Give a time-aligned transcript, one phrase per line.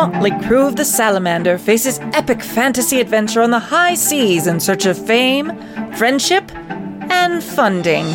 [0.00, 4.86] motley crew of the Salamander faces epic fantasy adventure on the high seas in search
[4.86, 5.48] of fame,
[5.92, 6.50] friendship,
[7.12, 8.06] and funding.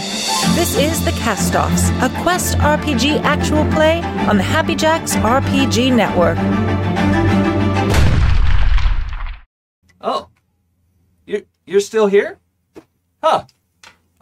[0.55, 6.39] This is The Castoffs, a Quest RPG actual play on the Happy Jacks RPG Network.
[10.01, 10.29] Oh,
[11.27, 12.39] you're you're still here?
[13.21, 13.45] Huh.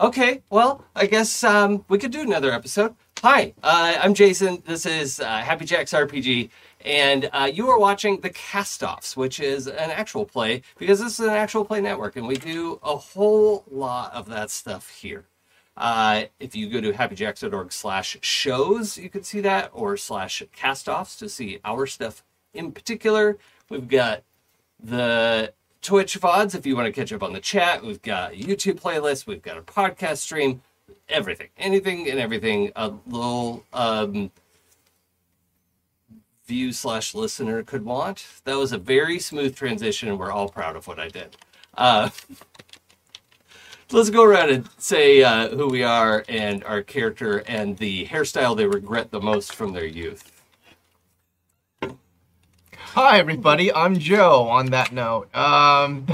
[0.02, 0.42] Okay.
[0.50, 2.94] Well, I guess um, we could do another episode.
[3.22, 4.62] Hi, uh, I'm Jason.
[4.66, 6.50] This is uh, Happy Jacks RPG,
[6.84, 11.26] and uh, you are watching The Castoffs, which is an actual play because this is
[11.26, 15.26] an actual play network, and we do a whole lot of that stuff here.
[15.76, 21.18] Uh, if you go to happyjacks.org slash shows, you can see that, or slash castoffs
[21.18, 23.38] to see our stuff in particular.
[23.70, 24.24] We've got
[24.84, 27.84] the Twitch VODs if you want to catch up on the chat.
[27.84, 29.26] We've got a YouTube playlist.
[29.26, 30.62] We've got a podcast stream.
[31.10, 32.72] Everything, anything and everything.
[32.76, 34.32] A little um,
[36.46, 38.26] view slash listener could want.
[38.44, 41.38] That was a very smooth transition, and we're all proud of what I did.
[41.76, 42.10] Uh,
[43.92, 48.58] let's go around and say uh, who we are and our character and the hairstyle
[48.58, 50.32] they regret the most from their youth.
[52.76, 53.74] Hi, everybody.
[53.74, 54.48] I'm Joe.
[54.50, 56.06] On that note, um,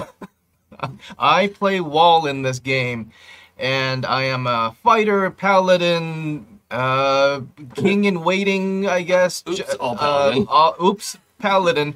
[1.20, 3.12] I play Wall in this game,
[3.58, 7.42] and I am a fighter, paladin, uh,
[7.76, 9.44] king in waiting, I guess.
[9.48, 10.48] Oops, all paladin.
[10.50, 11.96] Uh, uh, oops, paladin.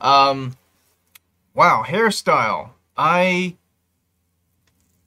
[0.00, 0.56] Um,
[1.54, 2.70] wow, hairstyle.
[2.96, 3.56] I.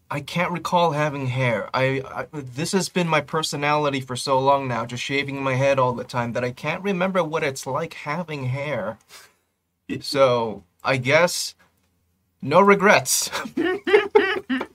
[0.10, 1.70] I can't recall having hair.
[1.74, 5.80] I, I this has been my personality for so long now, just shaving my head
[5.80, 8.98] all the time that I can't remember what it's like having hair.
[10.02, 11.56] So I guess
[12.42, 13.30] no regrets.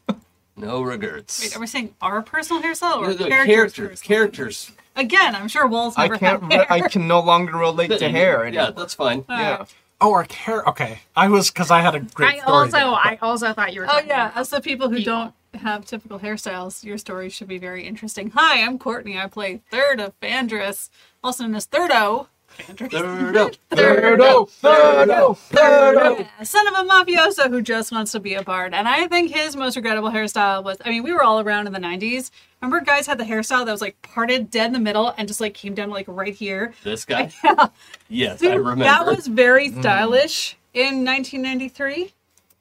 [0.62, 1.40] No regrets.
[1.42, 3.46] Wait, are we saying our personal hairstyle or No, the characters?
[3.46, 4.18] characters, personal?
[4.18, 4.72] characters.
[4.96, 6.20] Again, I'm sure Walls I can't.
[6.20, 6.66] had Re- hair.
[6.72, 8.46] I can no longer relate to hair.
[8.48, 9.24] Yeah, that's fine.
[9.28, 9.64] yeah.
[10.00, 10.62] Oh, our hair.
[10.68, 12.52] Okay, I was because I had a great I story.
[12.52, 12.86] also there.
[12.86, 13.86] I also thought you were.
[13.90, 15.12] Oh yeah, about- as the people who people.
[15.12, 18.30] don't have typical hairstyles, your story should be very interesting.
[18.34, 19.18] Hi, I'm Courtney.
[19.18, 20.90] I play Third of Fandris,
[21.22, 22.26] also known as Thirdo.
[22.58, 22.90] Fandris.
[22.90, 23.52] Third up.
[23.70, 26.20] Thirdo, thirdo, thirdo.
[26.20, 28.74] Yeah, son of a mafioso who just wants to be a bard.
[28.74, 31.72] And I think his most regrettable hairstyle was I mean, we were all around in
[31.72, 32.30] the 90s.
[32.60, 35.40] Remember, guys had the hairstyle that was like parted dead in the middle and just
[35.40, 36.74] like came down like right here?
[36.84, 37.32] This guy?
[37.42, 37.68] Yeah.
[38.08, 38.84] Yes, Dude, I remember.
[38.84, 42.12] That was very stylish in 1993.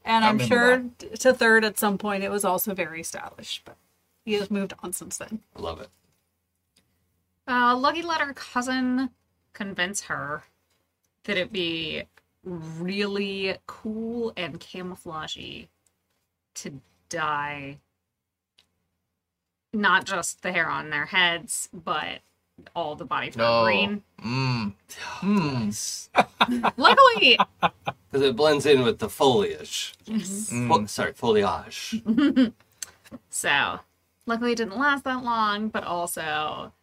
[0.03, 3.61] And I'm remember sure to third at some point it was also very stylish.
[3.63, 3.77] But
[4.25, 5.41] he has moved on since then.
[5.55, 5.89] I love it.
[7.47, 9.09] Uh, Lucky letter cousin
[9.53, 10.43] convince her
[11.25, 12.03] that it'd be
[12.43, 15.67] really cool and camouflagey
[16.55, 17.77] to dye
[19.73, 22.19] not just the hair on their heads, but
[22.75, 23.63] all the body fur No.
[23.63, 24.03] green.
[24.23, 24.73] Mm.
[24.97, 25.69] Hmm.
[26.77, 29.93] Luckily, Because it blends in with the foliage.
[30.05, 30.67] Mm.
[30.67, 32.01] Fo- sorry, foliage.
[33.29, 33.79] so
[34.25, 36.73] luckily it didn't last that long, but also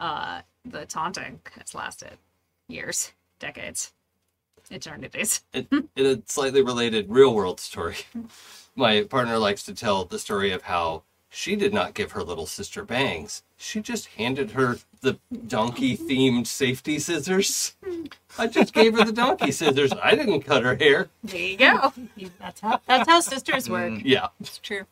[0.00, 2.18] uh, the taunting has lasted
[2.68, 3.92] years, decades,
[4.70, 5.42] eternities.
[5.52, 7.96] In, in a slightly related real world story,
[8.76, 12.46] my partner likes to tell the story of how she did not give her little
[12.46, 13.42] sister bangs.
[13.56, 17.74] She just handed her the donkey themed safety scissors.
[18.38, 19.92] I just gave her the donkey scissors.
[20.02, 21.08] I didn't cut her hair.
[21.24, 21.92] There you go.
[22.38, 24.00] That's how that's how sisters work.
[24.04, 24.28] Yeah.
[24.40, 24.84] It's true.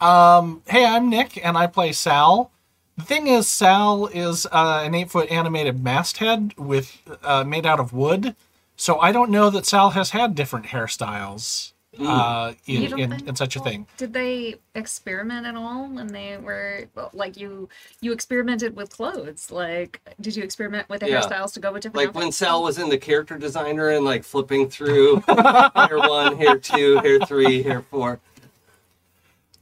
[0.00, 2.50] Um, hey, I'm Nick, and I play Sal.
[3.00, 7.80] The thing is, Sal is uh, an eight foot animated masthead with uh, made out
[7.80, 8.36] of wood.
[8.76, 13.56] So I don't know that Sal has had different hairstyles uh, in, in, in such
[13.56, 13.86] a thing.
[13.96, 17.70] Did they experiment at all when they were like you?
[18.02, 19.50] You experimented with clothes.
[19.50, 21.22] Like, did you experiment with the Yeah.
[21.22, 22.06] hairstyles to go with different?
[22.08, 22.30] Like when?
[22.32, 27.18] Sal was in the character designer and like flipping through hair one, hair two, hair
[27.20, 28.20] three, hair four.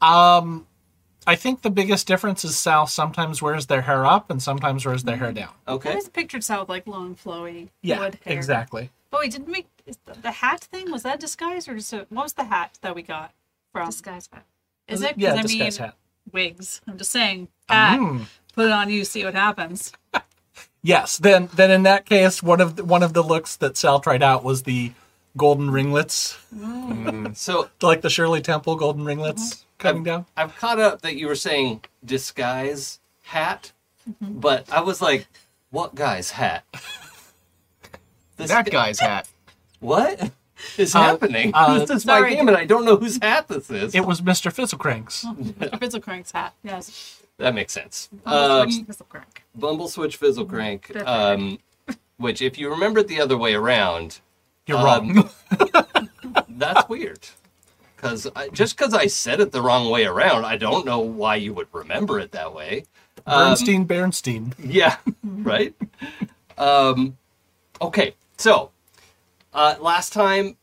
[0.02, 0.66] Um,
[1.28, 5.04] I think the biggest difference is Sal sometimes wears their hair up and sometimes wears
[5.04, 5.36] their hair mm-hmm.
[5.36, 5.52] down.
[5.68, 5.68] Okay.
[5.68, 5.88] I Okay.
[5.90, 8.34] always pictured Sal with like long, flowy Yeah, wood hair.
[8.36, 8.90] exactly.
[9.10, 9.66] But wait, didn't we?
[9.86, 12.78] Is the, the hat thing was that disguise or just a, what was the hat
[12.82, 13.32] that we got
[13.72, 13.86] from?
[13.90, 14.44] disguise hat.
[14.88, 15.08] Is it?
[15.14, 15.96] 'Cause Yeah, I disguise mean, hat.
[16.32, 16.80] wigs.
[16.88, 17.48] I'm just saying.
[17.68, 17.98] Hat.
[18.00, 18.24] Mm.
[18.54, 19.92] Put it on you, see what happens.
[20.80, 23.98] Yes, then then in that case, one of the, one of the looks that Sal
[24.00, 24.92] tried out was the
[25.36, 27.04] golden ringlets, mm.
[27.04, 27.36] Mm.
[27.46, 29.67] So like the Shirley Temple golden ringlets mm-hmm.
[29.78, 30.26] Coming down.
[30.36, 33.72] I've caught up that you were saying disguise hat,
[34.20, 35.26] but I was like,
[35.70, 36.64] what guy's hat?
[38.36, 39.28] This That guy's hat.
[39.80, 40.30] What
[40.76, 41.50] is Uh, happening?
[41.54, 42.34] uh, this is my sorry.
[42.36, 43.94] game, and I don't know whose hat this is.
[43.94, 44.52] It was Mr.
[44.52, 45.24] Fizzlecranks.
[45.80, 46.54] Fizzlecrank's hat.
[46.62, 47.22] Yes.
[47.38, 48.08] that makes sense.
[48.26, 49.06] Oh, Um, This'll.
[49.54, 50.94] Bumble Switch Fizzle Crank.
[51.06, 51.58] Um,
[52.16, 54.20] Which, if you remember it the other way around,
[54.66, 55.30] You're Um, wrong.
[56.48, 57.20] that's weird.
[57.98, 61.52] Because just because I said it the wrong way around, I don't know why you
[61.54, 62.84] would remember it that way.
[63.26, 64.54] Bernstein, Bernstein.
[64.56, 65.74] Yeah, right.
[66.56, 67.18] um,
[67.82, 68.70] okay, so
[69.52, 70.56] uh, last time,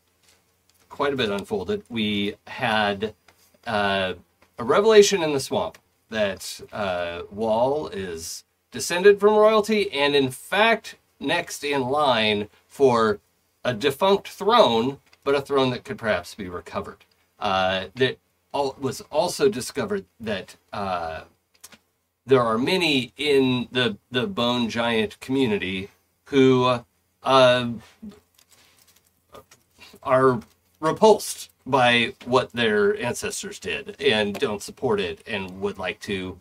[0.88, 1.82] quite a bit unfolded.
[1.90, 3.14] We had
[3.66, 4.14] uh,
[4.58, 5.76] a revelation in the swamp
[6.08, 13.20] that uh, Wall is descended from royalty, and in fact, next in line for
[13.62, 17.04] a defunct throne, but a throne that could perhaps be recovered.
[17.38, 18.18] Uh, that
[18.54, 20.56] al- was also discovered that.
[20.72, 21.22] Uh,
[22.26, 25.90] there are many in the the bone giant community
[26.24, 26.80] who
[27.22, 27.68] uh,
[30.02, 30.40] are
[30.80, 36.38] repulsed by what their ancestors did and don't support it and would like to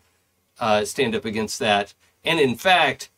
[0.59, 1.94] uh, stand up against that
[2.24, 3.09] and in fact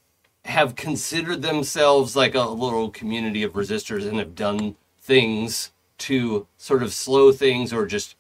[0.46, 6.84] have considered themselves like a little community of resistors and have done things to sort
[6.84, 8.16] of slow things or just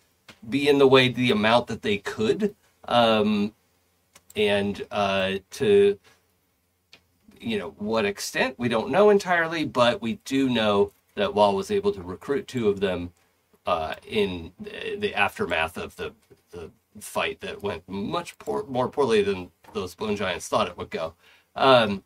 [0.47, 2.55] be in the way the amount that they could
[2.87, 3.53] um,
[4.35, 5.99] and uh, to
[7.39, 11.71] you know what extent we don't know entirely, but we do know that Wall was
[11.71, 13.11] able to recruit two of them
[13.65, 16.13] uh, in the aftermath of the
[16.51, 20.89] the fight that went much poor, more poorly than those bone giants thought it would
[20.89, 21.13] go.
[21.55, 22.03] Um,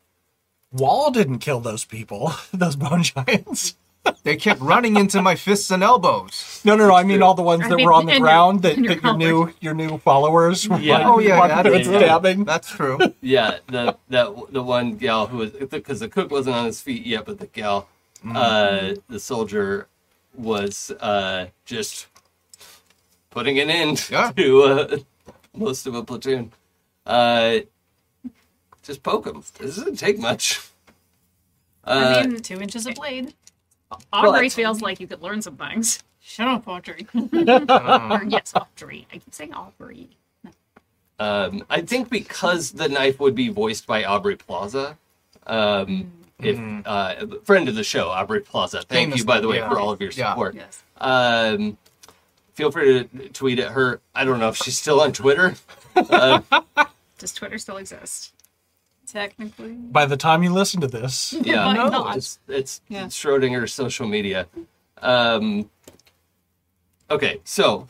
[0.71, 3.75] Wall didn't kill those people, those bone giants.
[4.23, 6.61] They kept running into my fists and elbows.
[6.63, 6.95] No, no, no.
[6.95, 8.77] I mean all the ones I that mean, were on the and your- ground that,
[8.77, 9.55] your that your new followers.
[9.61, 10.93] your new followers were Yeah.
[10.93, 12.43] running- Oh yeah, running yeah, through that's, and stabbing.
[12.45, 12.97] that's true.
[13.21, 17.05] yeah, the that the one gal who was because the cook wasn't on his feet
[17.05, 17.87] yet, but the gal,
[18.33, 19.87] uh, the soldier,
[20.35, 22.07] was uh, just
[23.29, 24.31] putting an end Yeah.
[24.35, 24.97] to uh,
[25.55, 26.51] most of a platoon.
[27.05, 27.59] Uh,
[28.83, 29.43] just poke him.
[29.59, 30.59] This doesn't take much.
[31.83, 33.33] Uh, I mean, Two inches of blade.
[34.13, 36.03] Aubrey But- feels like you could learn some things.
[36.23, 37.07] Shut up, Audrey.
[37.13, 39.07] Or, yes, Audrey.
[39.11, 40.09] I keep saying Aubrey.
[41.19, 44.97] Um, I think because the knife would be voiced by Aubrey Plaza.
[45.45, 48.81] Um, if uh, friend of the show, Aubrey Plaza.
[48.81, 49.69] Thank Famous you, by the way, yeah.
[49.69, 50.31] for all of your Yeah.
[50.31, 50.55] support.
[50.55, 50.83] yes.
[50.97, 51.77] Um,
[52.53, 53.99] feel free to tweet at her.
[54.15, 55.55] I don't know if she's still on Twitter.
[55.93, 56.39] Uh,
[57.17, 58.31] Does Twitter still exist?
[59.11, 59.73] Technically.
[59.73, 62.17] By the time you listen to this, yeah, no, not?
[62.17, 63.05] it's it's Yeah.
[63.05, 64.47] Schrodinger's social media.
[65.01, 65.69] Um,
[67.09, 67.87] okay, so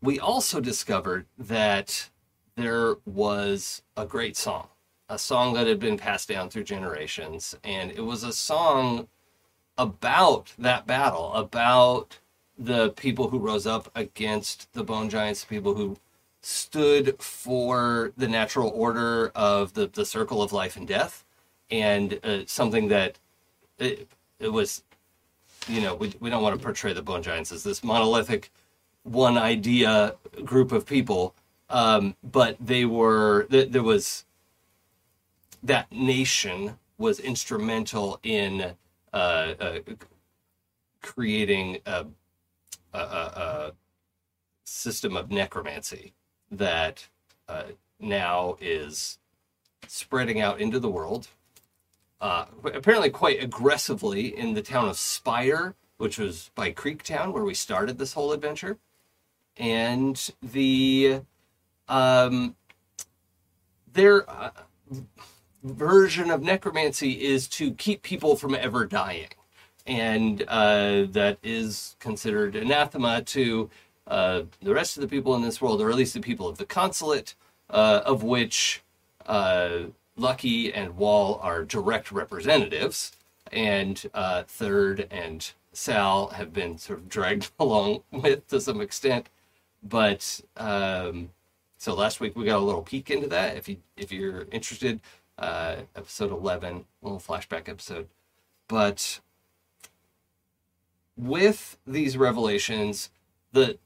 [0.00, 2.10] we also discovered that
[2.56, 4.68] there was a great song,
[5.08, 9.08] a song that had been passed down through generations, and it was a song
[9.78, 12.18] about that battle, about
[12.58, 15.96] the people who rose up against the Bone Giants, the people who
[16.42, 21.24] stood for the natural order of the, the circle of life and death,
[21.70, 23.18] and uh, something that
[23.78, 24.08] it,
[24.40, 24.82] it was,
[25.68, 28.50] you know, we, we don't want to portray the Bone Giants as this monolithic
[29.04, 31.34] one idea group of people,
[31.70, 34.24] um, but they were, th- there was,
[35.62, 38.74] that nation was instrumental in
[39.12, 39.78] uh, uh,
[41.02, 42.04] creating a,
[42.92, 43.72] a, a
[44.64, 46.12] system of necromancy
[46.52, 47.08] that
[47.48, 47.64] uh,
[47.98, 49.18] now is
[49.88, 51.28] spreading out into the world.
[52.20, 57.54] Uh, apparently, quite aggressively in the town of Spire, which was by Creektown, where we
[57.54, 58.78] started this whole adventure.
[59.56, 61.22] And the
[61.88, 62.54] um,
[63.92, 64.50] their uh,
[65.64, 69.28] version of necromancy is to keep people from ever dying,
[69.86, 73.68] and uh, that is considered anathema to
[74.12, 76.58] uh, the rest of the people in this world, or at least the people of
[76.58, 77.34] the consulate,
[77.70, 78.82] uh, of which
[79.24, 79.84] uh,
[80.16, 83.12] Lucky and Wall are direct representatives,
[83.50, 89.30] and uh, Third and Sal have been sort of dragged along with to some extent.
[89.82, 91.30] But um,
[91.78, 93.56] so last week we got a little peek into that.
[93.56, 95.00] If you if you're interested,
[95.38, 98.08] uh, episode eleven, a little flashback episode.
[98.68, 99.20] But
[101.16, 103.08] with these revelations,
[103.52, 103.78] the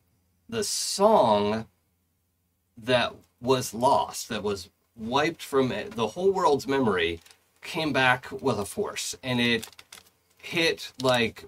[0.48, 1.66] the song
[2.76, 7.20] that was lost, that was wiped from the whole world's memory,
[7.62, 9.68] came back with a force, and it
[10.38, 11.44] hit like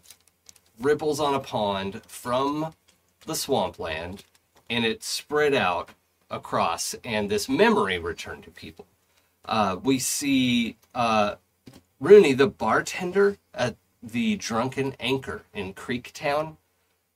[0.81, 2.75] ripples on a pond from
[3.27, 4.25] the swampland,
[4.69, 5.91] and it spread out
[6.31, 8.87] across, and this memory returned to people.
[9.45, 11.37] Uh, we see uh,
[12.01, 16.57] Rooney, the bartender at the Drunken Anchor in Creektown,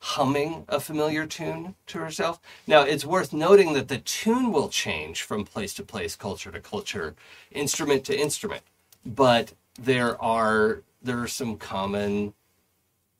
[0.02, 2.40] humming a familiar tune to herself.
[2.66, 6.60] Now, it's worth noting that the tune will change from place to place, culture to
[6.60, 7.14] culture,
[7.52, 8.62] instrument to instrument.
[9.04, 12.34] but there are there are some common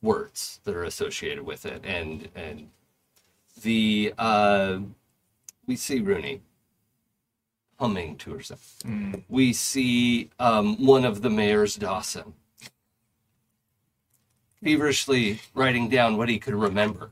[0.03, 2.69] words that are associated with it, and and
[3.62, 4.79] the uh,
[5.67, 6.43] we see Rooney
[7.79, 8.77] humming to herself.
[9.29, 12.35] We see um, one of the mayors, Dawson,
[14.62, 17.11] feverishly writing down what he could remember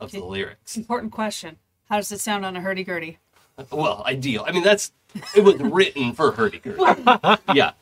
[0.00, 0.76] of the lyrics.
[0.76, 1.56] Important question.
[1.88, 3.18] How does it sound on a hurdy gurdy?
[3.70, 4.44] Well, ideal.
[4.46, 4.92] I mean, that's
[5.36, 6.80] it was written for hurdy gurdy.
[7.54, 7.72] Yeah,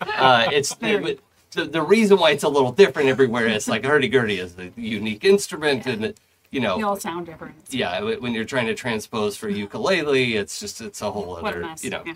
[0.00, 1.20] uh, it's it,
[1.52, 4.70] the, the reason why it's a little different everywhere is like hurdy gurdy is a
[4.76, 7.54] unique instrument, and it, you know, They all sound different.
[7.70, 11.56] yeah, when you're trying to transpose for ukulele, it's just it's a whole other What
[11.56, 11.82] a mess.
[11.84, 12.02] you know.
[12.04, 12.14] Yeah.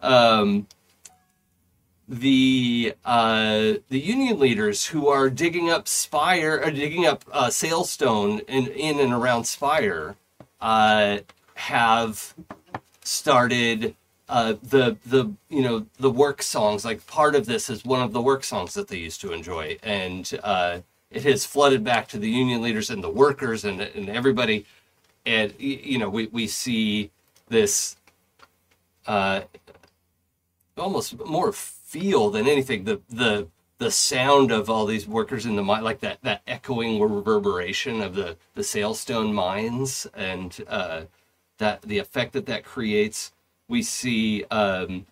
[0.00, 0.66] Um,
[2.08, 8.40] the uh, the union leaders who are digging up Spire or digging up uh, Sailstone
[8.48, 10.16] in in and around Spire
[10.60, 11.18] uh,
[11.54, 12.34] have
[13.04, 13.94] started
[14.28, 16.84] uh, the the you know the work songs.
[16.84, 19.76] Like part of this is one of the work songs that they used to enjoy,
[19.82, 20.78] and uh,
[21.10, 24.64] it has flooded back to the union leaders and the workers and and everybody.
[25.26, 27.10] And you know we we see
[27.48, 27.96] this
[29.06, 29.42] uh,
[30.78, 31.52] almost more
[31.88, 32.84] feel than anything.
[32.84, 37.00] The the the sound of all these workers in the mine, like that that echoing
[37.00, 41.02] reverberation of the the sailstone mines, and uh,
[41.58, 43.32] that the effect that that creates.
[43.68, 45.06] We see um,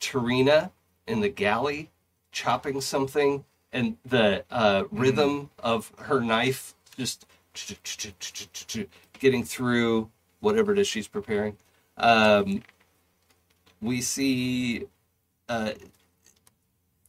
[0.00, 0.70] Tarina
[1.06, 1.90] in the galley
[2.30, 7.26] chopping something, and the uh, rhythm of her knife just
[9.18, 10.10] getting through
[10.40, 11.56] whatever it is she's preparing.
[11.96, 12.62] Um,
[13.80, 14.86] we see
[15.48, 15.72] uh,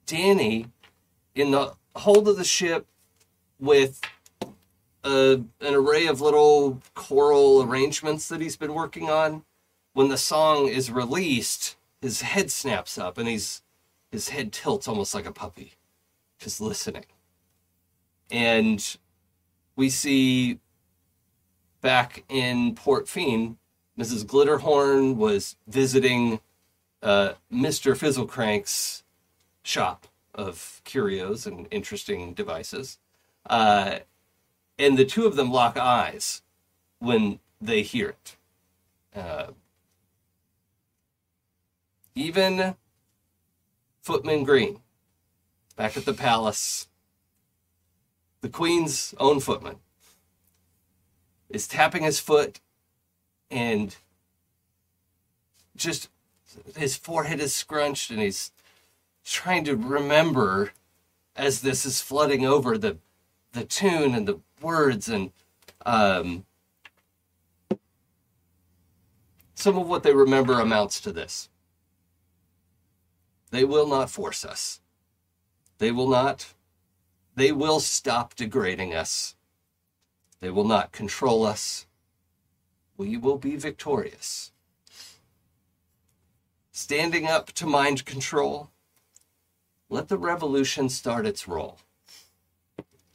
[0.09, 0.65] Danny
[1.35, 2.87] in the hold of the ship
[3.59, 4.01] with
[5.03, 9.43] a, an array of little choral arrangements that he's been working on.
[9.93, 13.61] When the song is released, his head snaps up and he's
[14.11, 15.73] his head tilts almost like a puppy,
[16.39, 17.05] just listening.
[18.31, 18.97] And
[19.75, 20.59] we see
[21.81, 23.57] back in Port Fiend,
[23.99, 24.25] Mrs.
[24.25, 26.39] Glitterhorn was visiting
[27.03, 27.95] uh, Mr.
[27.95, 29.03] Fizzlecrank's
[29.63, 32.97] shop of curios and interesting devices.
[33.49, 33.99] Uh,
[34.77, 36.41] and the two of them lock eyes
[36.99, 38.37] when they hear it.
[39.15, 39.47] Uh,
[42.15, 42.75] even
[44.01, 44.79] Footman Green,
[45.75, 46.87] back at the palace,
[48.41, 49.77] the Queen's own footman,
[51.49, 52.59] is tapping his foot
[53.51, 53.97] and
[55.75, 56.09] just
[56.75, 58.51] his forehead is scrunched and he's
[59.23, 60.71] trying to remember
[61.35, 62.97] as this is flooding over the
[63.53, 65.31] the tune and the words and
[65.85, 66.45] um,
[69.55, 71.49] some of what they remember amounts to this.
[73.51, 74.81] They will not force us.
[75.79, 76.53] They will not
[77.35, 79.35] they will stop degrading us.
[80.41, 81.87] They will not control us.
[82.97, 84.51] We will be victorious.
[86.71, 88.71] Standing up to mind control
[89.89, 91.79] let the revolution start its roll.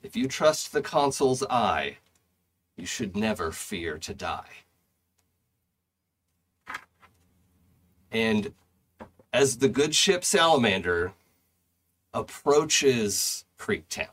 [0.02, 1.98] If you trust the consul's eye,
[2.76, 4.50] you should never fear to die.
[8.10, 8.52] And
[9.32, 11.12] as the good ship Salamander
[12.12, 14.08] approaches Creektown,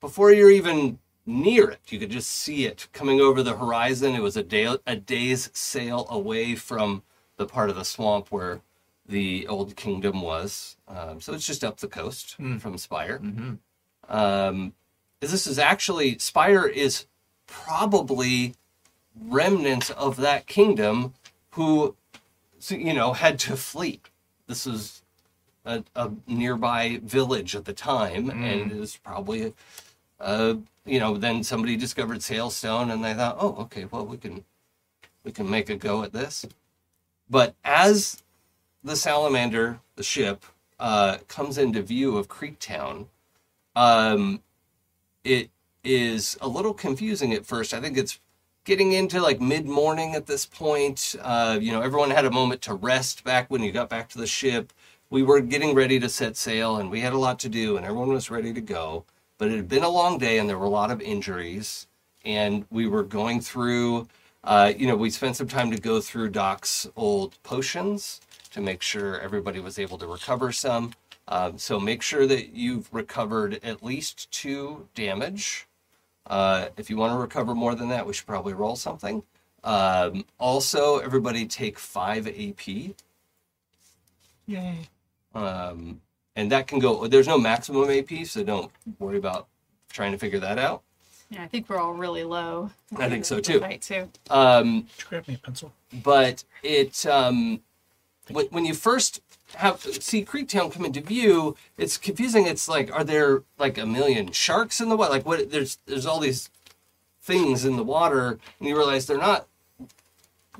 [0.00, 4.14] before you're even near it, you could just see it coming over the horizon.
[4.14, 7.02] It was a day, a day's sail away from
[7.36, 8.60] the part of the swamp where
[9.08, 10.76] the old kingdom was.
[10.88, 13.20] Um, so it's just up the coast from Spire.
[14.08, 14.72] Um,
[15.20, 17.06] this is actually Spire is
[17.46, 18.54] probably
[19.18, 21.14] remnants of that kingdom
[21.50, 21.96] who,
[22.68, 24.00] you know, had to flee.
[24.46, 25.02] This was
[25.64, 29.54] a, a nearby village at the time, and it was probably,
[30.20, 34.44] uh, you know, then somebody discovered Sailstone, and they thought, oh, okay, well, we can,
[35.24, 36.44] we can make a go at this.
[37.28, 38.22] But as
[38.86, 40.44] the Salamander, the ship,
[40.78, 43.06] uh, comes into view of Creektown,
[43.74, 44.42] um,
[45.24, 45.50] it
[45.82, 47.74] is a little confusing at first.
[47.74, 48.20] I think it's
[48.64, 51.16] getting into like mid morning at this point.
[51.20, 54.18] Uh, you know, everyone had a moment to rest back when you got back to
[54.18, 54.72] the ship.
[55.10, 57.84] We were getting ready to set sail and we had a lot to do and
[57.84, 59.04] everyone was ready to go.
[59.36, 61.88] But it had been a long day and there were a lot of injuries.
[62.24, 64.08] And we were going through,
[64.44, 68.20] uh, you know, we spent some time to go through Doc's old potions
[68.56, 70.94] to make sure everybody was able to recover some.
[71.28, 75.66] Um, so make sure that you've recovered at least two damage.
[76.26, 79.22] Uh, if you want to recover more than that, we should probably roll something.
[79.62, 82.94] Um, also, everybody take five AP.
[84.46, 84.88] Yay.
[85.34, 86.00] Um,
[86.34, 87.06] and that can go.
[87.06, 89.48] There's no maximum AP, so don't worry about
[89.90, 90.82] trying to figure that out.
[91.28, 92.70] Yeah, I think we're all really low.
[92.96, 93.60] I think so, too.
[93.60, 94.08] Fight too.
[94.30, 95.72] Um, Could you grab me a pencil?
[96.04, 97.60] but it um,
[98.30, 99.20] when, you first
[99.54, 102.46] have see Creektown come into view, it's confusing.
[102.46, 105.12] It's like, are there like a million sharks in the water?
[105.12, 105.50] Like, what?
[105.50, 106.50] There's there's all these
[107.22, 109.46] things in the water, and you realize they're not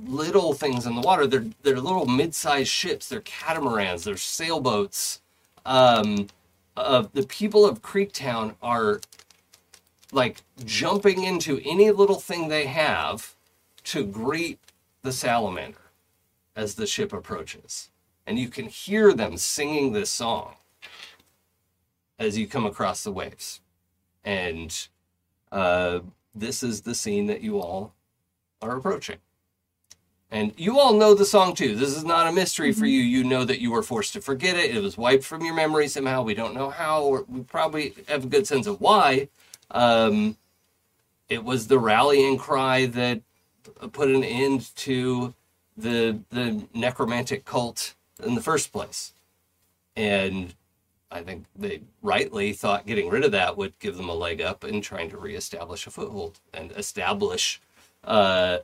[0.04, 1.26] little things in the water.
[1.26, 3.08] They're they're little mid-sized ships.
[3.08, 4.04] They're catamarans.
[4.04, 5.20] They're sailboats.
[5.64, 6.28] Um,
[6.76, 9.00] uh, the people of Creektown are
[10.12, 13.34] like jumping into any little thing they have
[13.84, 14.60] to greet
[15.02, 15.85] the salamander
[16.56, 17.90] as the ship approaches.
[18.26, 20.54] And you can hear them singing this song
[22.18, 23.60] as you come across the waves.
[24.24, 24.88] And
[25.52, 26.00] uh,
[26.34, 27.94] this is the scene that you all
[28.60, 29.18] are approaching.
[30.28, 31.76] And you all know the song too.
[31.76, 33.00] This is not a mystery for you.
[33.00, 34.74] You know that you were forced to forget it.
[34.74, 36.22] It was wiped from your memory somehow.
[36.22, 39.28] We don't know how, or we probably have a good sense of why.
[39.70, 40.36] Um,
[41.28, 43.20] it was the rallying cry that
[43.92, 45.32] put an end to
[45.76, 49.12] the the necromantic cult in the first place.
[49.94, 50.54] And
[51.10, 54.64] I think they rightly thought getting rid of that would give them a leg up
[54.64, 57.60] in trying to reestablish a foothold and establish
[58.04, 58.58] uh,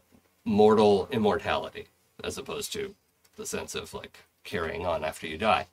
[0.44, 1.86] mortal immortality
[2.24, 2.94] as opposed to
[3.36, 5.66] the sense of like carrying on after you die.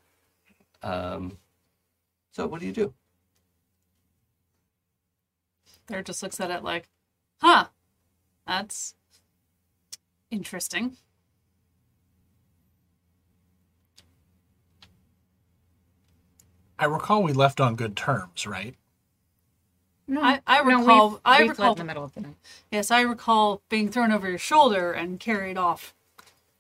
[0.84, 1.38] Um,
[2.32, 2.94] so what do you do?
[5.88, 6.88] There just looks at it like,
[7.42, 7.66] huh,
[8.46, 8.94] that's
[10.30, 10.98] interesting.
[16.80, 18.76] I recall we left on good terms, right?
[20.08, 22.36] No, I- I no, recall- we've- I we've recall- in the middle of the night.
[22.72, 25.94] Yes, I recall being thrown over your shoulder and carried off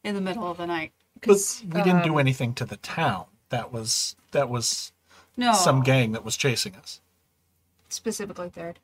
[0.03, 0.91] in the middle of the night.
[1.21, 3.25] But we didn't do um, anything to the town.
[3.49, 4.91] That was that was
[5.35, 7.01] No, some gang that was chasing us.
[7.89, 8.79] Specifically third.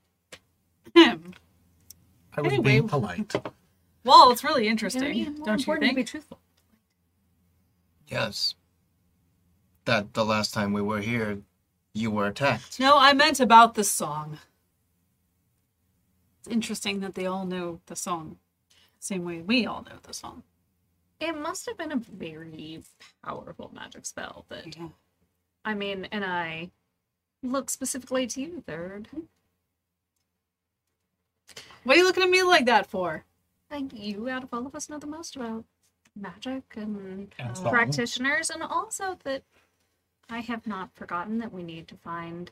[0.95, 1.34] him.
[2.36, 2.71] I was Anyway.
[2.71, 3.34] being polite.
[4.04, 6.08] Well, it's really interesting, don't you important to be think?
[6.10, 6.39] truthful.
[8.08, 8.56] Yes.
[9.86, 11.39] That the last time we were here,
[11.93, 12.80] you were attacked.
[12.80, 14.39] No, I meant about the song.
[16.39, 18.38] It's interesting that they all know the song,
[19.00, 20.43] same way we all know the song.
[21.19, 22.84] It must have been a very
[23.24, 24.89] powerful magic spell that Yeah.
[25.63, 26.71] I mean, and I
[27.41, 29.08] look specifically to you, third.
[31.84, 33.24] What are you looking at me like that for?
[33.71, 35.63] Like you out of all of us know the most about
[36.15, 39.43] magic and, And uh, practitioners, and also that
[40.30, 42.52] I have not forgotten that we need to find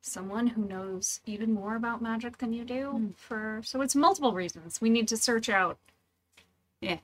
[0.00, 3.14] someone who knows even more about magic than you do.
[3.16, 5.78] For so it's multiple reasons we need to search out.
[6.80, 6.98] Yeah.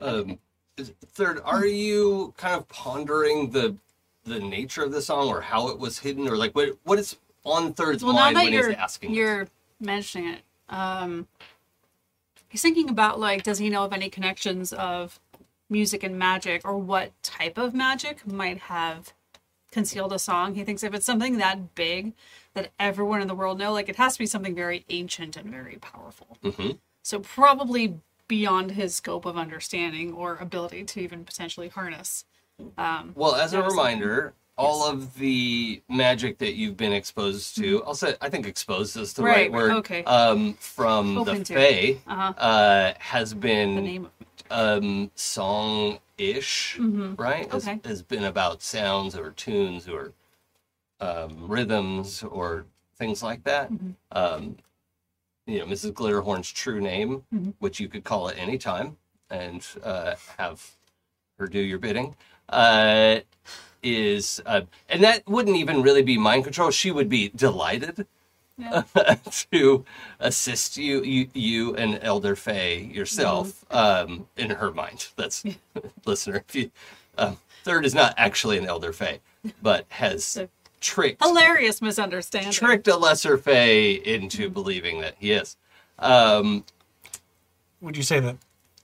[0.00, 0.38] Um,
[0.78, 3.76] third, are you kind of pondering the
[4.24, 7.16] the nature of the song or how it was hidden or like what what is
[7.44, 9.14] on Third's Well, now mind that when you're he's asking?
[9.14, 9.48] you're
[9.80, 11.26] mentioning it, um,
[12.48, 15.18] he's thinking about like, does he know of any connections of
[15.72, 19.12] music and magic, or what type of magic might have
[19.72, 20.54] concealed a song?
[20.54, 22.12] He thinks if it's something that big
[22.54, 25.50] that everyone in the world know, like it has to be something very ancient and
[25.50, 26.36] very powerful.
[26.44, 26.78] Mhm.
[27.02, 32.24] So probably beyond his scope of understanding or ability to even potentially harness.
[32.78, 37.94] Um, Well, as a reminder, all of the magic that you've been exposed to, I'll
[37.94, 39.26] say, I think exposed is the Mm-hmm.
[39.30, 39.70] Right, right, word.
[39.72, 40.04] okay.
[40.04, 41.54] Um, from Open the.
[41.54, 42.32] Fae, uh-huh.
[42.38, 44.08] uh, has The been.
[44.50, 47.18] Um, song ish, Mhm.
[47.18, 47.50] right?
[47.50, 47.80] Has, Okay.
[47.84, 50.12] has been about sounds or tunes or
[51.00, 52.64] um, rhythms or
[52.96, 53.72] things like that.
[53.72, 53.94] Mhm.
[54.12, 54.56] Um,
[55.46, 55.92] you know, Mrs.
[55.92, 57.54] Glitterhorn's true name, Mhm.
[57.58, 58.96] which you could call at any time
[59.28, 60.76] and uh, have
[61.38, 62.14] her do your bidding,
[62.50, 63.20] uh,
[63.82, 66.70] is, uh, and that wouldn't even really be mind control.
[66.70, 68.06] She would be delighted
[68.58, 68.82] Yeah.
[69.52, 69.84] to
[70.20, 74.12] assist you, you, you and Elder Fae yourself, Mm-hmm.
[74.12, 75.08] um, in her mind.
[75.16, 75.42] That's
[76.06, 76.44] listener.
[76.48, 76.70] If you,
[77.18, 79.20] um, third is not actually an Elder Fae,
[79.62, 80.48] but has So-
[80.80, 82.52] tricked Hilarious misunderstanding.
[82.52, 84.52] tricked a lesser Fae into Mm-hmm.
[84.52, 85.56] believing that he is.
[85.98, 86.64] Um,
[87.80, 88.36] Would you say that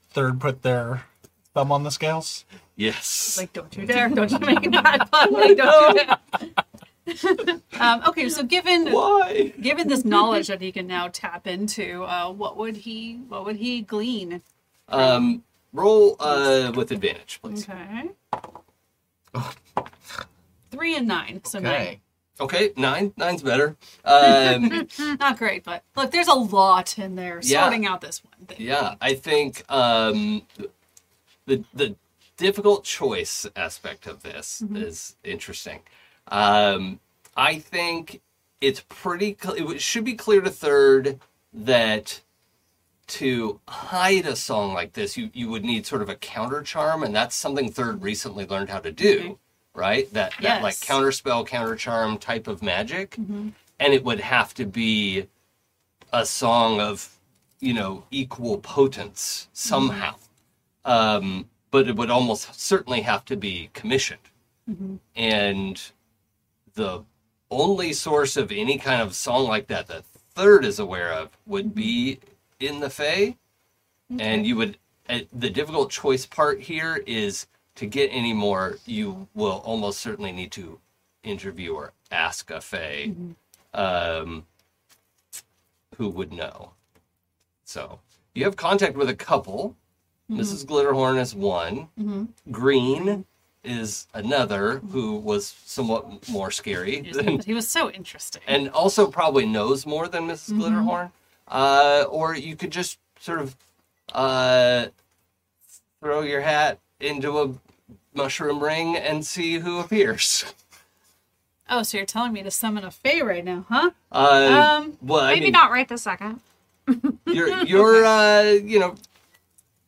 [0.09, 1.03] third put their
[1.53, 2.45] thumb on the scales?
[2.75, 3.37] yes.
[3.37, 4.07] Like, don't you dare!
[4.09, 5.33] Don't you make that fun!
[5.33, 6.17] Like, don't you dare!
[7.79, 9.53] um, okay, so given Why?
[9.61, 13.57] given this knowledge that he can now tap into, uh, what would he what would
[13.57, 14.41] he glean?
[14.87, 15.43] Um,
[15.73, 17.67] roll uh, with advantage, please.
[17.69, 18.09] Okay.
[20.71, 22.01] Three and nine, so Okay.
[22.41, 23.13] Okay, nine.
[23.17, 23.75] Nine's better.
[24.05, 24.87] Um.
[25.19, 27.39] Not great, but look, there's a lot in there.
[27.43, 27.63] Yeah.
[27.63, 28.57] Sorting out this one thing.
[28.65, 30.43] yeah, I think um,
[31.45, 31.95] the the
[32.37, 35.81] difficult choice aspect of this is interesting.
[36.29, 36.99] Um,
[37.35, 38.21] I think
[38.61, 39.37] it's pretty.
[39.41, 41.19] Cl- it should be clear to third
[41.53, 42.21] that
[43.07, 47.03] to hide a song like this, you you would need sort of a counter charm,
[47.03, 49.39] and that's something third recently learned how to do.
[49.73, 50.83] Right, that that like Yes.
[50.83, 53.53] counter spell, counter charm type of magic, and
[53.93, 55.27] it would have to be
[56.11, 57.17] a song of
[57.59, 60.15] you know equal potence somehow
[60.85, 64.21] um, but it would almost certainly have to be commissioned
[65.15, 65.91] and
[66.73, 67.03] the
[67.51, 71.73] only source of any kind of song like that that third is aware of would
[71.73, 72.19] be
[72.59, 73.35] in the Fae.
[74.19, 74.77] And you would,
[75.07, 80.31] uh, the difficult choice part here is to get any more, you will almost certainly
[80.31, 80.79] need to
[81.23, 83.11] interview or ask a Fae
[83.73, 84.45] um,
[85.97, 86.71] who would know.
[87.65, 87.99] So
[88.33, 89.75] you have contact with a couple.
[90.31, 90.65] Mrs.
[90.65, 91.89] Glitterhorn is one.
[92.51, 93.25] Green
[93.63, 98.41] is another who was somewhat more scary than, he was so interesting.
[98.47, 101.11] and also probably knows more than missus Glitterhorn.
[101.47, 103.55] Uh, or you could just sort of
[104.13, 104.85] uh,
[106.01, 107.53] throw your hat into a
[108.13, 110.45] mushroom ring and see who appears.
[111.69, 113.91] oh, so you're telling me to summon a fae right now, huh?
[114.11, 116.39] Uh, Um, well, I Maybe mean, not right this second.
[117.27, 118.95] your your uh, you know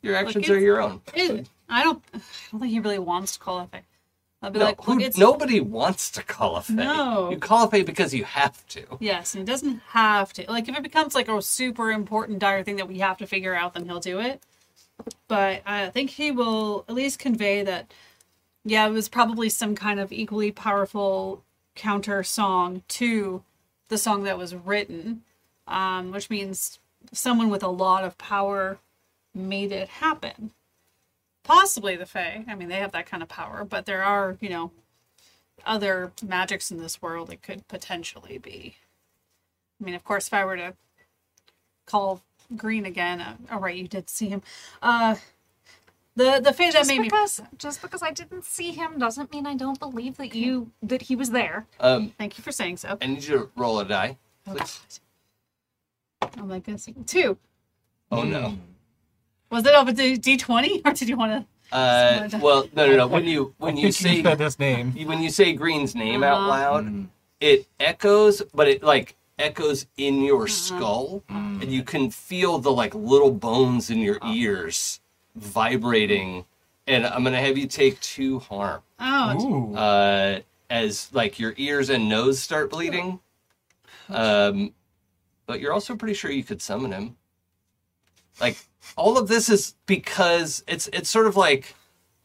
[0.02, 1.02] your actions are your own.
[1.14, 2.04] It, I don't.
[2.14, 2.20] I
[2.52, 3.84] don't think he really wants to call a fae.
[4.44, 6.74] I'll be No, like, who- nobody wants to call a fae.
[6.74, 7.30] No.
[7.30, 8.84] You call a fae because you have to.
[9.00, 10.46] Yes, and it doesn't have to.
[10.52, 13.54] Like, if it becomes like a super important, dire thing that we have to figure
[13.56, 14.42] out, then he'll do it.
[15.28, 17.94] But I think he will at least convey that,
[18.66, 21.44] yeah, it was probably some kind of equally powerful
[21.76, 23.44] counter song to
[23.90, 25.22] the song that was written,
[25.68, 26.80] um, which means
[27.14, 28.78] someone with a lot of power
[29.34, 30.52] made it happen.
[31.52, 32.46] Possibly the Fae.
[32.48, 34.72] I mean, they have that kind of power, but there are, you know,
[35.66, 38.78] other magics in this world it could potentially be.
[39.80, 40.74] I mean, of course, if I were to
[41.86, 42.22] call
[42.56, 44.42] Green again, uh, right, you did see him.
[44.82, 45.16] Uh,
[46.16, 49.34] the the Fae that Just made me because, just because I didn't see him doesn't
[49.34, 51.66] mean I don't believe that you that he was there.
[51.82, 52.98] Um, Thank you for saying so.
[53.02, 54.18] I need you to roll a die.
[54.46, 54.80] please.
[56.22, 57.38] Oh my goodness, two.
[58.10, 58.58] Oh no.
[59.52, 61.76] Was it over D twenty, or did you want to?
[61.76, 63.08] Uh, well, no, no, no.
[63.08, 64.94] When you when you You say said his name.
[65.06, 66.50] when you say Green's name out Uh-huh.
[66.50, 67.10] loud,
[67.40, 70.48] it echoes, but it like echoes in your Uh-huh.
[70.48, 74.34] skull, and you can feel the like little bones in your Oh.
[74.34, 75.00] ears
[75.36, 76.46] vibrating.
[76.88, 82.10] And I'm gonna have you take two harm Oh, uh, as like your ears and
[82.10, 83.20] nose start bleeding.
[84.10, 84.74] Um,
[85.46, 87.18] but you're also pretty sure you could summon him.
[88.40, 88.58] Like
[88.96, 91.76] all of this is because it's it's sort of like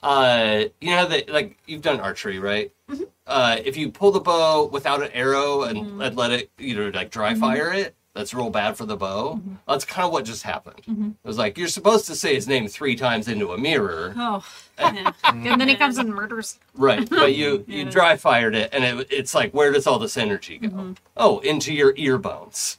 [0.03, 2.73] uh, you know that like you've done archery, right?
[2.91, 3.05] Mm-hmm.
[3.27, 6.01] Uh, if you pull the bow without an arrow and, mm-hmm.
[6.01, 7.41] and let it, you know, like dry mm-hmm.
[7.41, 9.41] fire it, that's real bad for the bow.
[9.69, 10.81] That's kind of what just happened.
[10.87, 14.45] It was like you're supposed to say his name three times into a mirror, oh,
[14.79, 15.13] yeah.
[15.25, 16.59] And then he comes and murders.
[16.75, 17.91] Right, but you you Yeah.
[17.91, 20.95] dry fired it, and it, it's like, where does all this energy go?
[21.17, 22.79] Oh, into your ear bones.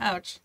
[0.00, 0.38] ouch,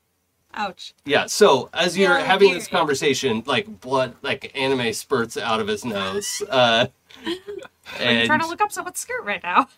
[0.53, 0.93] ouch.
[1.05, 1.25] Yeah.
[1.27, 5.85] So as you're Yeah, having this conversation, like blood, like anime spurts out of his
[5.85, 6.87] nose, uh,
[7.25, 7.39] and...
[8.19, 9.67] I'm trying to look up someone's skirt right now.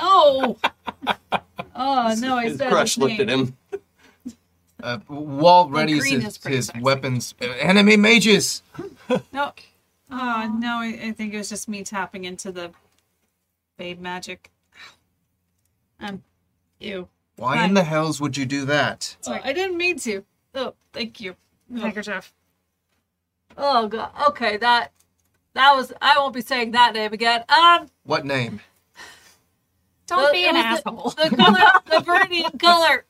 [0.00, 0.56] Oh,
[1.74, 2.36] oh no!
[2.36, 3.56] I his said crush his looked at him.
[4.80, 6.80] Uh, Walt readies his, his sexy.
[6.80, 7.34] weapons.
[7.42, 8.62] Uh, enemy mages.
[9.32, 9.52] No.
[10.10, 12.70] Oh, no, I, I think it was just me tapping into the
[13.76, 14.50] babe magic.
[16.00, 16.22] Um,
[16.78, 17.08] ew.
[17.38, 17.64] Why Hi.
[17.66, 19.16] in the hells would you do that?
[19.26, 20.24] Oh, I didn't mean to.
[20.56, 21.36] Oh, thank you.
[21.74, 22.32] Oh, Handkerchief.
[23.56, 24.10] oh god.
[24.30, 24.92] Okay, that
[25.54, 25.92] that was.
[26.02, 27.44] I won't be saying that name again.
[27.48, 28.60] Um, What name?
[30.08, 31.10] Don't the- be an was the- asshole.
[31.10, 33.04] The, color, the Viridian color.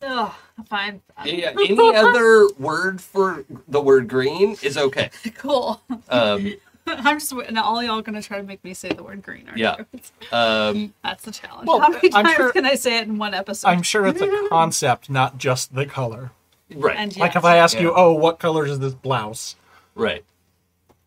[0.00, 0.34] Oh,
[0.68, 1.02] fine.
[1.24, 5.10] Yeah, any other word for the word green is okay.
[5.36, 5.82] Cool.
[6.08, 6.54] Um,
[7.04, 9.46] I'm just now all y'all gonna try to make me say the word green.
[9.48, 9.76] Aren't Yeah.
[9.92, 10.00] you?
[10.36, 11.66] um, That's the challenge.
[11.66, 13.68] Well, How many I'm times sure- can I say it in one episode?
[13.68, 16.32] I'm sure it's a concept, not just the color.
[16.74, 16.96] right.
[16.96, 17.40] and Like yes.
[17.42, 19.56] if I ask you, "Oh, what color is this blouse?"
[19.94, 20.24] Right.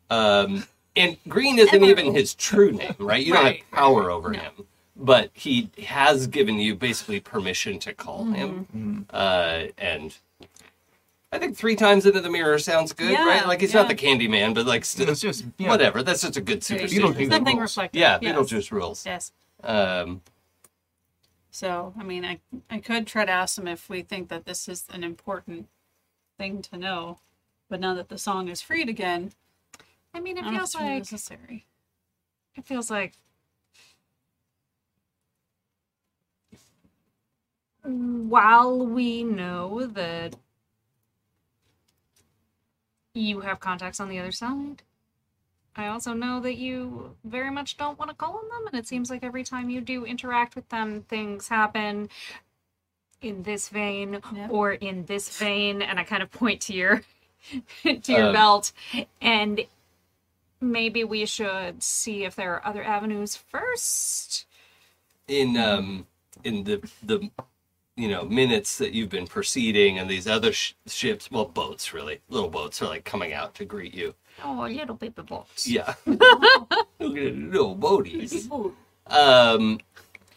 [0.09, 0.65] Um,
[0.95, 1.99] and Green isn't Emerald.
[1.99, 3.25] even his true name, right?
[3.25, 4.51] You don't have power over him,
[4.95, 8.67] but he has given you basically permission to call him.
[8.75, 9.01] Mm-hmm.
[9.09, 10.17] Uh, and
[11.31, 13.47] I think three times into the mirror sounds good, Yeah, right?
[13.47, 13.81] Like he's yeah.
[13.81, 15.69] not the candy man, but like still, It's just yeah.
[15.69, 16.03] whatever.
[16.03, 17.13] That's just a good There you superstition.
[17.13, 17.19] go.
[17.19, 17.71] Beetlejuice Something rules.
[17.71, 17.99] reflective.
[17.99, 18.35] Yeah, Yes.
[18.35, 19.05] Beetlejuice rules.
[19.05, 19.31] Yes.
[19.63, 20.21] Um,
[21.51, 22.39] So, I mean, I
[22.69, 25.67] I could try to ask them if we think that this is an important
[26.37, 27.19] thing to know,
[27.69, 29.31] but now that the song is freed again,
[30.13, 31.65] I mean, it I don't know if feels like necessary.
[32.55, 33.13] it feels like
[37.83, 40.35] while we know that
[43.13, 44.84] you have contacts on the other side,
[45.76, 48.88] I also know that you very much don't want to call on them, and it
[48.88, 52.10] seems like every time you do interact with them, things happen
[53.21, 54.47] in this vein Yeah.
[54.50, 57.02] or in this vein, and I kind of point to your
[57.84, 58.71] to your Um, belt,
[59.21, 59.65] and
[60.60, 64.45] maybe we should see if there are other avenues first.
[65.28, 66.06] in um
[66.43, 67.30] in the the
[67.97, 72.21] you know minutes that you've been proceeding and these other sh- ships well boats really
[72.30, 74.13] little boats are like coming out to greet you.
[74.43, 75.67] Oh, little baby boats.
[75.67, 75.93] yeah.
[76.06, 78.49] Look at the little boaties.
[79.08, 79.80] Um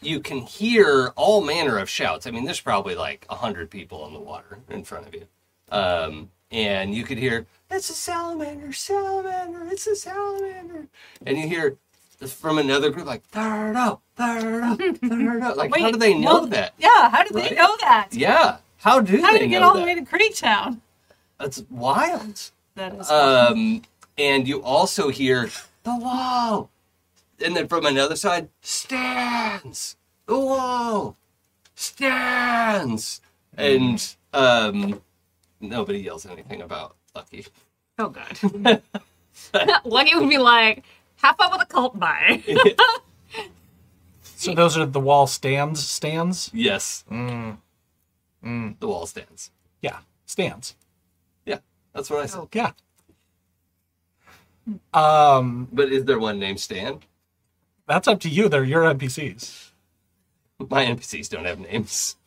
[0.02, 2.26] you can hear all manner of shouts.
[2.26, 5.26] I mean there's probably like a hundred people on the water in front of you.
[5.70, 10.88] Um and you could hear it's a salamander salamander it's a salamander.
[11.24, 11.76] And you hear
[12.26, 16.40] from another group like third up third up third up like how do they know
[16.40, 17.50] no, that Yeah, how did Right?
[17.50, 18.08] they know that?
[18.12, 20.80] yeah how do How they did it get all the way to Creektown?
[21.38, 23.82] that's wild That is um,
[24.16, 25.50] and you also hear
[25.82, 26.70] the wall,
[27.44, 29.96] and then from another side stands
[30.26, 31.16] the wall,
[31.74, 33.20] stands,
[33.58, 35.02] and um,
[35.60, 37.46] nobody yells anything about Lucky.
[37.98, 38.82] Oh, God.
[39.84, 40.82] Lucky would be like,
[41.24, 42.42] have fun with a cult bye.
[44.36, 45.86] So those are the wall stands.
[45.86, 46.50] Stands.
[46.52, 47.56] Yes, Mm.
[48.44, 48.78] Mm.
[48.78, 49.50] the wall stands.
[49.80, 50.74] Yeah, stands.
[51.46, 51.60] Yeah,
[51.94, 52.48] that's what I said.
[52.52, 52.72] Yeah.
[54.92, 57.00] Um, But is there one named Stan?
[57.86, 58.48] that's up to you.
[58.50, 59.70] They're your NPCs.
[60.58, 62.16] My NPCs don't have names.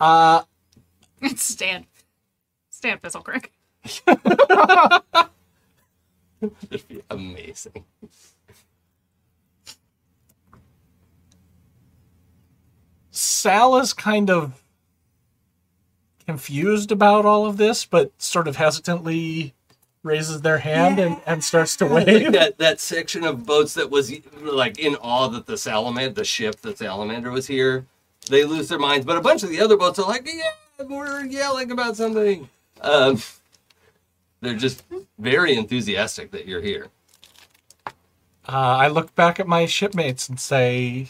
[0.00, 0.42] Uh,
[1.20, 1.84] it's Stan.
[2.70, 3.48] Stan Fizzlecrick.
[6.70, 7.84] That'd be amazing.
[13.10, 14.62] Sal is kind of
[16.26, 19.54] confused about all of this, but sort of hesitantly
[20.02, 22.32] raises their hand and, and starts to like wave.
[22.32, 26.56] that that section of boats that was like in awe that the salamander, the ship,
[26.60, 27.84] the salamander was here.
[28.30, 31.24] They lose their minds, but a bunch of the other boats are like, "Yeah, we're
[31.26, 32.48] yelling about something."
[32.80, 33.20] Um,
[34.40, 34.84] they're just
[35.18, 36.88] very enthusiastic that you're here.
[38.48, 41.08] Uh, I look back at my shipmates and say,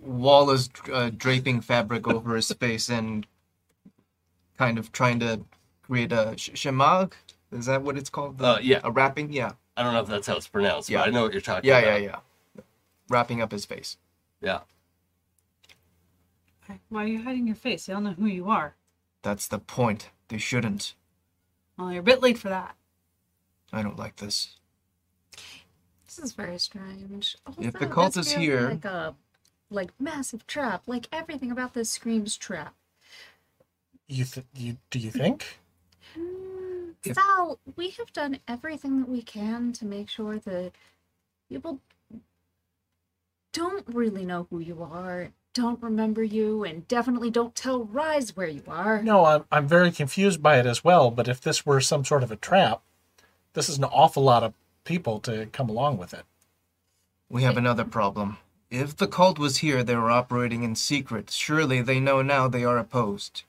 [0.00, 3.26] Wall is uh, draping fabric over his face and
[4.58, 5.40] kind of trying to
[5.82, 7.12] create a sh- shamag.
[7.50, 8.40] Is that what it's called?
[8.40, 8.80] Uh, yeah.
[8.84, 9.32] A wrapping?
[9.32, 9.52] Yeah.
[9.76, 10.98] I don't know if that's how it's pronounced, Yeah.
[11.00, 12.02] but I know what you're talking Yeah, about.
[12.02, 12.16] Yeah, yeah,
[12.56, 12.62] yeah.
[13.08, 13.96] Wrapping up his face.
[14.40, 14.60] yeah.
[16.88, 17.86] Why are you hiding your face?
[17.86, 18.74] They don't know who you are.
[19.22, 20.10] That's the point.
[20.28, 20.94] They shouldn't.
[21.78, 22.76] Well, you're a bit late for that.
[23.72, 24.56] I don't like this.
[26.06, 27.36] This is very strange.
[27.46, 29.14] All If the cult does is here- like a
[29.70, 30.82] like massive trap.
[30.86, 32.74] Like everything about this screams trap.
[34.08, 35.60] "You, th- you do you think?"
[36.16, 40.72] Mm, If- Sal, we have done everything that we can to make sure that
[41.48, 41.80] people
[43.52, 48.48] don't really know who you are, don't remember you, and definitely don't tell Rise where
[48.48, 49.02] you are.
[49.02, 51.10] No, I'm I'm very confused by it as well.
[51.10, 52.82] But if this were some sort of a trap,
[53.54, 56.24] this is an awful lot of people to come along with it.
[57.28, 58.38] We have another problem.
[58.70, 61.30] If the cult was here, they were operating in secret.
[61.30, 63.42] Surely they know now they are opposed.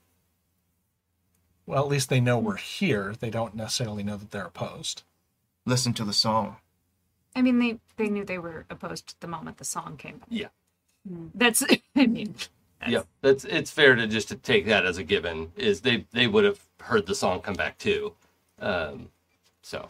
[1.65, 3.15] Well, at least they know we're here.
[3.19, 5.03] They don't necessarily know that they're opposed.
[5.65, 6.57] Listen to the song.
[7.35, 10.21] I mean, they they knew they were opposed the moment the song came.
[10.27, 10.47] Yeah.
[11.35, 11.63] That's
[11.95, 12.35] I mean,
[12.85, 13.07] Yep.
[13.21, 15.51] That's it's fair to just to take that as a given.
[15.57, 18.13] Is they they would have heard the song come back too.
[18.59, 19.09] Um,
[19.63, 19.89] so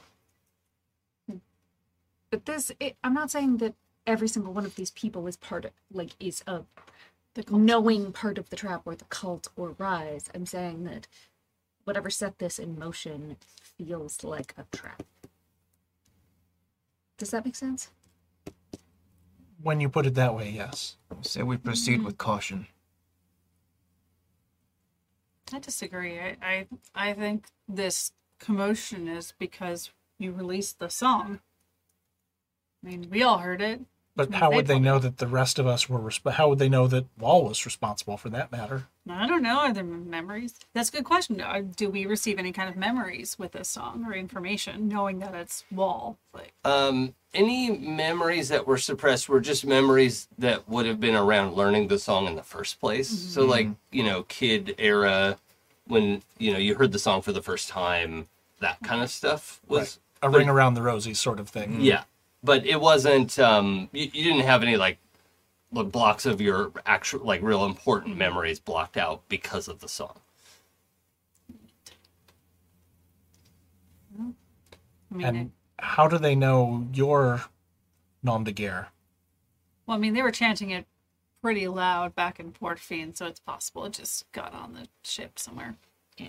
[2.32, 3.76] but this it, I'm not saying that
[4.08, 6.64] every single one of these people is part of like is a
[7.36, 7.62] The cult.
[7.62, 10.30] knowing part of the trap or the cult or rise.
[10.36, 11.08] I'm saying that
[11.86, 15.04] whatever set this in motion feels like a trap.
[17.18, 17.90] Does that make sense?
[19.64, 20.98] When you put it that way, yes.
[21.22, 22.68] Say we proceed with caution.
[25.54, 26.20] I disagree.
[26.20, 31.40] I, I I think this commotion is because you released the song.
[32.84, 33.82] I mean, we all heard it.
[34.16, 36.00] But Yeah, how they would they probably- know that the rest of us were?
[36.00, 38.88] Resp- how would they know that Wall was responsible for that matter?
[39.10, 39.60] I don't know.
[39.60, 40.56] Are there memories?
[40.74, 41.40] That's a good question.
[41.42, 45.34] Uh, Do we receive any kind of memories with this song or information, knowing that
[45.34, 46.18] it's Wall?
[46.34, 51.56] Like, Um, any memories that were suppressed were just memories that would have been around
[51.56, 53.10] learning the song in the first place.
[53.10, 55.38] So like, you know, kid era
[55.88, 58.28] when, you know, you heard the song for the first time,
[58.60, 61.82] that kind of stuff was A ring around the rosy sort of thing.
[61.82, 62.04] yeah.
[62.44, 64.98] But it wasn't um you, you didn't have any like
[65.72, 70.20] like blocks of your actual like real important memories blocked out because of the song.
[75.12, 75.48] I mean, And it,
[75.82, 77.44] how do they know your
[78.24, 78.88] nom de guerre?
[79.86, 80.86] well, I mean, they were chanting it
[81.42, 85.38] pretty loud back in Port Fiend, so it's possible it just got on the ship
[85.38, 85.76] somewhere.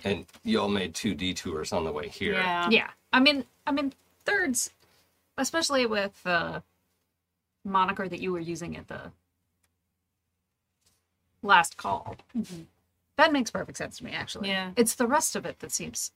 [0.05, 2.33] And you all made two detours on the way here.
[2.33, 2.69] Yeah.
[2.71, 2.91] Yeah.
[3.13, 3.93] I mean, I mean,
[4.25, 4.71] thirds,
[5.37, 6.63] especially with the
[7.65, 9.13] moniker that you were using at the
[11.43, 12.17] last call.
[12.37, 12.63] Mm-hmm.
[13.17, 14.49] That makes perfect sense to me, actually.
[14.49, 14.71] Yeah.
[14.77, 16.11] It's the rest of it that seems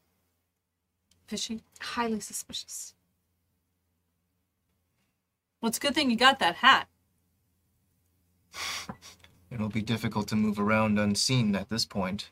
[1.27, 1.63] Fishy.
[1.81, 2.95] highly suspicious.
[5.67, 6.87] Well, it's a good thing you got that hat.
[9.51, 12.31] It'll be difficult to move around unseen at this point.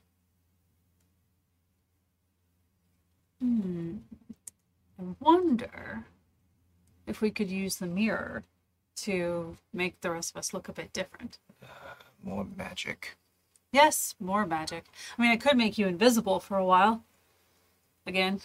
[3.40, 3.96] Hmm.
[5.00, 6.04] I wonder
[7.08, 8.44] if we could use the mirror
[8.98, 11.38] to make the rest of us look a bit different.
[12.22, 13.16] More magic.
[13.72, 14.84] Yes, more magic.
[15.18, 17.02] I mean, I could make you invisible for a while.
[18.06, 18.42] Again.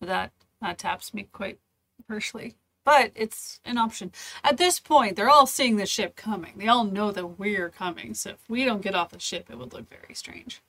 [0.00, 1.58] But that that taps me quite
[2.10, 2.56] harshly.
[2.88, 4.12] But it's an option.
[4.42, 6.54] At this point, they're all seeing the ship coming.
[6.56, 8.14] They all know that we're coming.
[8.14, 10.62] So if we don't get off the ship, it would look very strange.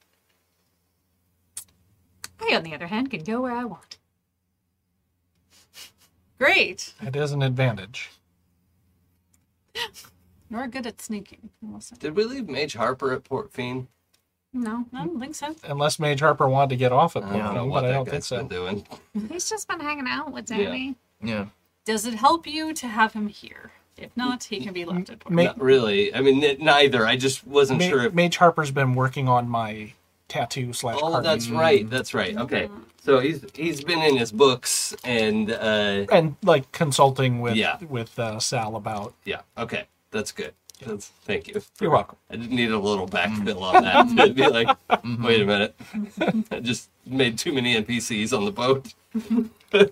[2.42, 4.00] I, on the other hand, can go where I want.
[6.38, 6.94] Great.
[7.02, 8.10] It is an advantage.
[10.50, 11.52] You're good at sneaking.
[11.62, 11.96] Melissa.
[11.96, 13.88] Did we leave Mage Harper at Port Fiend?
[14.52, 15.56] No, I don't think so.
[15.64, 17.88] Unless Mage Harper wanted to get off at I don't know Portland, what but I
[17.88, 18.38] that don't think guy's so.
[18.40, 18.88] been doing.
[19.32, 20.58] he's just been hanging out with Yeah.
[20.58, 20.96] Danny.
[21.24, 21.46] Yeah.
[21.90, 23.72] Does it help you to have him here?
[23.98, 25.34] If not, he can be left at Port.
[25.34, 26.14] Ma- Not really.
[26.14, 27.08] I mean, n- neither.
[27.08, 28.14] I just wasn't Ma- sure if.
[28.14, 29.94] Mage Harper's been working on my
[30.28, 31.24] tattoo slash Oh, carving.
[31.24, 31.90] that's right.
[31.90, 32.38] That's right.
[32.38, 32.70] Okay.
[33.02, 37.78] So he's he's been in his books and uh and like consulting with Yeah.
[37.90, 39.16] with uh, Sal about.
[39.26, 39.42] yeah.
[39.58, 39.86] Okay.
[40.12, 40.54] That's good.
[40.86, 41.60] That's thank you.
[41.82, 42.18] You're welcome.
[42.30, 44.68] I just needed a little backfill on that to be like,
[45.24, 45.76] wait a minute.
[46.52, 48.94] I just made too many NPCs on the boat.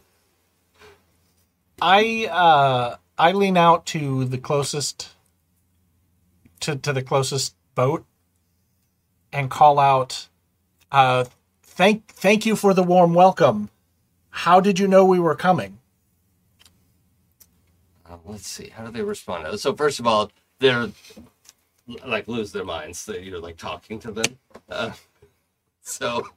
[1.82, 5.10] I uh I lean out to the closest
[6.62, 8.06] to to the closest boat
[9.32, 10.28] and call out
[10.92, 11.26] uh
[11.62, 13.70] thank thank you for the warm welcome.
[14.30, 15.80] How did you know we were coming?
[18.10, 18.70] Uh, let's see.
[18.70, 19.60] How do they respond?
[19.60, 20.90] So first of all, they're
[22.06, 24.38] like lose their minds that you're like talking to them.
[24.70, 24.92] Uh,
[25.82, 26.28] so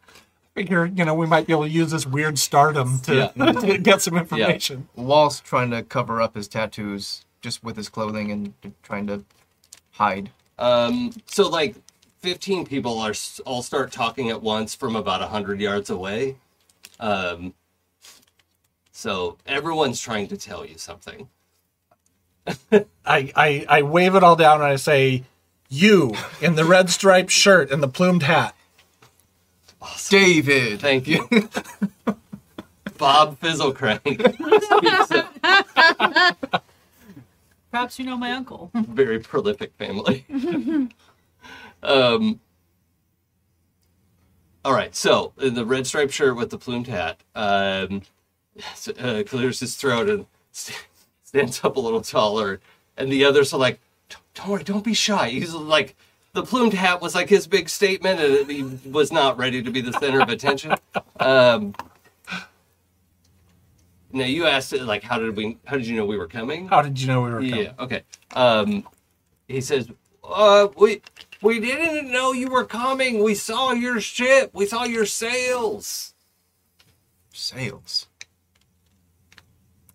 [0.54, 4.02] Figure, you know, we might be able to use this weird stardom to, to get
[4.02, 4.88] some information.
[4.96, 9.24] Walt's trying to cover up his tattoos just with his clothing and trying to
[9.92, 10.30] hide.
[10.58, 11.76] Um, so like
[12.18, 13.14] 15 people are
[13.46, 16.36] all start talking at once from about 100 yards away.
[16.98, 17.54] Um,
[18.92, 21.28] so everyone's trying to tell you something.
[22.72, 25.24] I, I I wave it all down and I say,
[25.68, 28.54] "You in the red striped shirt and the plumed hat."
[30.08, 30.80] David!
[30.80, 31.28] Thank you.
[32.98, 34.36] Bob Fizzlecrank.
[37.70, 38.70] Perhaps you know my uncle.
[38.74, 40.26] Very prolific family.
[41.82, 42.40] um,
[44.64, 48.02] all right, so in the red striped shirt with the plumed hat, um,
[48.98, 50.84] uh, clears his throat and st-
[51.24, 52.60] stands up a little taller,
[52.96, 55.96] and the others are like, "Don't- "Don't worry, don't be shy." He's like,
[56.32, 59.80] the plumed hat was like his big statement, and he was not ready to be
[59.80, 60.74] the center of attention.
[61.18, 61.74] Um,
[64.12, 65.58] now you asked it like, how did we?
[65.66, 66.68] How did you know we were coming?
[66.68, 67.64] How did you know we were coming?
[67.64, 67.72] Yeah.
[67.78, 68.02] Okay.
[68.34, 68.86] Um,
[69.48, 69.88] he says,
[70.22, 71.02] "Uh, we
[71.42, 73.22] we didn't know you were coming.
[73.22, 74.50] We saw your ship.
[74.52, 76.14] We saw your sails."
[77.32, 78.06] Sails.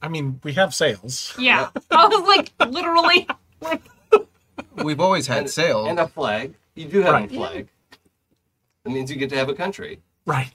[0.01, 1.33] I mean, we have sails.
[1.39, 1.69] Yeah.
[1.91, 3.27] I was like, literally,
[3.59, 3.81] like,
[4.83, 5.87] We've always had sails.
[5.87, 6.55] and a flag.
[6.75, 7.31] You do have Right.
[7.31, 7.67] a flag.
[8.83, 10.01] That means you get to have a country.
[10.25, 10.51] Right.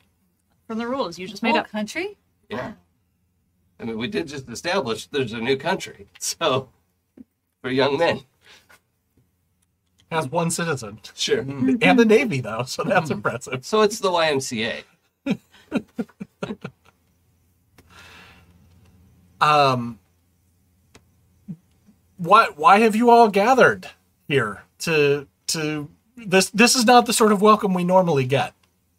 [0.66, 1.64] from the rules you just made Made up.
[1.66, 2.16] up country?
[2.48, 2.72] Yeah.
[3.80, 6.06] I mean, we did just establish there's a new country.
[6.18, 6.68] So,
[7.62, 8.20] for young men,
[10.10, 11.40] Has one citizen sure.
[11.40, 13.64] and a navy though, so that's impressive.
[13.64, 14.82] So it's the YMCA.
[19.40, 19.98] Um,
[22.20, 23.88] why why have you all gathered
[24.28, 26.50] here to to this?
[26.50, 28.52] This is not the sort of welcome we normally get.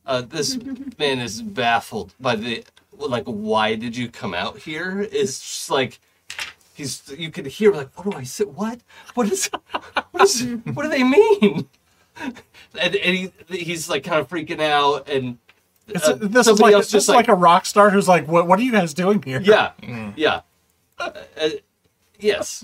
[0.05, 0.57] Uh, this
[0.97, 2.63] man is baffled by the
[2.97, 3.26] like.
[3.26, 5.01] Why did you come out here?
[5.01, 5.99] Is just like
[6.74, 8.45] he's you could hear like, what do I say?
[8.45, 8.80] What?
[9.13, 9.49] What is?
[10.11, 10.41] What is?
[10.74, 11.67] What do they mean?
[12.80, 15.38] And, and he he's like kind of freaking out, and
[15.88, 18.47] It's, uh, this is like this just is like, a rock star who's like, "What?
[18.47, 19.72] What are you guys doing here?" yeah,
[20.15, 20.41] yeah,
[20.99, 21.49] uh, uh,
[22.19, 22.63] yes.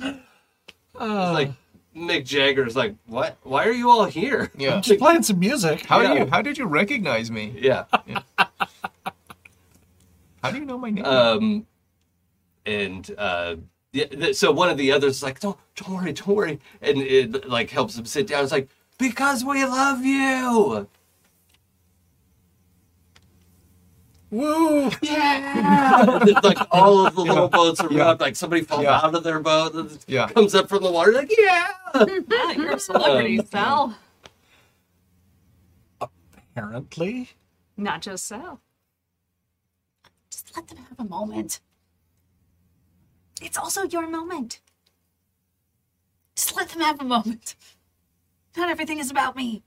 [0.99, 1.51] Uh, like
[1.95, 3.37] Mick Jagger's like, what?
[3.43, 4.51] Why are you all here?
[4.57, 4.79] Yeah.
[4.83, 5.85] just playing some music.
[5.85, 6.13] How Yeah.
[6.13, 6.25] do you?
[6.27, 7.55] How did you recognize me?
[7.57, 7.85] Yeah.
[10.43, 11.03] How do you know my name?
[11.05, 11.65] Um,
[12.65, 13.55] and uh,
[13.91, 17.47] yeah, so one of the others is like, don't, don't worry, don't worry, and it
[17.49, 18.43] like helps him sit down.
[18.43, 20.87] It's like because we love you.
[24.29, 24.89] Woo!
[25.01, 26.19] Yeah.
[26.23, 28.11] It's like all of the little boats are Yeah.
[28.19, 28.99] Like somebody falls Yeah.
[29.01, 30.27] out of their boat, and Yeah.
[30.27, 31.13] comes up from the water.
[31.13, 31.67] Like yeah.
[31.95, 33.95] Yeah, you're a celebrity, Um, Sal.
[36.55, 37.29] Apparently,
[37.77, 38.59] Not just Sal.
[40.31, 41.59] Just let them have a moment.
[43.41, 44.59] It's also your moment.
[46.35, 47.55] Just let them have a moment.
[48.55, 49.63] Not everything is about me.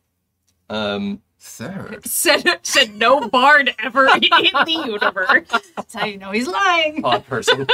[0.68, 1.98] Um, Sir.
[2.04, 5.48] Said said no bard ever in the universe.
[5.74, 7.02] That's how you know he's lying.
[7.02, 7.66] odd person.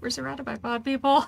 [0.00, 1.26] We're surrounded by pod people.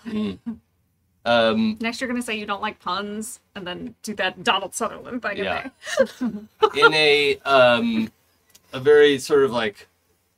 [1.25, 5.23] Um, Next, you're gonna say you don't like puns, and then do that Donald Sutherland
[5.23, 5.39] thing.
[5.39, 5.71] Yeah.
[6.21, 8.13] in in a um
[8.73, 9.89] a very sort of like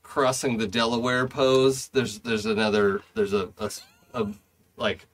[0.03, 1.89] crossing the Delaware pose.
[1.89, 3.71] There's there's another there's a a,
[4.15, 4.29] a
[4.79, 5.05] like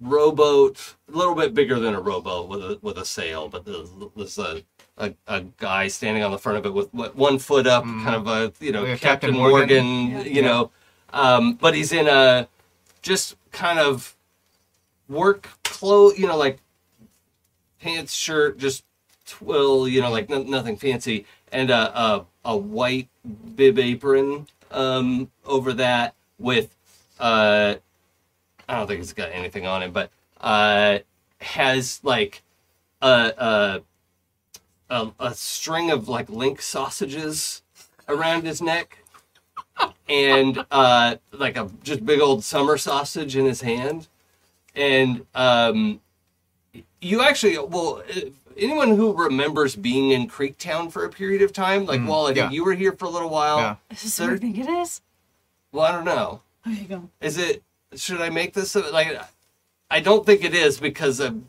[0.00, 4.38] rowboat a little bit bigger than a rowboat with a with a sail, but there's,
[4.38, 4.62] a,
[4.98, 8.14] a a guy standing on the front of it with what- one foot up, kind
[8.14, 10.34] of a you know Like Captain, Captain Morgan, Morgan.
[10.34, 10.70] you know,
[11.12, 12.48] um, but he's in a
[13.02, 14.16] just kind of
[15.08, 16.58] work clothes, you know, like
[17.80, 18.84] pants, shirt, just
[19.26, 23.08] twill, you know, like no, nothing fancy, and a, a a white
[23.54, 26.74] bib apron um, over that with
[27.18, 27.74] uh,
[28.70, 30.10] I don't think it's got anything on it, but
[30.40, 30.98] uh,
[31.40, 32.42] has like
[33.02, 33.82] a,
[34.88, 37.62] a a a string of like link sausages
[38.08, 38.98] around his neck.
[40.08, 44.08] And uh, like a just big old summer sausage in his hand,
[44.74, 46.00] and um,
[47.00, 48.20] you actually well uh,
[48.56, 52.36] anyone who remembers being in creektown for a period of time like well i think
[52.36, 52.50] yeah.
[52.50, 53.76] you were here for a little while Yeah.
[53.90, 54.24] Is this Sir?
[54.26, 55.00] what I think it is?
[55.72, 57.08] well i don't know There you go.
[57.20, 57.62] is it
[57.96, 59.18] should i make this like
[59.90, 61.48] i don't think it is because i'm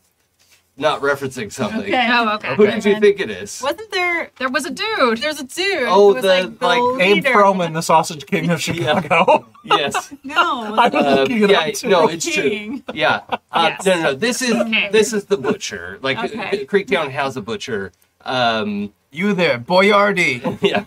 [0.77, 2.07] not referencing something Okay.
[2.09, 2.55] Oh, okay.
[2.55, 4.31] who did you think it is Wasn't there?
[4.39, 5.17] There was a dude.
[5.19, 5.83] There's a dude.
[5.83, 7.29] Oh, was the, like, the like, Abe leader.
[7.33, 9.47] Froman, the Sausage King of Chicago.
[9.65, 10.73] yes No.
[10.75, 11.89] I was looking it yeah up too.
[11.89, 12.83] no it's true King.
[12.93, 13.37] yeah uh,
[13.77, 13.85] Yes.
[13.85, 14.89] no no no this is Okay.
[14.91, 16.65] this is the butcher like Okay.
[16.65, 17.91] creektown has a butcher
[18.25, 20.39] um You there, Boyardi.
[20.61, 20.85] yeah.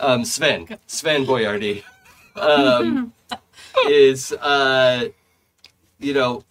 [0.00, 1.82] Um, Sven, Sven Boyardi,
[2.36, 3.12] um,
[3.88, 5.08] is uh,
[5.98, 6.44] you know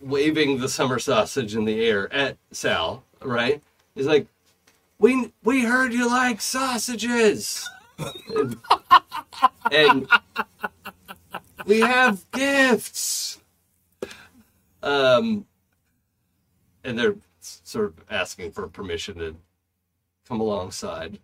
[0.00, 3.04] waving the summer sausage in the air at Sal.
[3.22, 3.62] Right?
[3.94, 4.26] He's like,
[4.98, 7.68] "We we heard you like sausages,
[8.36, 8.56] and,
[9.72, 10.08] and
[11.66, 13.40] we have gifts."
[14.82, 15.46] Um,
[16.84, 19.36] and they're sort of asking for permission to
[20.28, 21.18] come alongside.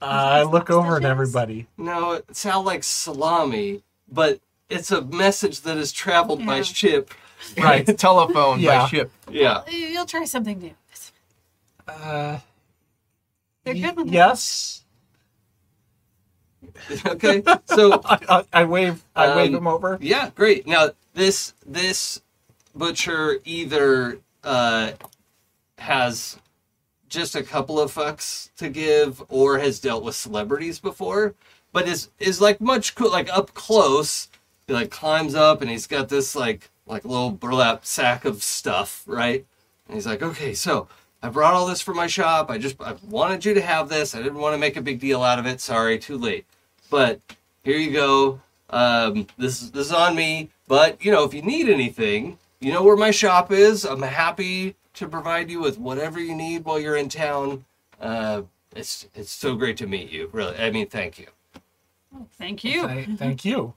[0.00, 1.66] I look over at everybody.
[1.78, 6.62] No, it sounds like salami, but it's a message that has traveled by Yeah.
[6.62, 7.14] ship.
[7.58, 7.86] Right.
[7.98, 8.82] Telephone Yeah.
[8.84, 9.10] by ship.
[9.30, 9.62] Yeah.
[9.68, 10.74] You'll try something new.
[11.86, 12.38] Uh,
[13.64, 14.84] They're good when they're yes.
[17.06, 17.42] okay.
[17.66, 19.04] So I, I, I wave.
[19.14, 19.98] I wave Um, him over.
[20.00, 20.66] yeah, great.
[20.66, 22.20] Now this this
[22.74, 24.92] butcher either uh,
[25.78, 26.38] has
[27.16, 31.34] just a couple of fucks to give, or has dealt with celebrities before,
[31.72, 34.28] but is is like much cool, like up close.
[34.66, 39.02] He like climbs up, and he's got this like like little burlap sack of stuff,
[39.06, 39.44] right?
[39.86, 40.88] And he's like, okay, so
[41.22, 42.50] I brought all this for my shop.
[42.50, 44.14] I just I wanted you to have this.
[44.14, 45.60] I didn't want to make a big deal out of it.
[45.60, 46.46] Sorry, too late.
[46.90, 47.20] But
[47.64, 48.40] here you go.
[48.70, 50.50] Um, this is this is on me.
[50.68, 53.84] But you know, if you need anything, you know where my shop is.
[53.84, 57.64] I'm happy to provide you with whatever you need while you're in town.
[58.00, 58.42] Uh,
[58.74, 60.28] it's it's so great to meet you.
[60.32, 61.26] Really, I mean, thank you.
[62.38, 62.86] Thank you.
[62.86, 63.74] Thank, thank you.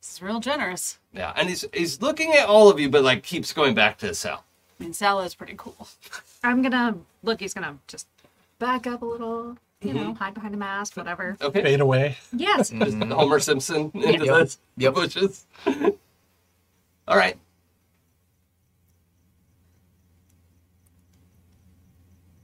[0.00, 0.98] This is real generous.
[1.12, 4.14] Yeah, and he's he's looking at all of you, but like keeps going back to
[4.14, 4.44] Sal.
[4.80, 5.88] I mean, Sal is pretty cool.
[6.44, 7.40] I'm gonna look.
[7.40, 8.06] He's gonna just
[8.58, 9.56] back up a little.
[9.80, 11.36] You know, hide behind a mask, whatever.
[11.42, 12.16] Okay, Fade away.
[12.32, 12.70] Yes.
[12.70, 14.48] just Homer Simpson into Yep.
[14.48, 14.94] the Yep.
[14.94, 15.44] bushes.
[17.08, 17.36] all right.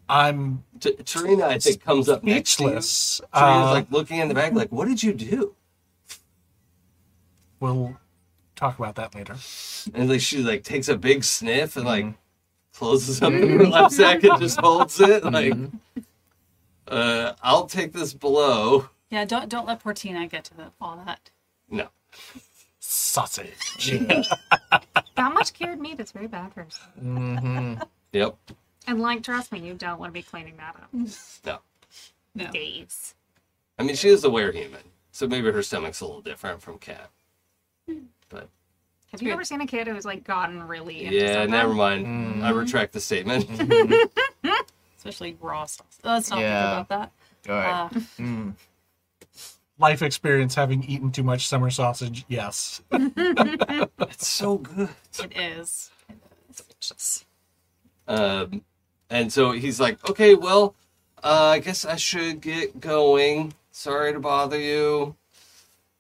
[0.09, 2.68] I'm T- Tarina, I think, comes up next to you.
[2.68, 3.20] speechless.
[3.34, 5.54] Tarina's Uh, like looking in the back, like, "What did you do?"
[7.61, 7.96] we'll
[8.54, 9.36] talk about that later.
[9.94, 12.06] And like she like takes a big sniff and like
[12.72, 15.24] closes up the burlap sack and just holds it.
[15.24, 15.52] Like,
[16.86, 18.88] uh, I'll take this blow.
[19.11, 21.30] Yeah, don't don't let Portina get to the, all that.
[21.68, 21.88] No.
[22.80, 23.92] Sausage.
[25.16, 26.78] That much cured meat is very bad for us.
[27.02, 27.82] Mm-hmm.
[28.12, 28.36] Yep.
[28.89, 30.89] And like, trust me, you don't want to be cleaning that up.
[31.45, 31.59] No.
[32.34, 32.51] No.
[32.51, 33.14] Days.
[33.78, 34.80] I mean, she is a were-human,
[35.12, 37.11] so maybe her stomach's a little different from cat.
[38.30, 38.49] But
[39.12, 39.32] Have you Good.
[39.34, 41.51] ever seen a kid who's like gotten really into yeah, something?
[41.51, 42.45] never mind.
[42.45, 43.47] I retract the statement.
[44.97, 45.99] Especially raw sauce.
[46.03, 46.76] Let's not Yeah.
[46.76, 47.11] think about
[47.49, 47.91] All right.
[47.93, 47.97] that.
[47.97, 48.55] Uh, Mm.
[49.80, 52.24] Life experience having eaten too much summer sausage.
[52.26, 52.82] Yes.
[52.91, 54.89] it's so good.
[55.22, 55.91] it is.
[56.51, 57.24] It's delicious.
[58.09, 58.64] Um,
[59.11, 60.74] and so he's like, okay, well,
[61.22, 63.54] uh, I guess I should get going.
[63.70, 65.16] Sorry to bother you.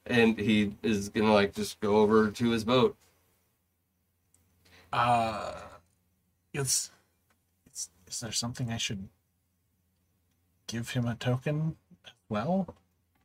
[0.06, 2.96] And he is gonna like just go over to his boat.
[4.92, 5.52] Uh,
[6.54, 6.90] is,
[7.72, 9.08] is is there something I should
[10.66, 11.76] give him a token?
[12.28, 12.74] Well,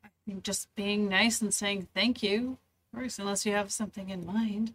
[0.04, 2.58] I mean, Just being nice and saying thank you.
[2.92, 4.74] Of course, unless you have something in mind.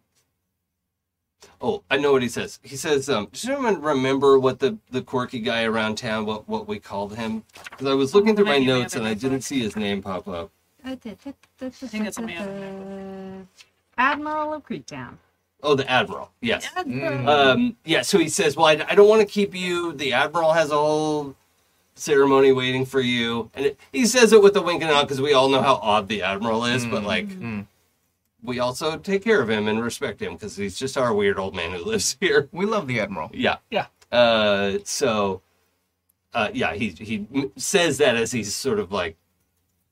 [1.62, 2.60] Oh, I know what he says.
[2.64, 6.68] He says, um, does anyone remember what the, the quirky guy around town, what, what
[6.68, 7.44] we called him?
[7.70, 10.52] Because I was looking through my notes and I didn't see his name pop up.
[10.86, 11.18] I think
[12.08, 13.46] it's on the
[13.98, 15.18] Admiral of Creektown.
[15.62, 16.32] Oh, the Admiral.
[16.40, 16.66] Yes.
[16.78, 17.28] Mm.
[17.28, 19.92] Um, yeah, so he says, Well, I, I don't want to keep you.
[19.92, 21.36] The Admiral has a whole
[21.96, 23.52] ceremony waiting for you.
[23.54, 25.62] And it, he says it with a wink and a nod because we all know
[25.62, 27.66] how odd the Admiral is, but like, Mm.
[28.44, 31.56] We also take care of him and respect him because he's just our weird old
[31.56, 32.50] man who lives here.
[32.52, 33.32] We love the Admiral.
[33.34, 33.58] Yeah.
[33.70, 33.88] Yeah.
[34.12, 35.42] Uh, so,
[36.34, 37.28] uh, yeah, he, he
[37.58, 39.18] says that as he's sort of like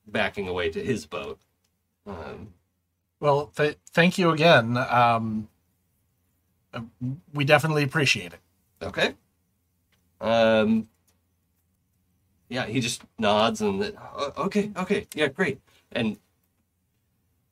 [0.06, 1.38] backing away to his boat.
[2.06, 2.54] Um,
[3.20, 4.76] well, th- thank you again.
[4.76, 5.48] Um,
[6.72, 6.80] uh,
[7.32, 8.40] we definitely appreciate it.
[8.82, 9.14] Okay.
[10.20, 10.88] Um.
[12.48, 15.60] Yeah, he just nods and "Oh, okay, okay, yeah, great,
[15.92, 16.16] and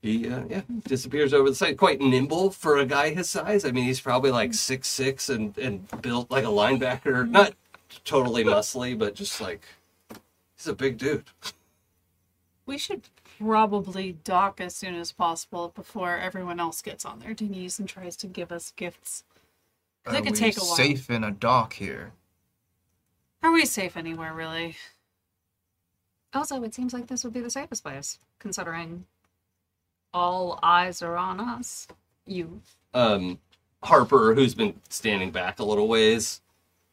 [0.06, 1.76] he uh, yeah disappears over the side.
[1.76, 3.64] Quite nimble for a guy his size.
[3.64, 7.28] I mean, he's probably like six six and and built like a linebacker.
[7.28, 7.54] Not
[8.04, 9.62] totally muscly, but just like
[10.56, 11.24] he's a big dude.
[12.64, 13.02] We should
[13.38, 18.16] probably dock as soon as possible before everyone else gets on their dinghies and tries
[18.16, 19.24] to give us gifts.
[20.04, 20.76] 'Cause Are it could we take a while.
[20.76, 22.12] safe in a dock here?
[23.42, 24.76] Are we safe anywhere, really?
[26.34, 29.06] Also, it seems like this would be the safest place, considering
[30.16, 31.86] all eyes are on us.
[32.26, 32.62] You.
[32.94, 33.38] um,
[33.82, 36.40] Harper, who's been standing back a little ways,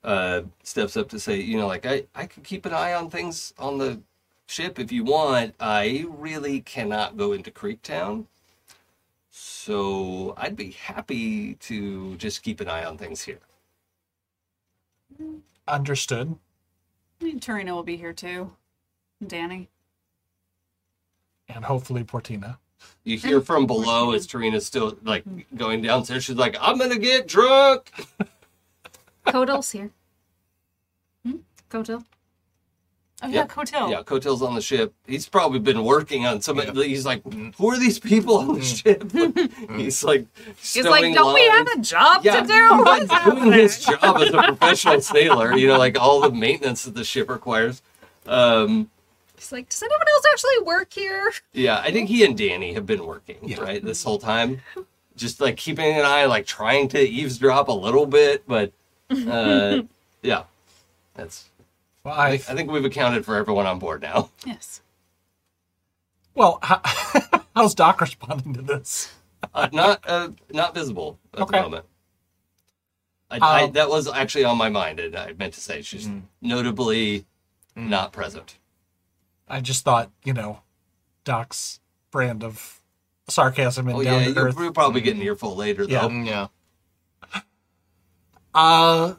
[0.04, 3.10] uh, steps up to say, you know, like I, I could keep an eye on
[3.10, 4.02] things on the
[4.46, 5.56] ship if you want.
[5.60, 8.26] I really cannot go into Creektown.
[9.30, 13.40] So I'd be happy to just keep an eye on things here.
[15.68, 16.36] Understood.
[17.22, 18.52] I mean, Torino will be here too.
[19.26, 19.70] Danny.
[21.48, 22.58] And hopefully Portina.
[23.04, 25.24] You hear from below as Tarina's still like
[25.56, 26.24] going downstairs.
[26.24, 27.92] She's like, I'm gonna get drunk.
[29.26, 29.90] Kodal's here.
[31.26, 31.38] Hmm?
[31.70, 32.04] Kodal.
[33.22, 33.50] Oh yeah, Yep.
[33.50, 33.90] Cotel.
[33.90, 34.94] Yeah, Cotel's on the ship.
[35.08, 36.58] He's probably been working on some.
[36.76, 37.22] He's like,
[37.56, 39.10] who are these people on the ship?
[39.78, 40.26] he's like,
[40.58, 42.70] He's like, stowing don't we have lines." a job yeah, to do?
[42.70, 45.56] What's he's doing happening?" his job as a professional sailor.
[45.56, 47.82] You know, like all the maintenance that the ship requires.
[48.26, 48.90] Um,
[49.44, 51.34] He's like, does anyone else actually work here?
[51.52, 54.62] yeah, I think he and Danny have been working right this whole time,
[55.18, 58.72] just like keeping an eye, like trying to eavesdrop a little bit, but
[59.28, 59.82] uh,
[60.22, 60.44] yeah,
[61.14, 61.50] that's.
[62.06, 64.30] Well, I I think, we've accounted for everyone on board now.
[64.46, 64.82] Yes.
[66.36, 66.80] well, how,
[67.56, 69.12] how's Doc responding to this?
[69.54, 71.58] Uh, not uh, not visible at Okay.
[71.58, 71.86] the moment.
[73.30, 76.10] I, I, Um, that was actually on my mind, and I meant to say she's
[76.42, 77.26] notably
[77.76, 78.58] not present.
[79.48, 80.60] I just thought, you know,
[81.24, 81.80] Doc's
[82.12, 82.82] brand of
[83.28, 84.56] sarcasm and Oh down yeah, to earth.
[84.58, 86.08] we'll probably get an earful later Yeah.
[86.08, 86.10] though.
[86.24, 86.48] Yeah.
[88.54, 89.16] Uh,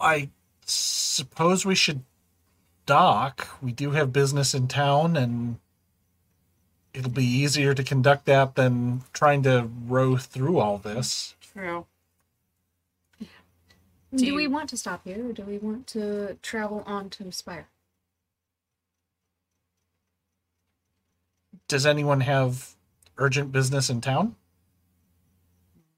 [0.00, 0.30] I
[0.64, 2.02] suppose we should
[2.86, 3.48] dock.
[3.62, 5.58] We do have business in town, and
[6.92, 11.36] it'll be easier to conduct that than trying to row through all this.
[11.40, 11.86] True.
[14.12, 17.30] Do, you- we want to stop here, or do we want to travel on to
[17.30, 17.68] Spire?
[21.70, 22.74] Does anyone have
[23.16, 24.34] urgent business in town?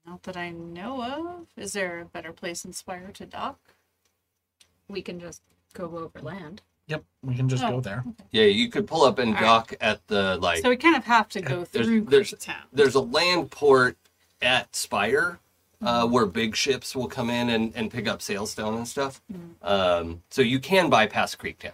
[0.05, 1.47] Not that I know of.
[1.57, 3.59] Is there a better place in Spire to dock?
[4.87, 5.41] We can just
[5.73, 6.61] go over land.
[6.89, 7.71] Yep, we can just Oh.
[7.71, 8.05] go there.
[8.33, 9.43] Yeah, you could pull up and All right.
[9.43, 10.59] dock at the like.
[10.61, 12.65] So we kind of have to go There's- through there's- town.
[12.71, 13.97] there's a land port
[14.43, 15.39] at Spire
[15.81, 19.23] uh, where big ships will come in and, and pick up sailstone and stuff.
[19.63, 21.73] Um, so you can bypass Creektown.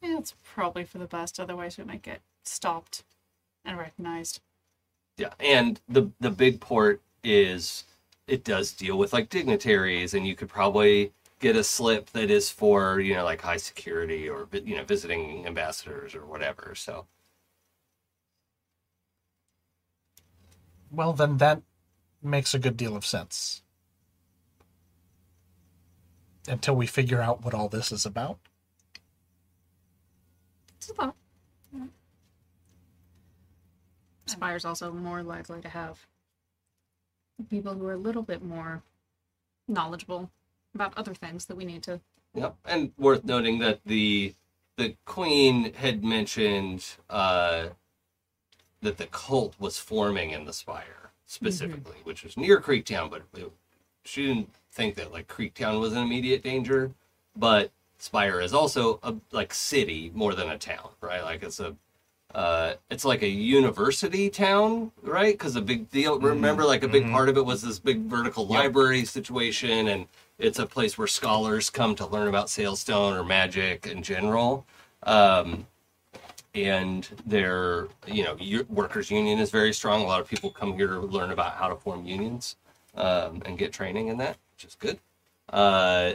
[0.00, 1.38] Yeah, it's probably for the best.
[1.38, 3.04] Otherwise, we might get stopped
[3.64, 4.40] and recognized.
[5.16, 7.84] Yeah, and the the big port is
[8.26, 12.50] it does deal with like dignitaries, and you could probably get a slip that is
[12.50, 16.74] for you know like high security or you know visiting ambassadors or whatever.
[16.74, 17.06] So
[20.90, 21.62] Well, then that
[22.22, 23.62] makes a good deal of sense.
[26.48, 28.38] Until we figure out what all this is about.
[30.76, 31.16] It's a thought.
[34.30, 36.06] Spire's also more likely to have
[37.48, 38.82] people who are a little bit more
[39.66, 40.30] knowledgeable
[40.74, 42.00] about other things that we need to.
[42.34, 44.34] Yep, and worth noting that the
[44.76, 47.68] the queen had mentioned uh,
[48.80, 53.52] that the cult was forming in the spire specifically, which was near Creektown, but it,
[54.04, 56.92] she didn't think that like Creektown was an immediate danger.
[57.36, 61.22] But Spire is also a like city more than a town, right?
[61.22, 61.76] Like it's a
[62.34, 65.34] uh, it's like a university town, right?
[65.34, 66.18] Because a big deal.
[66.18, 70.06] Remember, like a big part of it was this big vertical library situation, and
[70.38, 74.64] it's a place where scholars come to learn about sailstone or magic in general.
[75.02, 75.66] Um,
[76.54, 78.36] and their, you know,
[78.68, 80.02] workers' union is very strong.
[80.02, 82.56] A lot of people come here to learn about how to form unions
[82.96, 84.98] um, and get training in that, which is good.
[85.48, 86.12] Uh,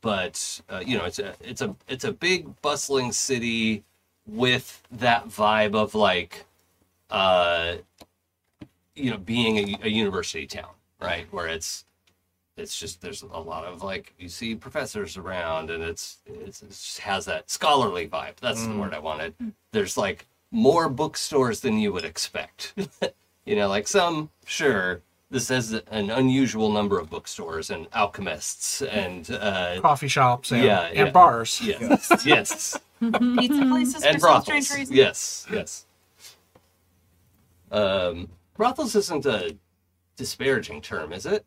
[0.00, 3.84] but uh, you know, it's a it's a it's a big bustling city
[4.28, 6.44] with that vibe of like
[7.10, 7.76] uh
[8.94, 10.70] you know being a, a university town
[11.00, 11.26] right?
[11.30, 11.84] Where it's
[12.56, 16.68] it's just there's a lot of like you see professors around and it's, it's it
[16.68, 18.36] just has that scholarly vibe.
[18.36, 19.34] That's the word i wanted.
[19.72, 22.74] There's like more bookstores than you would expect.
[23.44, 25.00] You know like some sure
[25.30, 30.82] this has an unusual number of bookstores and alchemists and uh Coffee shops and, Yeah,
[30.86, 31.10] and yeah.
[31.10, 31.60] bars.
[31.62, 34.74] yes yes Pizza places and for some strange brothels.
[34.76, 34.96] reason.
[34.96, 35.86] Yes, yes.
[37.70, 39.56] Um, brothels isn't a
[40.16, 41.44] disparaging term, is it?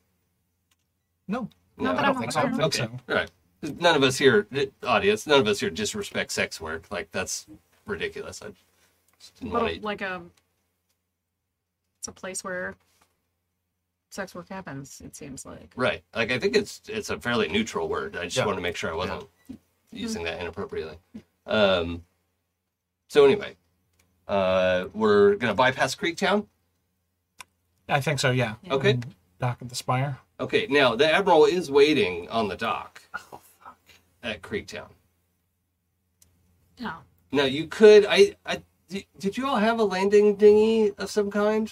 [1.27, 1.49] No.
[1.77, 2.47] Not that I I'm don't think aware so.
[2.47, 2.53] of.
[2.53, 3.31] I think Okay, all right.
[3.81, 4.47] None of us here,
[4.83, 6.85] audience, none of us here disrespect sex work.
[6.89, 7.47] Like that's
[7.85, 8.41] ridiculous.
[8.41, 8.47] I
[9.19, 9.81] just didn't But want to.
[9.81, 10.21] like a,
[11.99, 12.75] it's a place where
[14.11, 15.01] sex work happens.
[15.03, 15.71] It seems like.
[15.75, 16.03] Right.
[16.15, 18.15] Like I think it's it's a fairly neutral word.
[18.15, 18.45] I just Yeah.
[18.45, 19.27] wanted to make sure I wasn't
[19.91, 20.97] using that inappropriately.
[21.47, 22.03] Um.
[23.07, 23.55] So anyway,
[24.27, 26.45] uh, we're gonna bypass Creektown.
[27.89, 28.55] I think so, yeah.
[28.69, 28.91] Okay.
[28.91, 30.19] And Dock at the Spire.
[30.39, 33.01] Okay, now the admiral is waiting on the dock
[33.31, 33.77] Oh fuck.
[34.23, 34.87] at Creektown.
[36.79, 36.93] No.
[37.31, 38.61] Now you could, I, I,
[39.19, 41.71] did you all have a landing dinghy of some kind?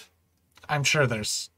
[0.68, 1.50] I'm sure there's.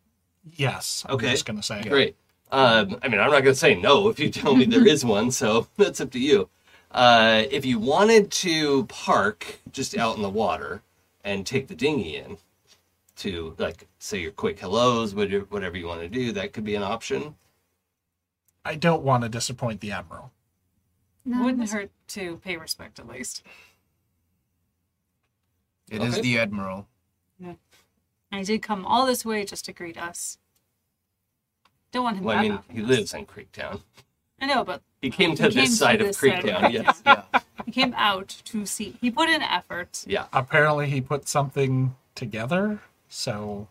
[0.49, 1.05] Yes.
[1.09, 1.27] Okay.
[1.27, 1.81] I'm just going to say.
[1.83, 2.15] Great.
[2.51, 5.05] Um, I mean, I'm not going to say no if you tell me there is
[5.05, 6.49] one, so that's up to you.
[6.91, 10.81] Uh, if you wanted to park just out in the water
[11.23, 12.37] and take the dinghy in
[13.17, 16.75] to, like, say your quick hellos, whatever whatever you want to do, that could be
[16.75, 17.35] an option.
[18.65, 20.31] I don't want to disappoint the Admiral.
[21.23, 23.43] No, Wouldn't this- hurt to pay respect at least.
[25.89, 26.21] It is Okay.
[26.21, 26.87] the Admiral.
[28.31, 30.37] And he did come all this way just to greet us.
[31.91, 32.87] Don't want him Well, I mean, he us.
[32.87, 33.81] lives in Creektown.
[34.39, 36.71] I know, but He came to He this came side of this side of Creektown,
[36.71, 37.01] yes.
[37.05, 37.23] Yeah.
[37.65, 38.97] he came out to see.
[39.01, 40.03] He put in effort.
[40.07, 40.25] Yeah.
[40.33, 42.79] Apparently, he put something together.
[43.09, 43.67] So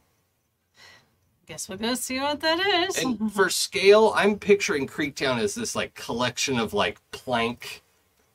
[0.77, 2.99] I Guess we'll go see what that is.
[3.03, 7.83] And for scale, I'm picturing Creektown as this like collection of like plank,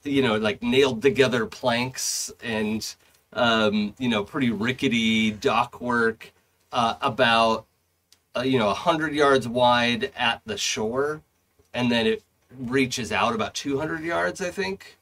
[0.04, 2.96] you know, like nailed together planks and
[3.36, 6.34] um, you know, pretty rickety dock work,
[6.72, 7.66] uh, about
[8.36, 11.22] uh, you know, hundred yards wide at the shore,
[11.74, 12.24] and then it
[12.58, 14.98] reaches out about 200 yards, I think.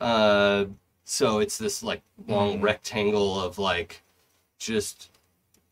[0.00, 0.66] Uh,
[1.04, 4.02] so it's this like long rectangle of like
[4.58, 5.10] just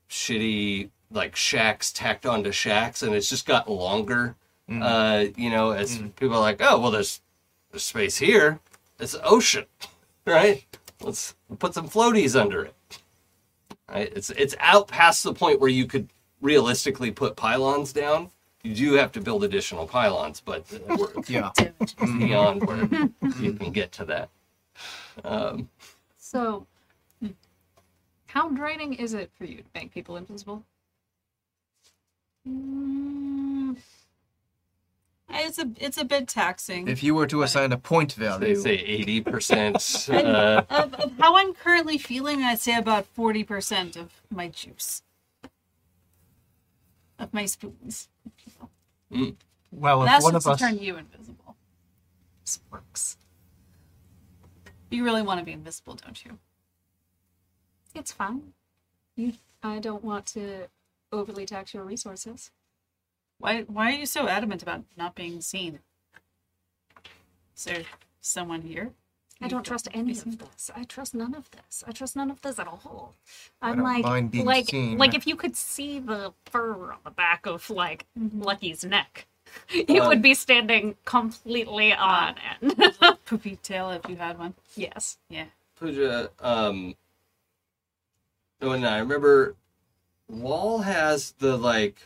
[0.09, 4.35] shitty like shacks tacked onto shacks, and it's just gotten longer.
[4.69, 7.21] Uh, you know, as people are like, oh well, there's
[7.71, 8.59] there's space here.
[8.99, 9.67] It's ocean,
[10.27, 10.65] right?
[11.01, 12.75] Let's put some floaties under it.
[13.89, 14.13] Right?
[14.15, 16.09] It's it's out past the point where you could
[16.41, 18.31] realistically put pylons down.
[18.63, 21.51] You do have to build additional pylons, but uh, we're Yeah.
[22.19, 22.89] beyond where
[23.41, 24.29] you can get to that.
[25.25, 25.69] Um,
[26.19, 26.67] So,
[28.27, 30.65] how draining is it for you to make people invisible?
[32.49, 33.81] Mm, I
[35.29, 36.89] it's a it's a bit taxing.
[36.89, 40.09] If you were to assign a point value, They value, say eighty percent.
[40.17, 45.03] Uh, of, of how I'm currently feeling, I'd say about forty percent of my juice.
[47.19, 48.09] Of my spoons.
[49.71, 51.57] Well, if That's one just of to us, turn you invisible.
[52.45, 53.17] This works.
[54.91, 56.39] You really want to be invisible, don't you?
[57.95, 58.53] It's fine.
[59.17, 60.69] You, I don't want to
[61.13, 62.51] overly tax your resources.
[63.39, 65.81] Why why are you so adamant about not being seen?
[67.57, 67.83] Is there
[68.21, 68.93] someone here?
[69.41, 70.71] I don't trust any of this.
[70.75, 71.85] I trust none of this.
[71.87, 73.15] I trust none of this at all.
[73.61, 74.97] I I'm like, mind being like, seen.
[74.97, 78.41] like if you could see the fur on the back of like Mm-hmm.
[78.43, 79.27] Lucky's neck,
[79.69, 82.29] it would be standing completely Ah.
[82.29, 82.95] on end.
[83.27, 84.55] Poopy tail if you had one.
[84.75, 85.19] yes.
[85.29, 85.47] Yeah.
[85.79, 86.95] Pooja, um,
[88.63, 89.55] oh, and I remember
[90.31, 92.01] Wall has the like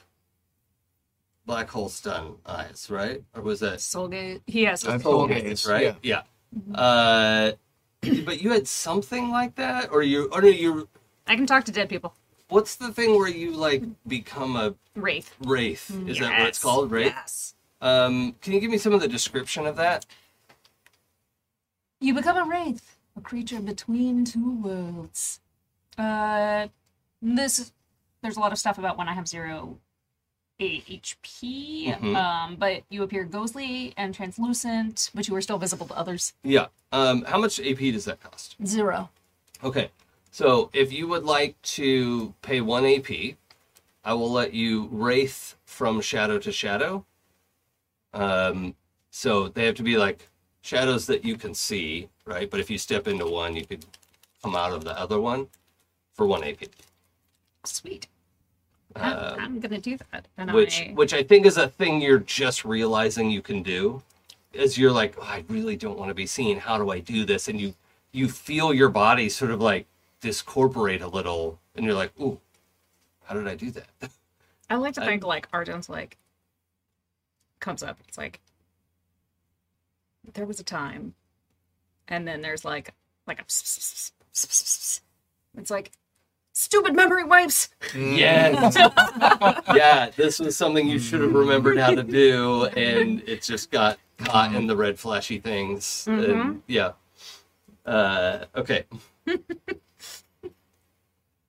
[1.50, 3.24] black hole stun eyes, right?
[3.34, 4.40] Or was that Soulgate.
[4.46, 4.86] He has.
[4.86, 5.96] I've Soul told gaze, gaze, right?
[6.00, 6.22] Yeah.
[6.72, 7.52] Uh,
[8.24, 10.88] but you had something like that, or you, or no, you.
[11.26, 12.14] I can talk to dead people.
[12.50, 15.34] What's the thing where you like become a Wraith.
[15.44, 15.90] wraith?
[16.08, 17.12] Is that what it's called, wraith?
[17.16, 17.54] Yes.
[17.80, 20.06] Um, can you give me some of the description of that?
[22.00, 25.40] You become a wraith, a creature between two worlds.
[25.98, 26.68] Uh,
[27.20, 27.72] this
[28.22, 29.89] there's a lot of stuff about when I have zero a-
[30.60, 31.86] HP.
[31.94, 32.14] Mhm.
[32.16, 36.34] Um, but you appear ghostly and translucent, but you are still visible to others.
[36.42, 36.66] Yeah.
[36.92, 38.56] Um, how much AP does that cost?
[38.64, 39.10] Zero.
[39.64, 39.90] Okay.
[40.30, 43.36] So if you would like to pay one AP,
[44.04, 47.04] I will let you wraith from shadow to shadow.
[48.12, 48.74] Um,
[49.10, 50.28] so they have to be like
[50.62, 52.48] shadows that you can see, right?
[52.50, 53.84] But if you step into one, you could
[54.42, 55.48] come out of the other one
[56.12, 56.64] for one AP.
[57.64, 58.06] Sweet.
[58.96, 60.26] Um, I'm, gonna do that.
[60.36, 64.02] And which I, which I think is a thing you're just realizing you can do.
[64.52, 66.58] is you're like, oh, I really don't want to be seen.
[66.58, 67.48] How do I do this?
[67.48, 67.74] And you
[68.12, 69.86] you feel your body sort of like
[70.20, 72.40] discorporate a little, and you're like, ooh,
[73.24, 73.86] how did I do that?
[74.70, 76.16] I like to I- think like Arden's like
[77.60, 77.98] comes up.
[78.08, 78.40] It's like
[80.34, 81.14] there was a time,
[82.08, 82.92] and then there's like
[83.26, 83.44] like a.
[85.58, 85.90] It's like
[86.52, 87.68] stupid memory wipes.
[87.94, 88.76] Yes.
[89.74, 93.98] yeah, this was something you should have remembered how to do, and it just got
[94.18, 96.06] caught in the red flashy things.
[96.06, 96.92] And, yeah.
[97.86, 98.84] Uh, okay.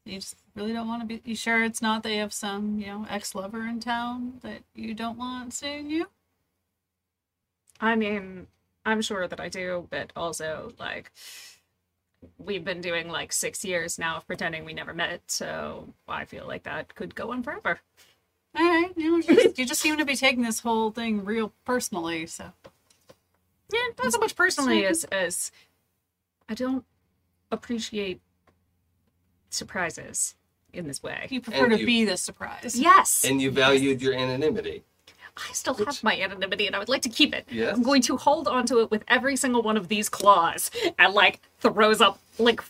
[0.06, 1.22] You just really don't want to be.
[1.24, 4.94] You sure it's not they have some, you know, ex lover in town that you
[4.94, 6.08] don't want seeing you?
[7.80, 8.48] I mean,
[8.86, 11.12] I'm sure that I do, but also like
[12.38, 16.48] we've been doing like six years now of pretending we never met, so I feel
[16.48, 17.80] like that could go on forever.
[18.56, 21.54] All right, you, know, just, you just seem to be taking this whole thing real
[21.66, 22.26] personally.
[22.28, 22.52] So
[23.74, 25.52] Yeah, not so much personally as as
[26.50, 26.84] I don't
[27.52, 28.20] appreciate
[29.50, 30.36] surprises
[30.74, 31.28] in this way.
[31.30, 32.78] you prefer And to you- be the surprise.
[32.80, 34.84] Yes, And you valued your anonymity.
[35.38, 37.46] I still have my anonymity, and I would like to keep it.
[37.50, 37.76] Yes.
[37.76, 40.70] I'm going to hold onto it with every single one of these claws,
[41.00, 42.62] and like throws up like.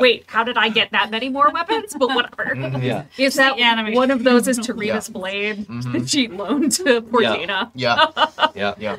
[0.00, 1.94] Wait, how did I get that many more weapons?
[1.96, 2.56] But whatever.
[2.56, 2.82] Mm-hmm.
[2.82, 3.04] Yeah.
[3.18, 3.94] Is that the animation.
[3.96, 5.92] one of those is Terena's blade mm-hmm.
[5.92, 7.36] that she loaned to poor Yeah.
[7.36, 7.70] Dana?
[7.76, 8.06] Yeah,
[8.54, 8.74] Yeah.
[8.78, 8.96] yeah.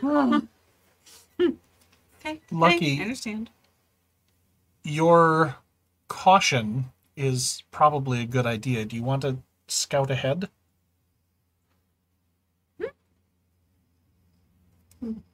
[2.22, 2.42] Okay.
[2.52, 2.76] Lucky.
[2.76, 3.50] Okay, I understand.
[4.84, 5.56] your
[6.08, 6.86] caution
[7.18, 8.86] is probably a good idea.
[8.86, 9.38] Do you want to
[9.68, 10.50] scout ahead?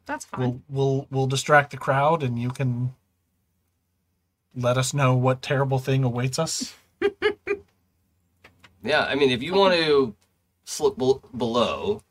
[0.06, 0.40] That's fine.
[0.40, 2.94] We'll we'll we'll distract the crowd, and you can
[4.56, 6.76] let us know what terrible thing awaits us.
[8.84, 10.14] Yeah, I mean, if you want to
[10.66, 12.02] slip bel below,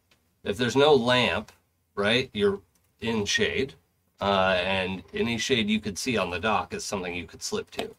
[0.42, 1.52] if there's no lamp,
[1.94, 2.60] right, you're
[3.00, 3.74] in shade,
[4.20, 7.70] uh, and any shade you could see on the dock is something you could slip
[7.72, 7.94] to.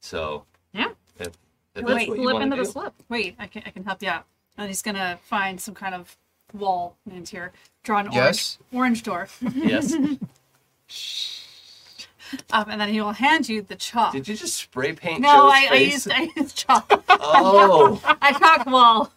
[0.00, 0.88] So, yeah.
[1.18, 1.32] if, if
[1.74, 2.94] that's Let's what you slip into to the slip.
[3.08, 4.26] Wait, I can I can help you out.
[4.58, 6.16] And he's gonna find some kind of
[6.58, 7.52] wall in here.
[7.82, 8.58] Draw an Yes.
[8.72, 9.28] orange orange door.
[9.54, 9.92] yes.
[12.52, 14.12] um, and then he will hand you the chalk.
[14.12, 15.20] Did you just spray paint?
[15.20, 17.04] no, Joe's I, I used I used chalk.
[17.18, 19.12] Oh, I chalk wall.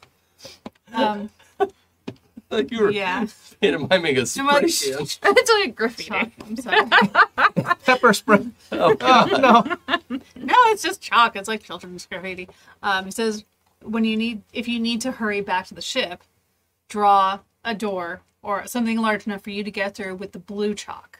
[0.94, 1.30] Um,
[2.50, 3.28] like you were yeah.
[3.62, 4.84] miming a Too spray much.
[4.84, 5.02] can.
[5.02, 6.10] it's like graffiti.
[6.10, 6.30] Chalk.
[6.48, 6.90] I'm sorry.
[7.86, 8.48] Pepper spray.
[8.72, 9.32] Oh, God.
[9.32, 9.78] no.
[10.36, 11.36] No, it's just chalk.
[11.36, 12.50] It's like children's graffiti.
[12.82, 13.46] Um, he says
[13.84, 16.24] when you need, if you need to hurry back to the ship,
[16.90, 20.74] draw a door or something large enough for you to get through with the blue
[20.74, 21.20] chalk,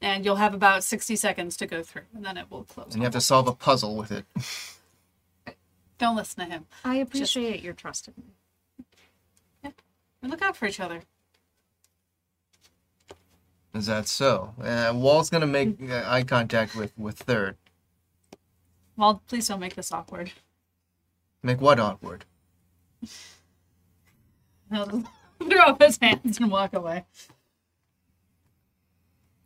[0.00, 2.94] and you'll have about sixty seconds to go through, and then it will close.
[2.94, 4.24] And you have to solve a puzzle with it.
[5.98, 6.66] Don't listen to him.
[6.84, 8.84] I appreciate your trust in me.
[9.62, 9.70] Yeah.
[10.22, 11.02] We look out for each other.
[13.74, 14.54] Is that so?
[14.62, 17.56] Uh, Wall's gonna make uh, eye contact with with third.
[18.96, 20.32] Well, please don't make this awkward.
[21.42, 22.24] Make what awkward?
[24.72, 25.04] He'll
[25.50, 27.04] throw up his hands and walk away.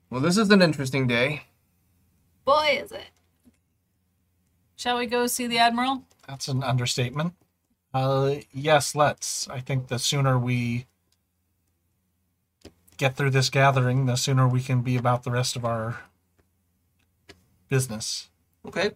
[0.09, 1.43] Well, this is an interesting day.
[2.45, 3.11] Boy, is it.
[4.77, 6.05] Shall we go see the Admiral?
[6.29, 7.35] That's an understatement.
[7.93, 9.49] Uh, yes, let's.
[9.49, 10.87] I think the sooner we
[12.97, 16.01] get through this gathering, the sooner we can be about the rest of our
[17.69, 18.29] business.
[18.67, 18.93] Okay.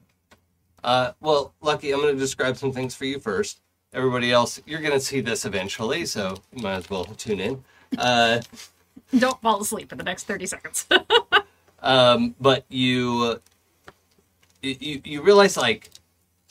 [0.82, 3.60] Uh, well, Lucky, I'm going to describe some things for you first.
[3.92, 7.64] Everybody else, you're going to see this eventually, so you might as well tune in.
[7.98, 8.40] Uh,
[9.18, 10.86] Don't fall asleep for the next 30 seconds.
[11.82, 13.40] um, but you,
[14.62, 15.90] you you realize like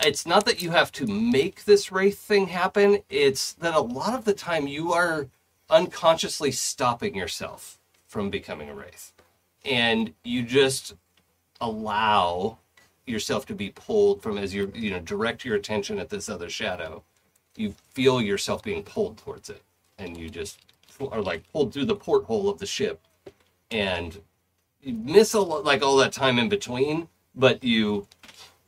[0.04, 3.00] it's not that you have to make this wraith thing happen.
[3.10, 5.28] It's that a lot of the time you are
[5.70, 9.14] unconsciously stopping yourself from becoming a wraith,
[9.64, 10.96] and you just
[11.62, 12.58] allow
[13.06, 16.50] yourself to be pulled from as you you know direct your attention at this other
[16.50, 17.04] shadow.
[17.60, 19.62] You feel yourself being pulled towards it,
[19.98, 20.60] and you just
[21.12, 23.02] are like pulled through the porthole of the ship,
[23.70, 24.18] and
[24.82, 28.08] you miss a lot, like all that time in between, but you,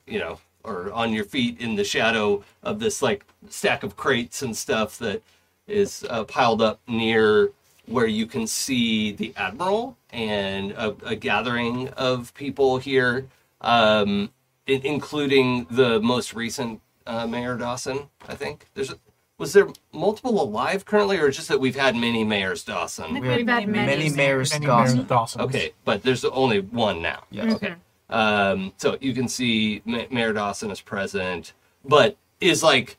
[0.05, 4.41] you know, are on your feet in the shadow of this like stack of crates
[4.41, 5.21] and stuff that
[5.67, 7.51] is uh, piled up near
[7.85, 13.25] where you can see the admiral and a, a gathering of people here,
[13.61, 14.29] um,
[14.67, 18.09] including the most recent uh, Mayor Dawson.
[18.27, 18.91] I think there's.
[18.91, 18.95] A,
[19.37, 23.19] was there multiple alive currently, or just that we've had many mayors Dawson?
[23.19, 25.41] We have we've had many, many mayors Any Dawson.
[25.41, 27.23] Okay, but there's only one now.
[27.31, 27.53] Yes.
[27.55, 27.73] Okay.
[28.11, 32.97] Um, so you can see Ma- Mayor Dawson is present, but is like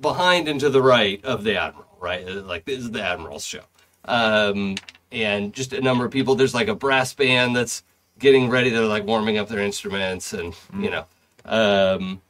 [0.00, 2.26] behind and to the right of the admiral, right?
[2.28, 3.62] Uh, Like this is the admiral's show,
[4.06, 4.74] um,
[5.12, 6.34] and just a number of people.
[6.34, 7.84] There's like a brass band that's
[8.18, 8.70] getting ready.
[8.70, 11.04] They're like warming up their instruments, and you know,
[11.44, 12.20] um,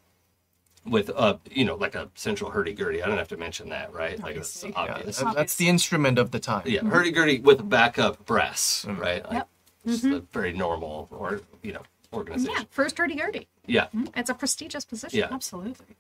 [0.87, 3.03] with a you know, like a central hurdy gurdy.
[3.03, 4.21] I don't have to mention that, right?
[4.23, 4.71] Like it's Obviously.
[4.71, 5.19] Yeah, obvious.
[5.19, 6.63] that- that's the instrument of the time.
[6.67, 9.01] Yeah, hurdy gurdy with backup brass, mm-hmm.
[9.01, 9.25] right?
[9.25, 9.49] Like, Yep.
[9.87, 10.25] Just a mm-hmm.
[10.33, 11.83] very normal or you know
[12.13, 13.49] organization yeah, first hurdy gurdy.
[13.67, 14.07] Yeah, mm-hmm.
[14.17, 15.19] It's a prestigious position.
[15.19, 15.29] Yeah.
[15.31, 15.97] Absolutely.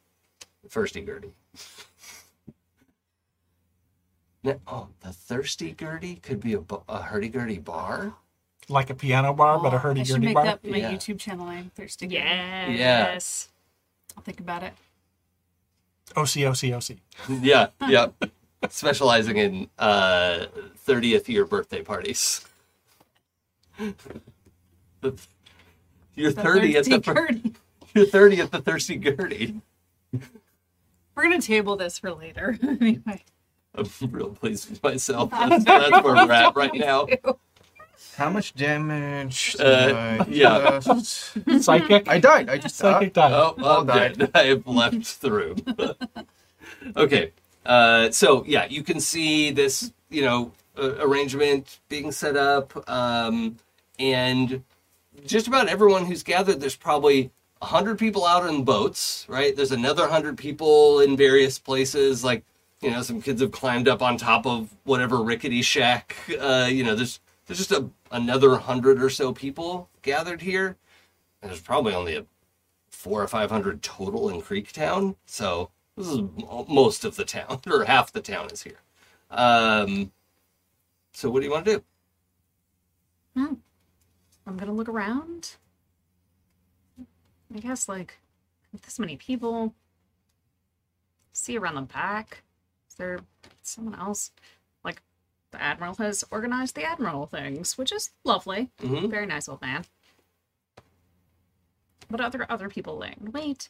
[0.68, 1.32] thirsty gurdy.
[4.44, 8.14] Now, oh, the thirsty gurdy could be a, a hurdy gurdy bar.
[8.68, 10.44] Like a piano bar, but a Oh, I hurdy should gurdy make bar.
[10.44, 10.92] that my Yeah.
[10.92, 12.06] YouTube channel I'm Thirsty.
[12.06, 12.16] Gurdy.
[12.74, 13.48] Yes.
[14.16, 14.72] I'll think about it.
[16.16, 16.96] OC, OC, OC.
[17.42, 18.06] Yeah, yeah.
[18.70, 20.46] Specializing in uh,
[20.86, 22.44] 30th year birthday parties.
[26.14, 27.52] You're The 30 at the fir- Gurdy.
[27.94, 29.60] you're 30 at the thirsty gurdy.
[31.14, 32.58] We're gonna table this for later.
[32.62, 33.22] anyway.
[33.74, 35.30] I'm real pleased with myself.
[35.30, 37.06] That's, that's where we're at right now.
[38.16, 39.56] How much damage?
[39.58, 40.78] Uh, I yeah.
[40.80, 42.08] just- Psychic.
[42.08, 42.48] I died.
[42.48, 43.32] I just Psychic uh, died.
[43.32, 44.30] Oh, All I'm dead.
[44.34, 45.56] I have leapt through.
[46.96, 47.32] okay.
[47.66, 53.56] Uh, so yeah, you can see this, you know, uh, arrangement being set up, um,
[53.98, 54.62] and
[55.24, 56.60] just about everyone who's gathered.
[56.60, 57.30] There's probably
[57.62, 59.56] a hundred people out in boats, right?
[59.56, 62.44] There's another hundred people in various places, like
[62.82, 66.16] you know, some kids have climbed up on top of whatever rickety shack.
[66.38, 70.76] Uh, you know, there's there's just a, another hundred or so people gathered here.
[71.42, 72.24] And there's probably only a
[72.90, 75.16] four or five hundred total in Creektown.
[75.26, 76.20] So this is
[76.68, 78.80] most of the town, or half the town is here.
[79.30, 80.12] Um,
[81.12, 81.84] so what do you want to do?
[83.36, 83.54] Hmm.
[84.46, 85.56] I'm gonna look around.
[87.54, 88.18] I guess like
[88.84, 89.74] this many people.
[91.32, 92.42] See around the back.
[92.88, 93.20] Is there
[93.62, 94.30] someone else?
[95.54, 98.70] Like the Admiral has organized the Admiral things, which is lovely.
[98.82, 99.08] Mhm.
[99.10, 99.84] Very nice old man.
[102.10, 103.68] But other other people like wait.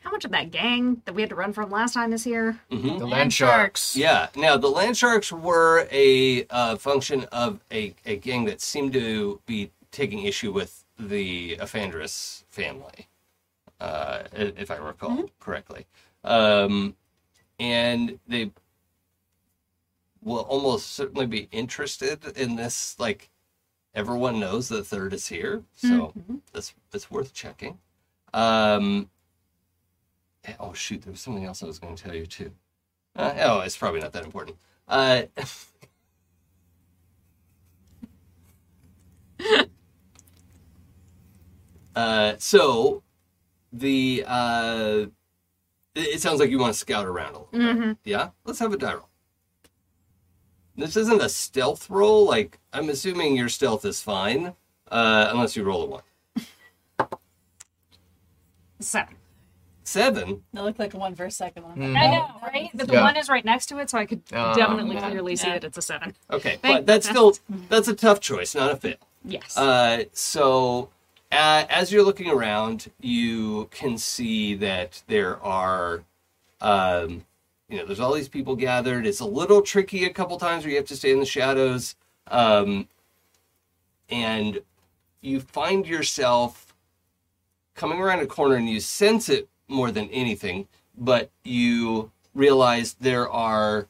[0.00, 2.60] How much of that gang that we had to run from last time is here?
[2.70, 2.98] Mhm.
[2.98, 3.96] the land sharks.
[3.96, 4.28] Yeah.
[4.36, 9.40] Now the land sharks were a uh, function of a, a gang that seemed to
[9.46, 13.08] be taking issue with the Ephandris family,
[13.80, 15.86] uh, if I recall correctly,
[16.24, 16.96] um,
[17.58, 18.50] and they
[20.26, 22.98] will almost certainly be interested in this.
[22.98, 23.30] Like
[23.94, 26.12] everyone knows the third is here, so
[26.52, 27.78] that's that's worth checking.
[28.34, 29.08] Um,
[30.58, 32.50] oh shoot, there was something else I was going to tell you too.
[33.14, 34.56] Uh, oh, it's probably not that important.
[34.88, 35.22] Uh,
[41.96, 43.04] uh, so
[43.72, 45.06] the uh,
[45.94, 47.96] it, sounds like you want to scout around a little bit.
[48.04, 49.08] Yeah, let's have a die roll.
[50.76, 52.26] This isn't a stealth roll.
[52.26, 54.54] Like I'm assuming your stealth is fine,
[54.90, 56.02] uh, unless you roll a one.
[58.80, 59.14] Seven.
[59.84, 60.42] Seven.
[60.52, 61.62] That looked like a one for a second.
[61.62, 61.76] One.
[61.76, 61.96] Mhm.
[61.96, 62.70] I know, right?
[62.74, 63.02] But the Yeah.
[63.04, 65.08] one is right next to it, so I could Uh, definitely yeah.
[65.08, 65.54] clearly see Yeah.
[65.54, 66.14] that it's a seven.
[66.30, 67.34] Okay, Thank- but that's still
[67.68, 68.96] that's a tough choice, not a fail.
[69.24, 69.56] Yes.
[69.56, 70.90] Uh, so
[71.32, 76.04] uh, as you're looking around, you can see that there are,
[76.60, 77.24] um,
[77.68, 79.06] you know, there's all these people gathered.
[79.06, 81.96] It's a little tricky a couple times where you have to stay in the shadows,
[82.28, 82.88] um,
[84.08, 84.60] and
[85.20, 86.74] you find yourself
[87.74, 93.28] coming around a corner, and you sense it more than anything, but you realize there
[93.28, 93.88] are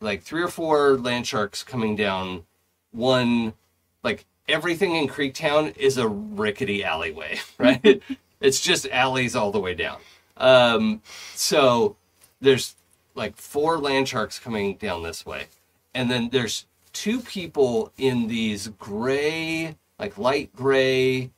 [0.00, 2.44] like three or four land sharks coming down
[2.90, 3.54] one
[4.02, 8.02] like everything in Creektown is a rickety alleyway, right?
[8.40, 9.98] it's just alleys all the way down.
[10.36, 11.02] Um,
[11.34, 11.96] so
[12.40, 12.74] there's
[13.14, 15.46] like four land sharks coming down this way,
[15.94, 21.30] and then there's two people in these gray, like light gray,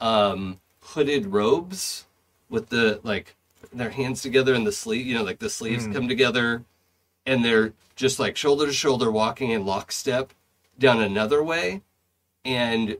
[0.00, 2.06] um, hooded robes
[2.48, 3.34] with the like
[3.72, 6.62] their hands together and the sleeve, you know, like the sleeves come together,
[7.26, 10.32] and they're just like shoulder to shoulder walking in lockstep
[10.78, 11.82] down another way.
[12.44, 12.96] And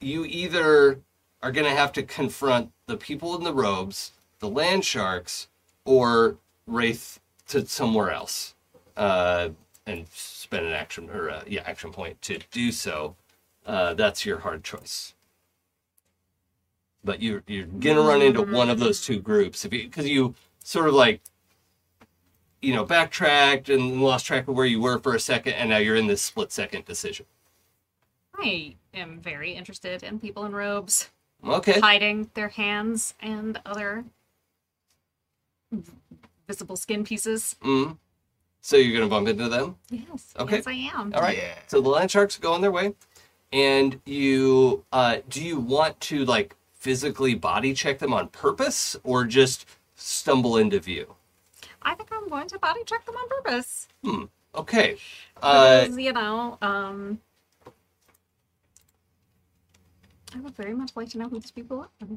[0.00, 1.00] you either
[1.42, 5.48] are going to have to confront the people in the robes, the land sharks,
[5.84, 6.36] or
[6.66, 8.54] wraith to somewhere else,
[8.96, 9.50] uh,
[9.86, 13.16] and spend an action or uh, yeah action point to do so.
[13.64, 15.14] Uh, that's your hard choice.
[17.04, 20.34] But you're you're gonna run into one of those two groups if you because you
[20.62, 21.20] sort of like
[22.60, 25.78] you know backtracked and lost track of where you were for a second, and now
[25.78, 27.26] you're in this split second decision.
[28.38, 31.10] I am very interested in people in robes
[31.44, 31.80] Okay.
[31.80, 34.04] hiding their hands and other
[36.46, 37.56] visible skin pieces.
[37.62, 37.98] Mm.
[38.60, 39.76] So you're gonna bump into them.
[39.90, 40.34] Yes.
[40.38, 40.56] Okay.
[40.56, 41.12] Yes, I am.
[41.14, 41.36] All right.
[41.36, 41.54] Yeah.
[41.66, 42.94] So the land sharks go on their way,
[43.52, 49.24] and you uh, do you want to like physically body check them on purpose or
[49.24, 51.14] just stumble into view?
[51.82, 53.88] I think I'm going to body check them on purpose.
[54.02, 54.24] Hmm.
[54.54, 54.96] Okay.
[55.42, 57.20] Uh, you know, um,
[60.34, 62.08] I would very much like to know who these people are.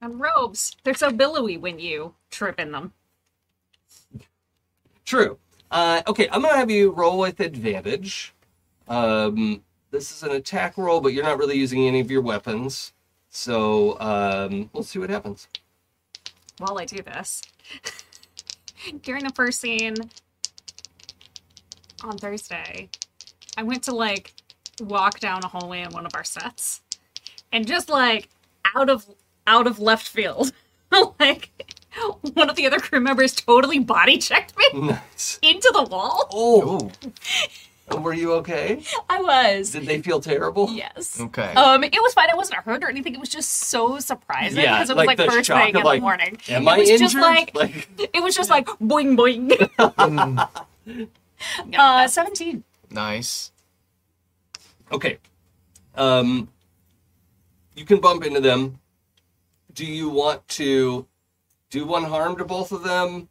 [0.00, 0.76] And robes.
[0.84, 2.92] They're so billowy when you trip in them.
[5.04, 5.38] True.
[5.70, 8.34] Uh, okay, I'm gonna have you roll with advantage.
[8.88, 12.92] Um, this is an attack roll, but you're not really using any of your weapons.
[13.30, 15.48] So um, we'll see what happens.
[16.58, 17.42] While I do this,
[19.02, 19.94] during the first scene
[22.02, 22.88] on Thursday,
[23.56, 24.34] I went to like
[24.80, 26.80] walk down a hallway in one of our sets,
[27.52, 28.28] and just like
[28.74, 29.06] out of
[29.46, 30.52] out of left field,
[31.20, 31.50] like
[32.34, 35.38] one of the other crew members totally body checked me Nice.
[35.42, 36.28] into the wall.
[36.32, 36.90] Oh,
[37.94, 38.82] Ooh, were you okay?
[39.08, 39.70] I was.
[39.70, 40.70] Did they feel terrible?
[40.70, 41.18] Yes.
[41.20, 41.54] okay.
[41.54, 42.28] Um, it was fine.
[42.30, 43.14] I wasn't hurt or anything.
[43.14, 45.74] It was just so surprising Yeah, because it was like like, the first shock thing
[45.76, 46.38] of, in like, the morning.
[46.50, 47.10] Am it I was injured?
[47.10, 50.48] just like, like it was just like boing boing.
[51.78, 52.64] Uh, seventeen.
[52.90, 53.52] nice.
[54.90, 55.18] Okay.
[55.94, 56.48] Um,
[57.76, 58.80] you can bump into them.
[59.72, 61.06] Do you want to
[61.70, 63.28] do one harm to both of them,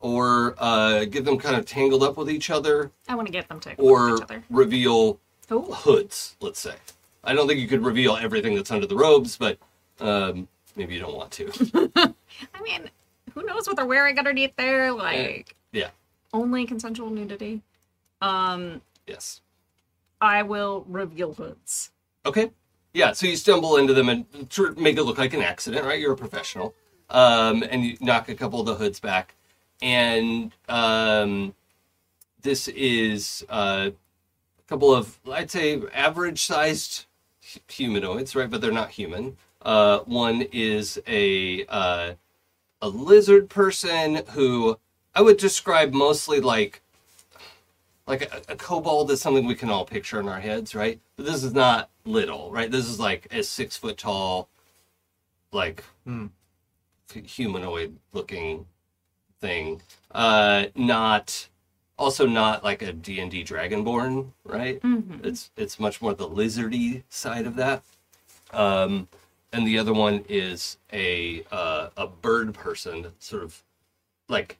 [0.00, 3.48] or uh, get them kind of tangled up with each other, I want to get
[3.48, 4.44] them to or each other.
[4.50, 5.18] reveal
[5.50, 6.36] Oh, hoods?
[6.40, 6.74] Let's say.
[7.22, 9.58] I don't think you could reveal everything that's under the robes, but
[10.00, 11.92] um, maybe you don't want to.
[12.54, 12.90] I mean,
[13.34, 14.92] who knows what they're wearing underneath there?
[14.92, 15.90] Like yeah.
[16.32, 17.62] only consensual nudity.
[18.20, 19.42] Um, Yes.
[20.20, 21.90] I will reveal hoods.
[22.24, 22.50] Okay.
[22.94, 25.98] Yeah, so you stumble into them and tr- make it look like an accident, right?
[25.98, 26.74] You're a professional.
[27.14, 29.36] Um, and you knock a couple of the hoods back.
[29.80, 31.54] And um,
[32.42, 33.90] this is uh,
[34.58, 37.06] a couple of, I'd say, average sized
[37.68, 38.50] humanoids, right?
[38.50, 39.36] But they're not human.
[39.62, 42.14] Uh, one is a, uh,
[42.82, 44.78] a lizard person who
[45.14, 46.80] I would describe mostly like
[48.06, 51.00] like a, a kobold is something we can all picture in our heads, right?
[51.16, 52.70] But this is not little, right?
[52.70, 54.48] This is like a six foot tall,
[55.52, 56.26] like Hmm.
[57.14, 58.66] F- humanoid looking
[59.40, 59.82] thing.
[60.12, 61.48] Uh, not
[61.98, 64.80] also not like a D and D dragonborn, right?
[64.82, 65.24] Mm-hmm.
[65.26, 67.82] It's it's much more the lizardy side of that.
[68.52, 69.08] Um,
[69.52, 73.62] and the other one is a uh, a bird person, sort of
[74.28, 74.58] like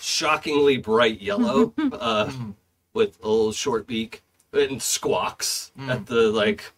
[0.00, 2.32] shockingly bright yellow, uh,
[2.92, 4.22] with a little short beak
[4.52, 6.72] and squawks at the like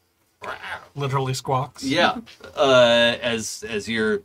[0.94, 1.82] Literally squawks.
[1.82, 2.20] yeah
[2.56, 4.22] uh as as you're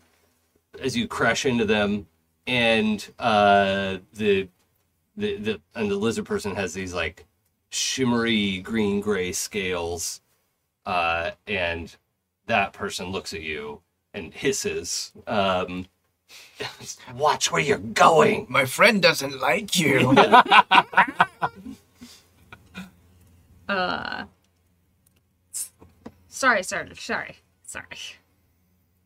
[0.79, 2.07] as you crash into them
[2.47, 4.47] and uh the
[5.17, 7.25] the, the and the lizard person has these like
[7.69, 10.21] shimmery green gray scales,
[10.85, 11.95] uh, and
[12.45, 13.81] that person looks at you
[14.13, 15.11] and hisses.
[15.27, 15.87] Um,
[17.15, 18.45] Watch where you're going.
[18.49, 20.15] My friend doesn't like you.
[23.69, 24.25] Uh.
[26.27, 27.85] Sorry, sorry, sorry, sorry.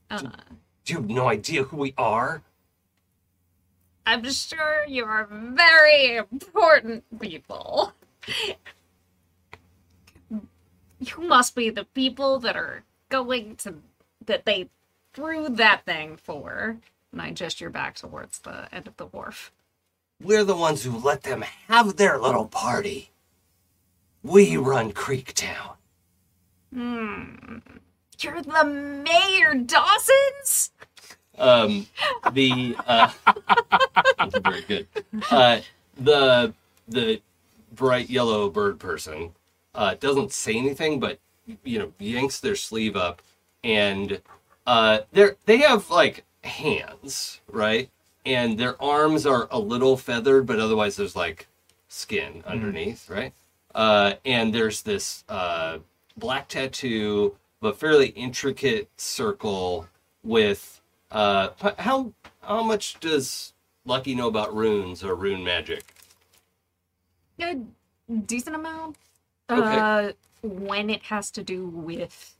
[0.09, 0.31] Uh,
[0.85, 2.43] Do you have no idea who we are?
[4.05, 7.93] I'm sure you are very important people.
[10.29, 13.75] You must be the people that are going to
[14.25, 14.69] that they
[15.13, 16.77] threw that thing for.
[17.11, 19.51] And I gesture back towards the end of the wharf.
[20.21, 23.11] We're the ones who let them have their little party.
[24.23, 25.75] We run Creektown.
[26.73, 27.57] Hmm.
[28.21, 30.71] You're the mayor, Dawson's.
[31.37, 31.87] Um,
[32.31, 33.11] the uh,
[34.41, 34.87] very good.
[35.29, 35.59] Uh,
[35.97, 36.53] the
[36.87, 37.21] the
[37.73, 39.31] bright yellow bird person
[39.73, 41.19] uh, doesn't say anything, but
[41.63, 43.21] you know yanks their sleeve up,
[43.63, 44.21] and
[44.65, 47.89] uh, they're they have like hands, right?
[48.25, 51.47] And their arms are a little feathered, but otherwise there's like
[51.89, 53.33] skin underneath, right?
[53.73, 55.79] Uh, and there's this uh,
[56.17, 59.87] black tattoo, but fairly intricate circle
[60.23, 60.81] with
[61.11, 61.49] uh,
[61.79, 63.53] how how much does
[63.85, 65.93] Lucky know about runes or rune magic?
[67.41, 67.57] A
[68.25, 68.97] decent amount.
[69.49, 69.79] Okay.
[69.79, 72.35] Uh, when it has to do with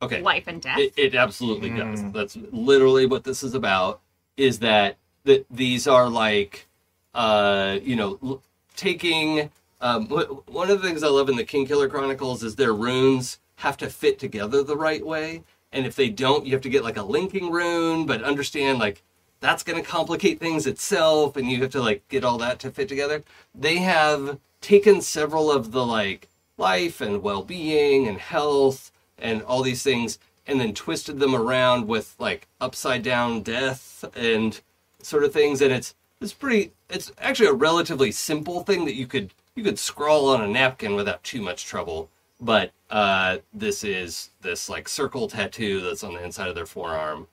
[0.00, 0.78] Okay, life and death.
[0.78, 2.00] It, it absolutely does.
[2.00, 2.12] Mm.
[2.12, 4.00] That's literally what this is about.
[4.36, 6.68] Is that that these are like,
[7.14, 8.42] uh, you know, l-
[8.76, 9.50] taking.
[9.80, 10.06] Um,
[10.46, 13.90] one of the things I love in the Kingkiller Chronicles is their runes have to
[13.90, 17.02] fit together the right way, and if they don't, you have to get like a
[17.02, 18.06] linking rune.
[18.06, 19.02] But understand like
[19.40, 22.70] that's going to complicate things itself, and you have to like get all that to
[22.70, 23.22] fit together.
[23.54, 29.82] They have taken several of the like life and well-being and health and all these
[29.82, 34.60] things and then twisted them around with like upside down death and
[35.00, 39.06] sort of things and it's it's pretty it's actually a relatively simple thing that you
[39.06, 42.10] could you could scrawl on a napkin without too much trouble
[42.40, 47.26] but uh this is this like circle tattoo that's on the inside of their forearm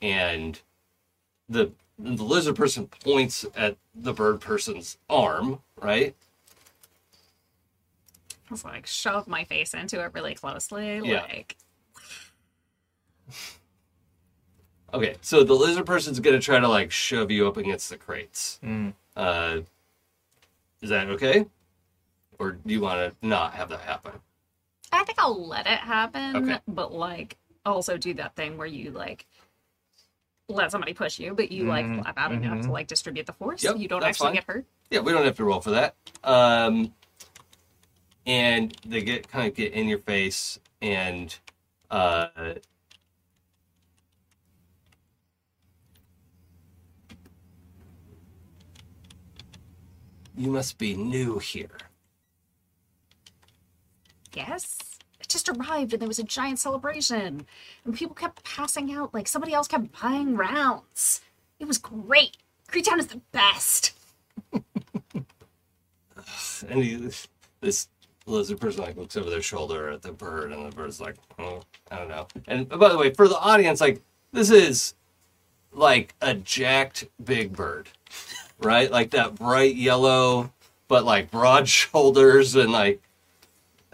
[0.00, 0.60] and
[1.48, 6.14] the the lizard person points at the bird person's arm right
[8.50, 11.00] I was like, shove my face into it really closely.
[11.02, 11.22] Yeah.
[11.22, 11.56] Like,
[14.94, 18.60] Okay, so the lizard person's gonna try to like shove you up against the crates.
[18.62, 18.92] Mm.
[19.16, 19.60] Uh,
[20.82, 21.46] is that okay?
[22.38, 24.12] Or do you want to not have that happen?
[24.92, 26.60] I think I'll let it happen, Okay.
[26.68, 29.26] but like also do that thing where you like
[30.48, 33.32] let somebody push you, but you like Mhm, flap out enough to like distribute the
[33.32, 33.62] force.
[33.62, 34.34] Yep, you don't actually fine.
[34.34, 34.66] get hurt.
[34.90, 35.94] Yeah, we don't have to roll for that.
[36.22, 36.92] Um,
[38.26, 41.34] and they get kind of get in your face, and
[41.90, 42.54] uh,
[50.36, 51.70] you must be new here.
[54.34, 54.78] Yes.
[55.20, 57.46] It just arrived and there was a giant celebration.
[57.84, 61.20] And people kept passing out, like somebody else kept buying rounds.
[61.58, 62.36] It was great.
[62.68, 63.92] Creektown is the best.
[66.68, 66.94] And he,
[67.60, 67.88] this
[68.26, 71.62] lizard person like looks over their shoulder at the bird, and the bird's like, oh,
[71.90, 72.26] I don't know.
[72.46, 74.02] And uh, by the way, for the audience, like
[74.32, 74.94] this is
[75.72, 77.88] like a jacked big bird,
[78.60, 78.90] right?
[78.90, 80.52] Like that bright yellow,
[80.88, 83.02] but like broad shoulders and like,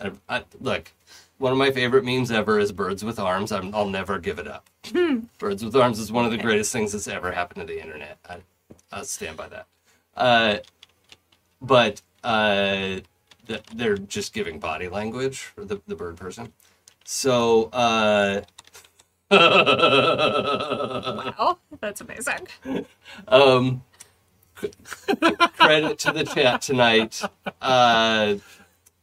[0.00, 0.92] I, I, look.
[1.38, 3.52] One of my favorite memes ever is birds with arms.
[3.52, 4.68] I'm, I'll never give it up.
[5.38, 8.18] birds with arms is one of the greatest things that's ever happened to the internet.
[8.28, 8.38] I,
[8.90, 9.66] I stand by that.
[10.16, 10.56] Uh,
[11.62, 12.98] but uh,
[13.46, 16.52] th- they're just giving body language for the, the bird person.
[17.04, 18.40] So, uh,
[19.30, 22.48] Wow, that's amazing.
[23.28, 23.82] um,
[24.56, 27.20] credit to the chat tonight.
[27.60, 28.36] Uh,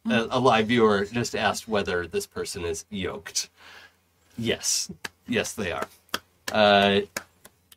[0.10, 3.50] a, a live viewer just asked whether this person is yoked.
[4.38, 4.92] Yes,
[5.28, 5.88] yes, they are.
[6.52, 7.02] Uh,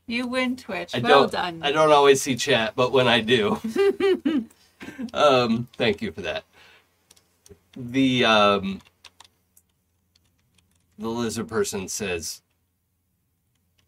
[0.07, 0.95] You win, Twitch.
[0.95, 1.33] I well don't.
[1.33, 1.61] done.
[1.63, 3.59] I don't always see chat, but when I do,
[5.15, 6.45] um, thank you for that.
[7.77, 8.81] The um,
[10.99, 12.43] the lizard person says,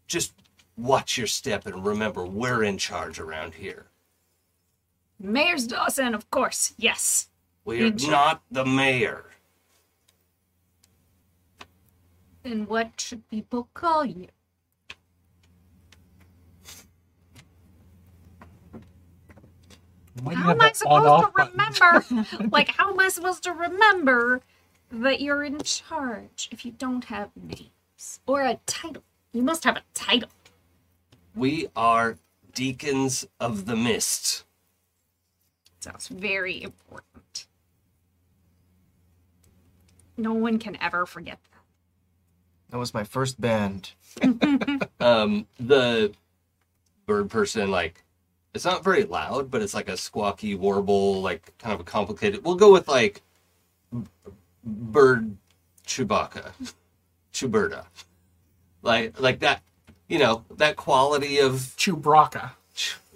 [0.07, 0.33] "Just
[0.77, 3.87] watch your step and remember we're in charge around here.
[5.19, 6.73] Mayor's Dawson, of course.
[6.77, 7.27] Yes.
[7.65, 8.11] We're In charge.
[8.11, 9.25] not the mayor."
[12.43, 14.27] Then what should people call you?
[20.23, 22.49] Why How am I supposed to remember?
[22.51, 24.41] like, how am I supposed to remember
[24.91, 29.03] that you're in charge if you don't have names or a title?
[29.31, 30.29] You must have a title.
[31.33, 32.17] We are
[32.53, 34.43] deacons of the mist.
[35.79, 37.20] Sounds very important.
[40.21, 41.59] No one can ever forget that.
[42.69, 43.91] That was my first band.
[44.99, 46.13] Um, the
[47.07, 48.03] bird person, like,
[48.53, 52.43] it's not very loud, but it's like a squawky warble, like kind of a complicated.
[52.43, 53.23] We'll go with like
[53.91, 54.05] b-
[54.63, 55.35] bird
[55.87, 56.51] Chewbacca,
[57.33, 57.85] Chewberta,
[58.83, 59.63] like like that.
[60.07, 62.51] You know that quality of Chewbacca.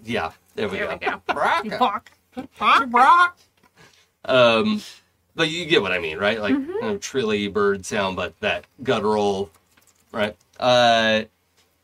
[0.03, 0.32] yeah.
[0.56, 0.94] There we There go.
[0.94, 1.22] we go.
[1.36, 2.02] Chewbacca.
[2.57, 3.32] Chewbacca.
[4.26, 4.82] Um,
[5.36, 6.40] but you get what I mean, right?
[6.40, 6.80] Like Mm-hmm.
[6.80, 9.49] kind of trilly bird sound, but that guttural,
[10.12, 10.36] right?
[10.60, 11.24] Uh,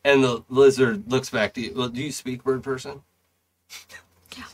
[0.03, 1.73] and the lizard looks back to you.
[1.75, 3.01] Well, do you speak bird person?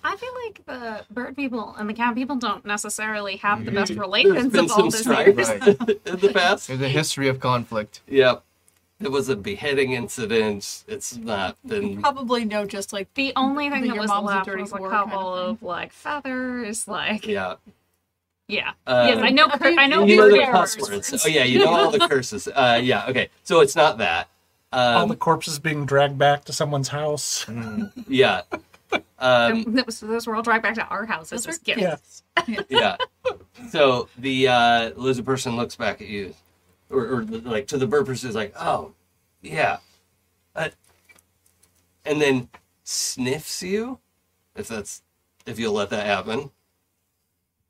[0.04, 3.92] I feel like the bird people and the cat people don't necessarily have the best
[3.94, 5.50] relations of all some this strife years.
[5.50, 5.68] Right.
[5.68, 6.68] in the past.
[6.68, 8.02] There's a history of conflict.
[8.08, 8.44] Yep.
[9.00, 10.84] It was a beheading incident.
[10.88, 12.02] It's not been.
[12.02, 15.04] Probably know just like The only thing That that was left was a whore kind
[15.04, 17.56] of couple of like feathers, like yeah.
[18.48, 18.72] Yeah.
[18.88, 19.48] yes, Uh, I know.
[19.50, 20.06] Cur- I know.
[20.06, 20.76] You know the errors.
[20.76, 21.26] cuss words.
[21.26, 22.48] Oh yeah, you know all the curses.
[22.48, 23.06] Uh, yeah.
[23.08, 23.30] Okay.
[23.44, 24.30] So it's not that.
[24.72, 27.46] All Um, the corpses being dragged back to someone's house.
[28.08, 28.42] yeah.
[29.20, 31.76] Um, That was, those were all dragged back to our house as Those a are
[31.76, 32.24] gift.
[32.48, 32.62] Yeah.
[32.70, 32.98] yeah.
[33.70, 36.34] So the uh, lizard person looks back at you,
[36.90, 38.94] or, or like to the bird person is like, oh,
[39.42, 39.78] yeah,
[40.56, 40.70] uh,
[42.06, 42.48] and then
[42.84, 44.00] sniffs you,
[44.56, 45.02] if that's
[45.46, 46.52] if you'll let that happen.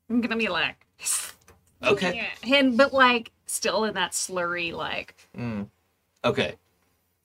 [0.09, 0.85] I'm gonna be like,
[1.83, 2.15] Okay.
[2.43, 2.55] yeah.
[2.57, 5.67] and but like still in that slurry like Mm.
[6.25, 6.55] Okay.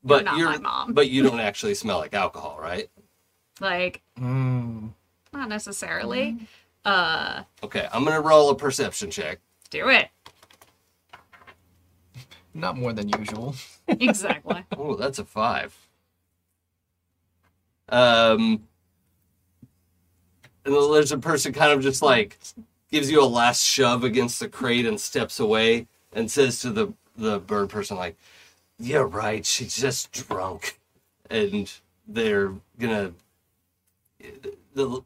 [0.05, 0.93] But not you're my mom.
[0.93, 2.89] but you don't actually smell like alcohol, right?
[3.61, 4.91] like Mm.
[5.33, 6.39] not necessarily.
[6.85, 9.39] Uh, Okay, I'm gonna roll a perception check.
[9.71, 10.09] do it
[12.55, 13.55] Not more than usual.
[13.89, 14.65] exactly.
[14.77, 15.75] Oh, that's a five.
[17.89, 18.67] Um,
[20.65, 22.39] and the lizard person kind of just like
[22.93, 26.93] gives you a last shove against the crate and steps away and says to the
[27.17, 28.17] the bird person like,
[28.79, 29.45] "Yeah, right.
[29.45, 30.79] She's just drunk,"
[31.29, 31.73] and
[32.07, 33.13] they're gonna.
[34.75, 35.03] The,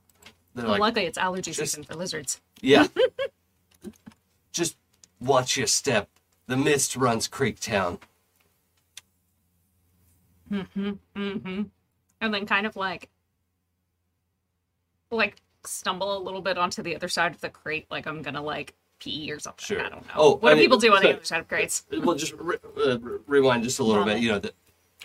[0.54, 2.40] they're like, Luckily, it's allergy just- season for lizards.
[2.60, 2.88] yeah.
[4.52, 4.76] just
[5.20, 6.08] watch your step.
[6.46, 7.98] The mist runs Creektown.
[10.50, 11.62] Mm-hmm.
[12.20, 13.08] And then kind of like,
[15.10, 15.36] like
[15.66, 18.74] stumble a little bit onto the other side of the crate, like I'm gonna like
[18.98, 19.64] pee or something.
[19.64, 19.84] Sure.
[19.84, 20.14] I don't know.
[20.16, 21.84] Oh, what I do mean, people do on so- the other side of crates?
[21.92, 24.20] Well, just re- uh, rewind just a little bit.
[24.20, 24.52] You know, the,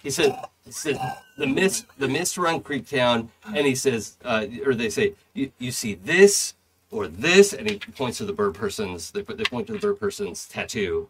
[0.01, 0.99] he said, he said
[1.38, 5.71] the mist, the mist run Creektown, and he says, uh, or they say, you, you
[5.71, 6.55] see this
[6.89, 9.11] or this, and he points to the bird person's.
[9.11, 11.09] They put they point to the bird person's tattoo.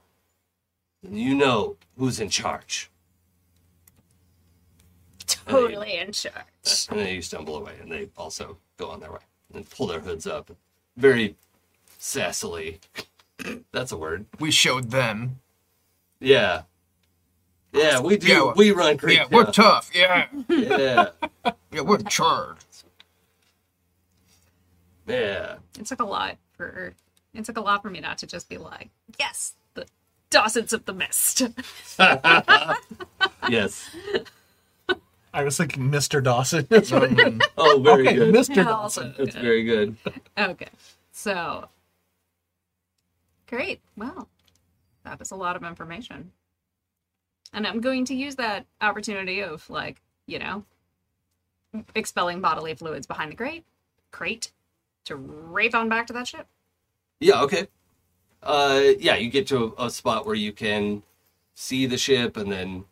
[1.09, 2.89] You know who's in charge.
[5.25, 6.35] Totally in charge.
[6.89, 9.19] And then you stumble away, and they also go on their way
[9.55, 10.51] and pull their hoods up,
[10.97, 11.35] very
[11.99, 12.79] sassily.
[13.71, 14.25] That's a word.
[14.39, 15.39] We showed them.
[16.19, 16.63] Yeah.
[17.73, 18.27] Yeah, we do.
[18.27, 19.15] Yeah, we run Creektown.
[19.15, 19.89] Yeah, we're tough.
[19.93, 20.27] Yeah.
[20.49, 21.09] Yeah.
[21.71, 22.57] Yeah, we're in charge.
[25.07, 25.55] Yeah.
[25.79, 26.93] It took a lot for
[27.33, 29.85] it took a lot for me not to just be like, yes, the
[30.29, 31.43] Dawsons of the Mist.
[33.49, 33.89] Yes.
[35.33, 36.23] I was thinking Mr.
[36.23, 36.67] Dawson.
[36.69, 37.41] That's what I- Mm.
[37.57, 38.33] Oh, very okay, good.
[38.35, 38.55] Mr.
[38.57, 39.13] Yeah, Dawson.
[39.17, 39.95] That's very good.
[40.37, 40.67] okay,
[41.11, 41.69] so
[43.47, 43.79] great.
[43.95, 44.27] Well,
[45.03, 46.31] that is a lot of information,
[47.53, 50.65] and I'm going to use that opportunity of like you know
[51.95, 53.63] expelling bodily fluids behind the crate
[54.11, 54.51] crate
[55.05, 56.47] to rape on back to that ship.
[57.19, 57.41] Yeah.
[57.43, 57.67] Okay.
[58.43, 61.03] Uh, yeah, you get to a, a spot where you can
[61.53, 62.85] see the ship, and then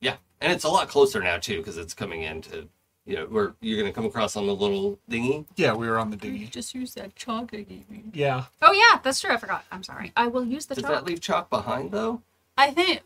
[0.00, 2.68] yeah, and it's a lot closer now too because it's coming into
[3.04, 5.44] you know where you're gonna come across on the little dinghy.
[5.56, 6.46] Yeah, we were on the dinghy.
[6.46, 8.02] just use that chalk I gave you.
[8.12, 8.44] Yeah.
[8.60, 9.32] Oh yeah, that's true.
[9.32, 9.64] I forgot.
[9.72, 10.12] I'm sorry.
[10.16, 10.92] I will use the Does chalk.
[10.92, 12.22] that leave chalk behind though?
[12.56, 13.02] I think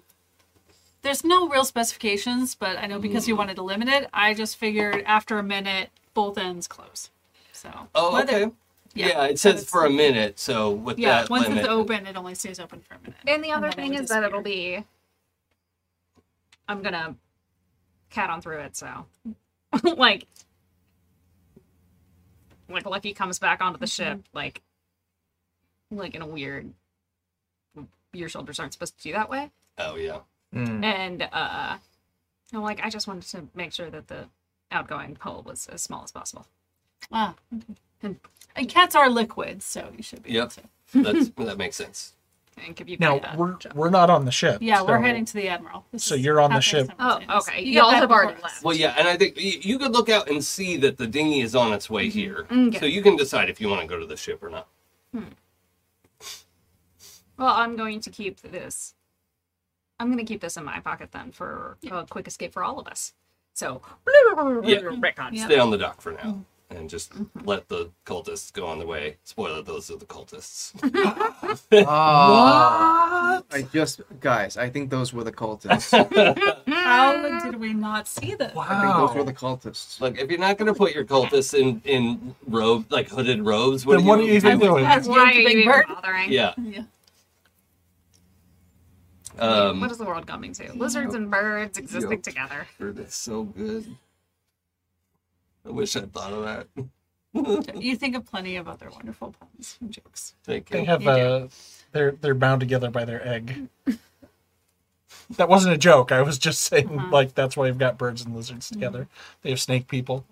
[1.03, 3.39] there's no real specifications, but I know because you mm.
[3.39, 7.11] wanted to limit it, I just figured after a minute, both ends close.
[7.53, 8.53] So Oh, whether- okay.
[8.97, 10.39] Yeah, it says for a minute.
[10.39, 13.19] So with Yeah, that once limit, it's open, it only stays open for a minute.
[13.27, 14.85] And the other then it thing is that it'll be.
[16.67, 17.15] I'm gonna
[18.11, 19.07] cat on through it, so
[19.97, 20.27] like,
[22.69, 24.63] like Lucky comes back onto the ship, like,
[25.91, 26.73] like in a weird.
[28.13, 30.21] Your shoulders aren't supposed to do that way, Oh yeah.
[30.55, 30.83] Mm.
[30.85, 31.77] and uh,
[32.55, 34.27] I'm like, I just wanted to make sure that the
[34.73, 36.47] outgoing hull was as small as possible.
[37.11, 37.35] Wow.
[38.03, 38.17] okay.
[38.55, 40.33] And cats are liquids, so you should be.
[40.33, 40.53] Yep.
[40.95, 42.15] That's that makes sense.
[42.65, 43.35] And give you Now beta.
[43.37, 44.59] we're we're not on the ship.
[44.63, 45.85] Yeah, we're heading to the Admiral.
[45.93, 46.91] This So you're on the ship.
[46.99, 47.63] Oh, okay.
[47.63, 48.65] You Y'all have already left.
[48.65, 51.43] Well, yeah, and I think you, you could look out and see that the dinghy
[51.43, 52.19] is on its way mm-hmm.
[52.19, 52.79] here, Okay.
[52.79, 54.69] so you can decide if you want to go to the ship or not.
[55.13, 55.25] Hmm.
[57.37, 58.95] Well, I'm going to keep this.
[60.01, 62.79] I'm going to keep this in my pocket then for a quick escape for all
[62.79, 63.13] of us.
[63.53, 64.81] So, Yeah.
[64.81, 65.31] retcons.
[65.33, 65.45] Yeah.
[65.47, 66.19] Stay on the dock for now.
[66.19, 66.41] Mm-hmm.
[66.71, 67.13] And just
[67.45, 69.17] let the cultists go on their way.
[69.25, 70.73] Spoiler: those are the cultists.
[71.87, 75.93] Ah, I just guys, I think those were the cultists.
[76.67, 77.13] How
[77.45, 78.53] did we not see this?
[78.55, 80.01] think those were the cultists.
[80.01, 83.87] Look, if you're not going to put your cultists in in robe like hooded robes,
[83.87, 84.85] what Then are what you are you even doing?
[84.85, 86.33] That's Why are you big even bothering?
[86.33, 86.55] Yeah.
[86.63, 86.83] Yeah.
[89.39, 90.73] Um, what is the world coming to?
[90.75, 92.23] Lizards and birds existing Yep.
[92.23, 92.67] together.
[92.81, 93.97] That's so good.
[95.67, 96.67] I wish I'd thought of that.
[97.79, 100.35] You think of plenty of other wonderful puns and jokes.
[100.45, 100.87] Thank They you.
[100.87, 101.13] have You do.
[101.21, 101.49] uh
[101.93, 103.69] they're they're bound together by their egg.
[105.37, 106.13] that wasn't a joke.
[106.13, 107.09] I was just saying Uh-huh.
[107.13, 108.81] like that's why you've got birds and lizards Mm-hmm.
[108.81, 109.09] together.
[109.43, 110.25] They have snake people.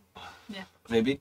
[0.49, 0.65] Yeah.
[0.89, 1.21] Maybe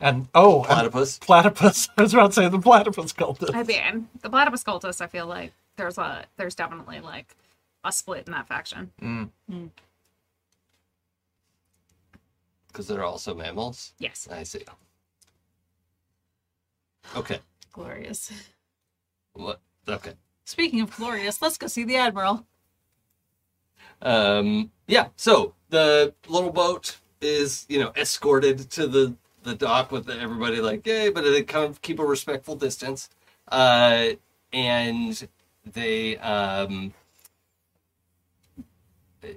[0.00, 1.18] And oh, and platypus.
[1.18, 1.88] platypus.
[1.98, 3.54] I was about to say the platypus cultist.
[3.54, 5.02] I mean, the platypus cultists.
[5.02, 7.34] I feel like there's a there's definitely like
[7.84, 8.92] a split in that faction.
[12.78, 13.92] Because they're also mammals.
[13.98, 14.28] Yes.
[14.30, 14.62] I see.
[17.16, 17.40] Okay.
[17.72, 18.30] Glorious.
[19.32, 19.60] What?
[19.88, 20.12] Okay.
[20.44, 22.46] Speaking of glorious, let's go see the Admiral.
[24.00, 25.08] Um, yeah.
[25.16, 30.86] So the little boat is, you know, escorted to the the dock with everybody like,
[30.86, 33.10] yay, but they kind of keep a respectful distance.
[33.50, 34.10] Uh,
[34.52, 35.26] and
[35.66, 36.94] they, um,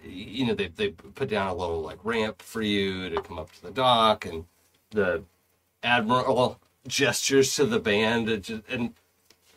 [0.04, 3.52] you know, they they put down a little like ramp for you to come up
[3.54, 4.46] to the dock, and
[4.92, 5.24] the
[5.84, 8.94] admiral gestures to the band and, just, and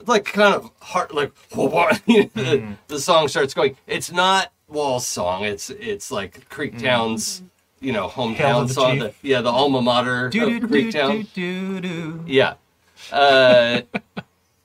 [0.06, 3.76] like kind of heart like the, the song starts going.
[3.86, 5.44] It's not Wall's song.
[5.44, 7.42] It's it's like Creektown's
[7.80, 8.98] you know hometown song.
[8.98, 12.20] The, yeah, the alma mater of Creektown.
[12.26, 12.54] Yeah.
[13.12, 13.82] Uh,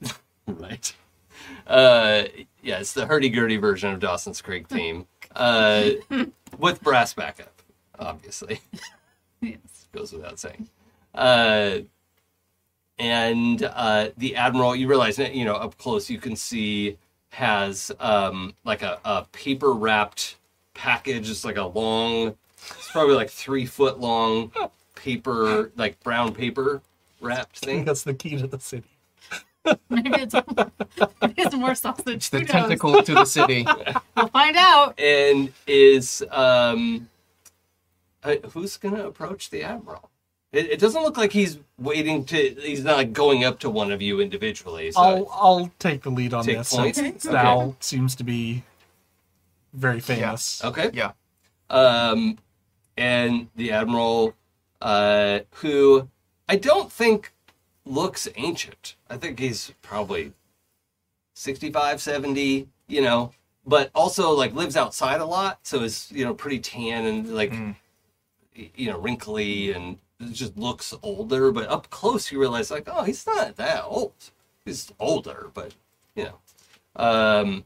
[0.47, 0.93] right.
[1.67, 2.23] Uh,
[2.61, 5.07] yeah, it's the hurdy-gurdy version of Dawson's Creek theme,
[5.39, 5.91] uh,
[6.57, 7.61] with brass backup,
[7.97, 8.59] obviously.
[9.41, 9.87] Yes.
[9.93, 10.67] Goes without saying.
[11.15, 11.77] Uh,
[12.99, 16.97] and uh, the admiral, you realize you know up close, you can see
[17.29, 20.35] has um, like a, a paper wrapped
[20.73, 21.29] package.
[21.29, 24.51] It's like a long, it's probably like three foot long
[24.95, 26.81] paper, like brown paper
[27.21, 27.85] wrapped thing.
[27.85, 28.89] that's the key to the city.
[29.89, 30.33] Maybe it's,
[31.21, 32.15] maybe it's more sausage.
[32.15, 32.51] It's the Who knows?
[32.51, 33.65] tentacle to the city.
[34.15, 34.99] We'll find out.
[34.99, 37.09] and is um
[38.23, 40.09] uh, who's gonna approach the admiral
[40.51, 43.91] it, it doesn't look like he's waiting to he's not like going up to one
[43.93, 46.95] of you individually so I'll I'll take the lead on Take this point?
[46.97, 47.33] since Okay.
[47.33, 48.63] Sal seems to be
[49.73, 50.61] very famous.
[50.65, 51.11] okay Yeah.
[51.69, 52.37] um
[52.97, 54.33] and the admiral
[54.81, 56.09] uh who
[56.49, 57.31] i don't think
[57.89, 58.95] looks ancient.
[59.09, 60.33] I think he's probably
[61.35, 63.31] 65 70 you know
[63.65, 67.51] but also like lives outside a lot so is you know pretty tan and like
[68.57, 69.97] y- you know wrinkly and
[70.31, 74.13] just looks older but up close you realize like oh he's not that old.
[74.65, 75.73] He's older but
[76.15, 76.39] you know.
[77.01, 77.65] Um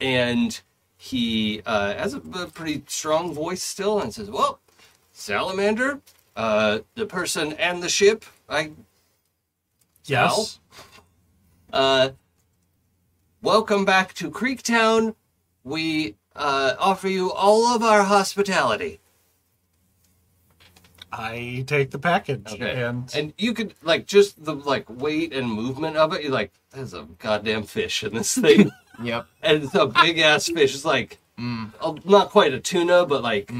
[0.00, 0.60] and
[0.96, 4.60] he uh, has a, a pretty strong voice still and says well
[5.12, 6.00] salamander
[6.36, 8.70] uh the person and the ship i
[10.08, 10.58] Yes.
[11.72, 12.10] uh,
[13.42, 15.14] welcome back to Creektown.
[15.64, 19.00] We uh, offer you all of our hospitality.
[21.12, 22.82] I take the package Okay.
[22.82, 26.22] and, And you could like just the like weight and movement of it.
[26.22, 28.70] You're like, there's a goddamn fish in this thing,
[29.02, 29.26] Yep.
[29.42, 30.74] and it's a big ass fish.
[30.74, 33.50] It's like uh, not quite a tuna, but like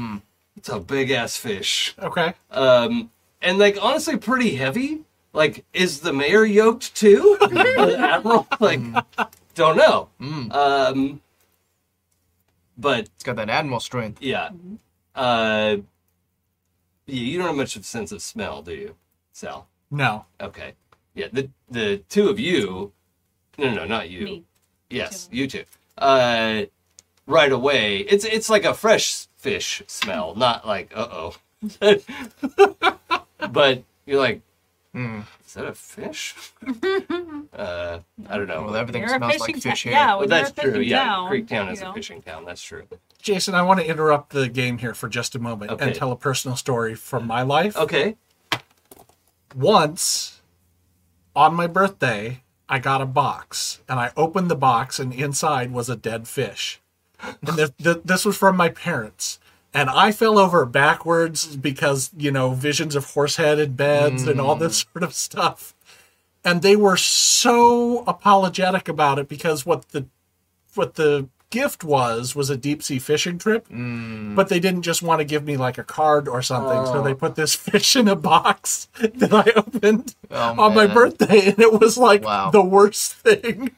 [0.57, 1.95] it's a big ass fish.
[1.99, 2.33] okay.
[2.51, 3.11] Um,
[3.41, 5.01] and like honestly, pretty heavy.
[5.33, 7.37] Like, is the mayor yoked too?
[7.55, 8.47] admiral?
[8.59, 8.81] Like,
[9.55, 10.09] don't know.
[10.19, 11.21] Um,
[12.77, 14.21] but It's got that admiral strength.
[14.21, 14.49] yeah,
[15.15, 15.77] uh,
[17.05, 18.95] yeah, you don't have much of a sense of smell, do you,
[19.33, 19.67] Sal?
[19.91, 20.25] No.
[20.39, 20.73] Okay,
[21.13, 22.91] yeah, the the two of you,
[23.57, 24.25] no, no, no, not you.
[24.25, 24.43] Me.
[24.89, 25.65] Yes, you two.
[25.97, 26.63] Uh,
[27.27, 31.35] right away, it's it's like a fresh fish smell, not like uh oh.
[33.51, 34.41] but you're like,
[34.93, 36.35] is that a fish?
[37.53, 38.63] uh, I don't know.
[38.63, 39.75] Well, everything You're smells like fish town.
[39.75, 39.91] here.
[39.91, 40.79] Yeah, Well, that's true.
[40.79, 41.91] Yeah, town, Creektown you is know.
[41.91, 42.45] a fishing town.
[42.45, 42.83] That's true.
[43.21, 45.85] Jason, I want to interrupt the game here for just a moment Okay.
[45.87, 47.77] and tell a personal story from my life.
[47.77, 48.15] Okay.
[49.55, 50.41] once
[51.35, 55.89] on my birthday, I got a box and I opened the box and inside was
[55.89, 56.79] a dead fish.
[57.21, 59.39] And this, th- this was from my parents.
[59.73, 64.55] And I fell over backwards because, you know, visions of horse headed beds and all
[64.55, 64.93] this mm.
[64.93, 65.75] sort of stuff.
[66.43, 70.07] And they were so apologetic about it because what the
[70.73, 73.67] what the gift was was a deep sea fishing trip.
[73.69, 74.35] Mm.
[74.35, 76.85] But they didn't just want to give me like a card or something.
[76.85, 77.15] So they oh.
[77.15, 81.49] put this fish in a box that i opened Oh, on my birthday.
[81.49, 82.51] And it was like Wow.
[82.51, 83.71] the worst thing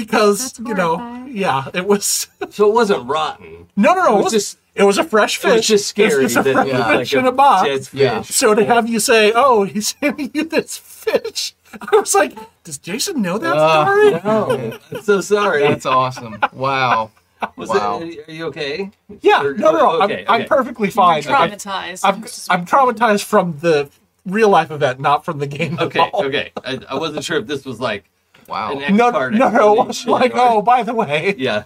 [0.00, 3.66] because you know yeah it was So it wasn't rotten.
[3.76, 5.56] no no no It it was was just- just it was a fresh fish It
[5.56, 6.98] was just scary it's, it's a that fresh it was Yeah.
[6.98, 8.00] fish like in a box dead fish.
[8.00, 8.22] Yeah.
[8.22, 12.78] so to have you say oh he's handing you this fish i was like does
[12.78, 15.62] jason know that Uh, story Oh, I'm so sorry.
[15.62, 16.38] That's awesome.
[16.52, 17.10] Wow.
[17.56, 18.00] Was wow.
[18.02, 18.90] it, are you okay?
[19.20, 22.00] yeah Or- no no no okay, I'm, I'm perfectly fine I- Traumatized.
[22.04, 22.16] I'm,
[22.60, 23.90] I'm traumatized from the
[24.26, 25.74] real life event, not from the game.
[25.74, 26.24] at Okay, all.
[26.26, 26.52] okay.
[26.62, 28.04] I, I wasn't sure if this was like
[28.48, 28.78] Wow.
[28.78, 29.74] an No, no, no.
[29.74, 31.34] It wasn't like, or- oh, by the way.
[31.38, 31.64] Yeah.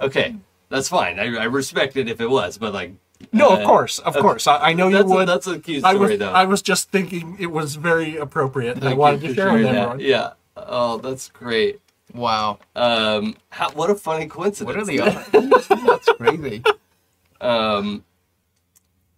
[0.00, 0.36] Okay.
[0.68, 1.18] That's fine.
[1.20, 2.92] I, I respect it if it was, but like.
[3.32, 4.46] No, uh, of course, of course.
[4.46, 5.28] I, I know you That's a, would.
[5.28, 6.32] that's a cute I story, was, though.
[6.32, 8.76] I was just thinking it was very appropriate.
[8.76, 9.74] and I wanted to share that.
[9.74, 10.00] everyone.
[10.00, 10.32] Yeah.
[10.56, 11.80] Oh, that's great.
[12.12, 12.58] Wow.
[12.76, 14.66] Um, how, what a funny coincidence.
[14.66, 15.00] What are the
[15.54, 15.68] odds?
[15.68, 16.62] That's crazy.
[17.40, 18.04] um,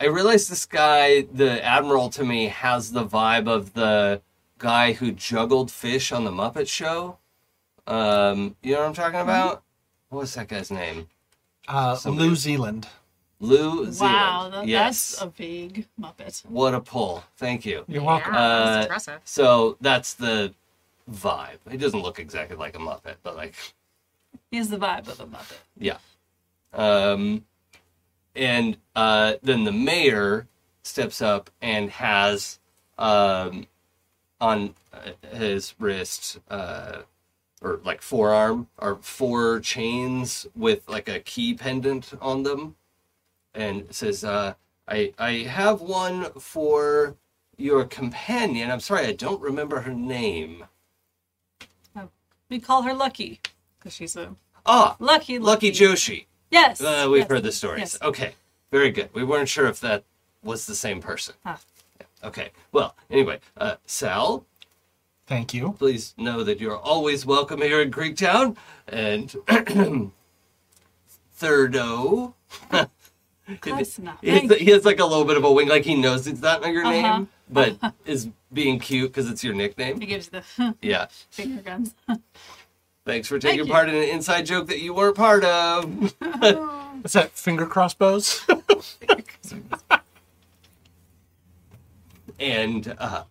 [0.01, 4.21] I realize this guy, the admiral, to me has the vibe of the
[4.59, 7.19] guy who juggled fish on the Muppet Show.
[7.87, 9.63] Um, you know what I'm talking about?
[10.09, 11.09] What's that guy's name?
[11.69, 12.89] Uh, Somebody- New Zealand.
[13.39, 14.55] Lew Wow, Zealand.
[14.55, 15.11] that, yes.
[15.11, 16.47] that's a big Muppet.
[16.47, 17.23] What a pull.
[17.37, 17.85] Thank you.
[17.87, 18.35] You're welcome.
[18.35, 19.21] Uh, impressive.
[19.25, 20.55] So that's the
[21.11, 21.59] vibe.
[21.71, 23.55] He doesn't look exactly like a Muppet, but like
[24.51, 25.59] He's the vibe of a Muppet.
[25.79, 25.99] Yeah.
[26.73, 27.45] Um,
[28.35, 30.47] and uh, then the mayor
[30.83, 32.59] steps up and has
[32.97, 33.67] um,
[34.41, 37.03] on uh, his wrist uh,
[37.63, 42.77] or like forearm are four chains with like a key pendant on them,
[43.55, 44.55] and says, uh,
[44.87, 47.17] "I I have one for
[47.57, 48.71] your companion.
[48.71, 50.65] I'm sorry, I don't remember her name.
[52.49, 53.41] We call her Lucky
[53.79, 57.81] because she's a Ah, lucky, Lucky Joshi." Yes, Uh, we've yes, heard the stories.
[57.81, 57.99] yes.
[58.03, 58.35] Okay,
[58.71, 59.11] very good.
[59.13, 60.05] We weren't sure if that
[60.45, 61.35] was the same person.
[61.45, 61.59] Ah.
[62.27, 62.51] Yeah, Okay.
[62.73, 64.45] Well, anyway, uh, Sal,
[65.27, 65.75] Thank you.
[65.79, 68.57] please know that you're always welcome here in Greektown.
[68.89, 69.35] And
[71.39, 72.35] Thirdo.
[73.61, 74.19] Close enough.
[74.21, 76.41] He has, he has like a little bit of a wing, like he knows it's
[76.41, 76.91] not your Uh-huh.
[77.19, 77.77] name, but
[78.07, 80.01] is being cute because it's your nickname.
[80.01, 81.07] He gives you the Yeah.
[81.31, 81.95] finger guns.
[83.05, 83.73] Thanks for taking you.
[83.73, 86.13] part in an inside joke that you weren't part of.
[87.05, 88.45] Is that finger crossbows?
[92.39, 93.25] And, uh,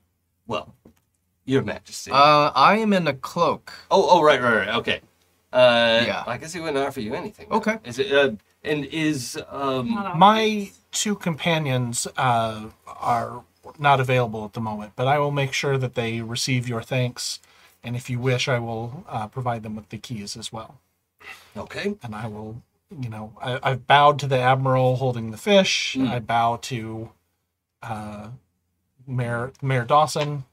[0.47, 0.73] well,
[1.45, 2.11] Your Majesty.
[2.11, 3.71] Uh, I am in a cloak.
[3.91, 4.75] Oh, oh, right, right, right.
[4.75, 5.01] Okay.
[5.53, 6.23] Uh, Yeah.
[6.27, 7.47] I guess he wouldn't offer you anything.
[7.51, 7.77] Okay.
[7.83, 8.11] Is it?
[8.11, 8.31] Uh,
[8.63, 9.89] and is um?
[10.15, 13.43] My two companions uh, are
[13.79, 17.39] not available at the moment, but I will make sure that they receive your thanks.
[17.83, 20.79] And if you wish, I will uh, provide them with the keys as well.
[21.55, 21.95] Okay.
[22.03, 22.61] and I will,
[22.99, 25.95] you know, I, I've bowed to the admiral holding the fish.
[25.99, 27.11] I bow to
[27.83, 28.27] uh,
[29.07, 30.45] Mayor Mayor Dawson.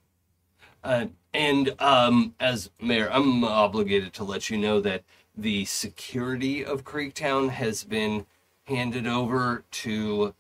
[0.84, 5.02] Uh, and um, as mayor, I'm obligated to let you know that
[5.36, 8.26] the security of Creektown has been
[8.64, 10.34] handed over to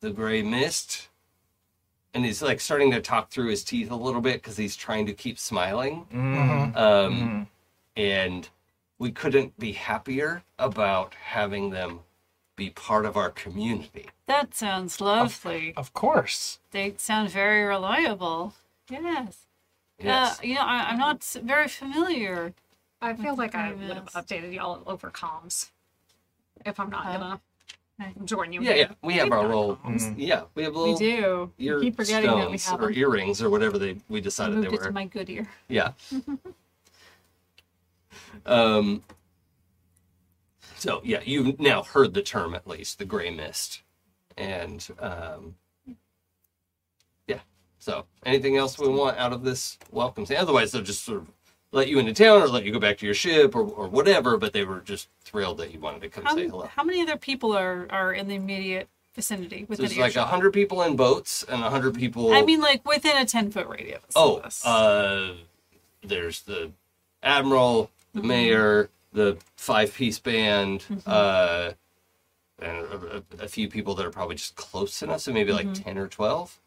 [0.00, 1.08] the Gray Mist,
[2.12, 5.06] and he's like starting to talk through his teeth a little bit because he's trying
[5.06, 6.06] to keep smiling.
[6.12, 6.76] Mm.
[6.76, 7.48] Um,
[7.96, 8.48] and
[8.98, 12.00] we couldn't be happier about having them
[12.56, 14.06] be part of our community.
[14.26, 15.74] That sounds lovely.
[15.76, 18.54] Of course, They sound very reliable.
[18.90, 19.38] Yes.
[20.02, 20.38] Yes.
[20.38, 22.52] Uh, you know, I, I'm not very familiar.
[23.00, 25.70] I feel like I would have updated y'all over comms
[26.64, 27.36] if I'm not Uh,
[27.98, 28.62] gonna join you.
[28.62, 28.88] yeah, yeah.
[29.02, 29.76] We have our got little.
[29.76, 30.14] Mm.
[30.18, 31.52] Yeah, we have We little do.
[31.58, 34.22] ear I keep forgetting that we stones have or earrings or whatever they we I
[34.22, 34.86] decided they moved it were.
[34.86, 35.46] to my good ear.
[35.68, 35.92] Yeah.
[38.46, 39.02] um.
[40.78, 43.82] So yeah, you've now heard the term at least, the gray mist,
[44.36, 45.54] and um.
[47.26, 47.40] Yeah.
[47.78, 50.26] So anything else we want out of this welcome?
[50.26, 50.36] scene?
[50.36, 51.28] Otherwise, they'll just sort of
[51.72, 54.36] let you into town or let you go back to your ship or, or whatever.
[54.36, 56.66] But they were just thrilled that you wanted to come How, say hello.
[56.66, 60.52] how many other people are, are in the immediate vicinity within there's like a hundred
[60.52, 62.32] people in boats and a hundred people.
[62.34, 64.02] I mean, like within a ten foot radius.
[64.04, 64.64] of Oh, us.
[64.64, 65.34] uh,
[66.02, 66.70] there's the
[67.22, 68.28] admiral, the Mm-hmm.
[68.28, 71.00] mayor, the five piece band, Mm-hmm.
[71.10, 71.72] uh,
[72.58, 72.76] and
[73.38, 75.20] a, a, few people that are probably just close enough.
[75.20, 75.82] So maybe like Mm-hmm.
[75.82, 76.58] ten or twelve.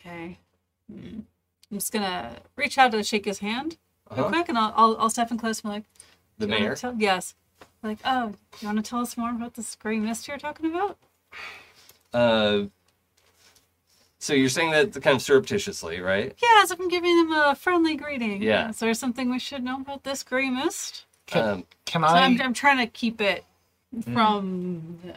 [0.00, 0.38] okay.
[0.90, 1.26] I'm
[1.72, 3.76] just gonna reach out to shake his hand
[4.10, 4.28] real Uh-huh.
[4.32, 5.84] quick, and I'll, I'll I'll step in close and be like,
[6.38, 6.76] The mayor.
[6.76, 7.34] tell-" yes.
[7.82, 10.96] Like, oh, you want to tell us more about this gray mist you're talking about?
[12.12, 12.64] Uh,
[14.18, 16.34] so you're saying that kind of surreptitiously, right?
[16.42, 18.42] Yeah, as if I'm giving them a friendly greeting.
[18.42, 18.70] Yeah.
[18.70, 21.04] Is there something we should know about this gray mist?
[21.26, 22.20] Can, Um, can So I?
[22.20, 23.44] I'm, I'm trying to keep it
[24.12, 25.12] from, uh,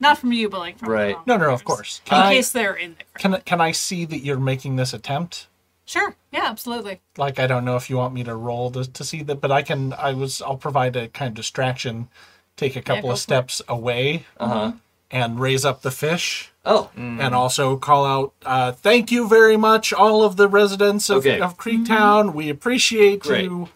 [0.00, 1.16] not from you, but like from Right.
[1.26, 1.62] no, no, of others.
[1.62, 2.00] course.
[2.10, 2.34] In I?
[2.34, 3.20] case they're in the crowd.
[3.22, 5.48] Can, I- can I see that you're making this attempt?
[5.86, 6.16] Sure.
[6.32, 7.00] Yeah, absolutely.
[7.18, 9.52] Like I don't know if you want me to roll to, to see that, but
[9.52, 9.92] I can.
[9.92, 10.40] I was.
[10.40, 12.08] I'll provide a kind of distraction.
[12.56, 13.22] Take a couple go of for it.
[13.22, 14.72] steps away uh huh.
[15.10, 16.50] and raise up the fish.
[16.64, 21.18] Oh, and also call out uh, thank you very much all of the residents of,
[21.18, 21.38] Okay.
[21.38, 23.44] of creektown we appreciate Great.
[23.44, 23.68] you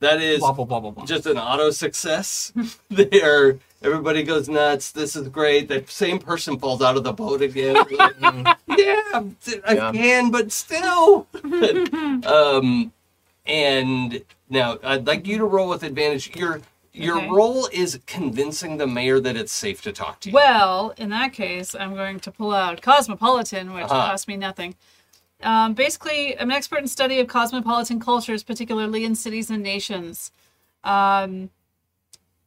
[0.00, 2.52] that is blah blah blah blah blah just an auto success.
[2.90, 3.58] they are.
[3.82, 4.90] Everybody goes nuts.
[4.92, 5.68] This is great.
[5.68, 7.76] That same person falls out of the boat again.
[7.90, 9.22] yeah,
[9.66, 9.92] I Yeah.
[9.92, 11.26] can, but still.
[12.24, 12.92] um,
[13.46, 16.34] and now I'd like you to roll with advantage.
[16.36, 16.62] Your
[16.92, 17.28] your Okay.
[17.30, 20.34] role is convincing the mayor that it's safe to talk to you.
[20.34, 23.94] Well, in that case, I'm going to pull out Cosmopolitan, which Uh-huh.
[24.08, 24.74] cost me nothing.
[25.42, 30.32] Um, basically, I'm an expert in study of cosmopolitan cultures, particularly in cities and nations.
[30.82, 31.50] Um,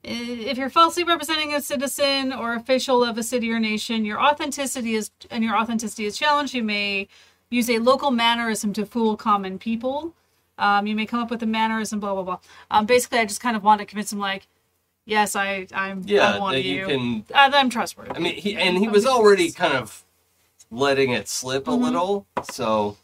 [0.03, 4.95] if you're falsely representing a citizen or official of a city or nation, your authenticity
[4.95, 6.53] is and your authenticity is challenged.
[6.53, 7.07] You may
[7.49, 10.14] use a local mannerism to fool common people.
[10.57, 12.40] Um, you may come up with a mannerism, blah blah blah.
[12.72, 14.48] Um, basically, I just kind of want to convince him, like,
[15.06, 16.86] yes, I, I'm, Yeah, I'm one of you you.
[16.88, 18.11] can- Uh, I'm trustworthy.
[18.11, 20.03] I mean, he and he was already kind of
[20.71, 22.25] letting it slip a little.
[22.51, 22.97] So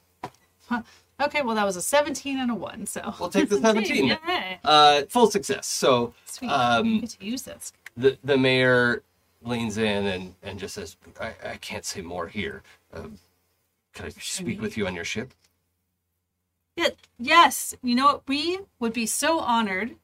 [1.21, 3.13] Okay, well, that was a 17 and a 1, so.
[3.21, 4.07] we'll take the seventeen.
[4.07, 5.65] Yeah, Uh, full success.
[5.65, 6.49] So sweet.
[6.49, 7.57] Um, you get to use skill.
[7.95, 9.01] the the mayor
[9.41, 12.63] leans in and, and just says, I, I can't say more here.
[12.93, 13.19] Um,
[13.93, 15.33] can I speak with you on your ship?
[16.75, 18.27] Yeah, yes, you know what?
[18.27, 19.95] We would be so honored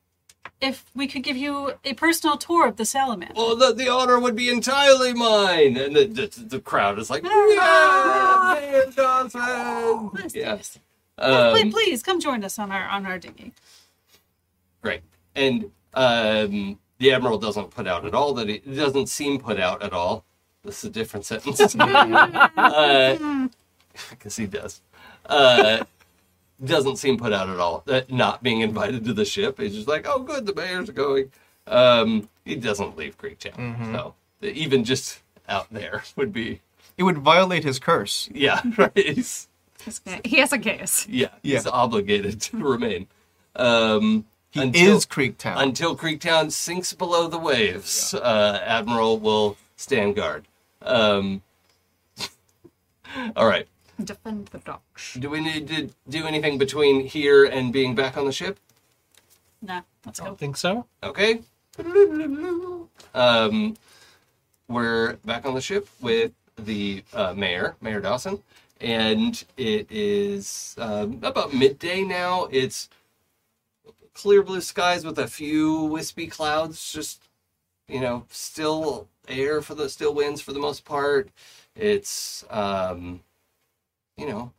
[0.62, 3.34] if we could give you a personal tour of the salamander.
[3.36, 5.76] Well, the, the honor would be entirely mine.
[5.78, 10.12] And the, the, the crowd is like, yeah, Mayor Dawson.
[10.14, 10.56] Let's Yeah.
[10.56, 10.80] this.
[11.18, 13.54] Um, please, please come join us on our on our dinghy.
[14.82, 15.02] Great.
[15.36, 19.60] And um, the admiral doesn't put out at all that he it doesn't seem put
[19.60, 20.26] out at all.
[20.64, 21.76] This is a different sentence.
[24.10, 24.82] Because he does.
[25.26, 25.84] Uh,
[26.64, 27.84] doesn't seem put out at all.
[27.86, 29.60] That not being invited to the ship.
[29.60, 31.32] He's just like, oh, good, the mayor's going.
[31.68, 33.94] Um, he doesn't leave Creektown.
[33.94, 36.62] So even just out there would be,
[36.98, 38.30] It would violate his curse.
[38.34, 38.92] yeah, right.
[38.96, 39.48] He's,
[40.24, 41.08] He has a case.
[41.08, 43.08] yeah, he's obligated to remain.
[43.56, 45.62] Um, He until- is Creektown.
[45.62, 50.46] until Creektown sinks below the waves, uh, Admiral will stand guard.
[50.84, 51.42] Um,
[53.36, 53.68] all right.
[54.06, 55.16] Defend the docks.
[55.16, 58.60] Do we need to do anything between here and being back on the ship?
[59.62, 60.30] Nah, let's I go.
[60.30, 61.42] don't think so Okay.
[63.14, 63.76] Um,
[64.68, 68.42] we're back on the ship with the uh, mayor, Mayor Dawson,
[68.80, 72.48] and it is um, about midday now.
[72.52, 72.90] It's
[74.14, 77.24] clear blue skies with a few wispy clouds, just
[77.88, 81.30] you know, still air for the still winds for the most part.
[81.76, 83.22] It's um,
[84.22, 84.54] you know,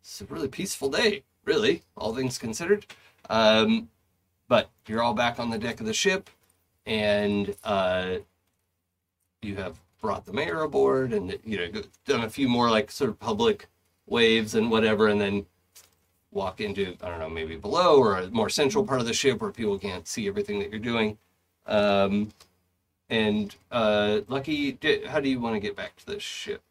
[0.00, 2.84] it's a really peaceful day, really, all things considered.
[3.30, 3.88] Um,
[4.48, 6.28] but you're all back on the deck of the ship,
[6.84, 8.16] and uh,
[9.42, 13.10] you have brought the mayor aboard, and you know done a few more like sort
[13.10, 13.68] of public
[14.06, 15.46] waves and whatever, and then
[16.32, 19.40] walk into I don't know maybe below or a more central part of the ship
[19.40, 21.16] where people can't see everything that you're doing.
[21.66, 22.32] Um,
[23.08, 24.76] and uh, Lucky,
[25.06, 26.62] how do you want to get back to the ship,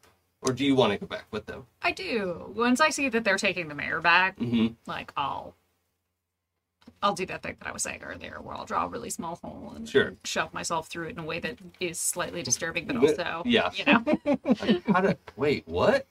[0.46, 1.66] or do you want to go back with them?
[1.82, 2.54] I do.
[2.56, 5.56] Once I see that they're taking the mayor back, hmm like I'll
[7.02, 9.40] I'll do that thing that I was saying earlier, where I'll draw a really small
[9.44, 10.16] hole and Sure.
[10.24, 13.72] shove myself through it in a way that is slightly disturbing, but also, Yeah.
[13.74, 14.04] you know,
[14.94, 15.68] How to wait?
[15.68, 16.06] What?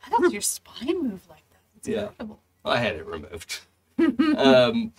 [0.00, 1.60] How does your spine move like that?
[1.76, 2.02] It's Yeah.
[2.08, 2.40] incredible.
[2.64, 3.60] I had it removed.
[4.36, 4.92] um,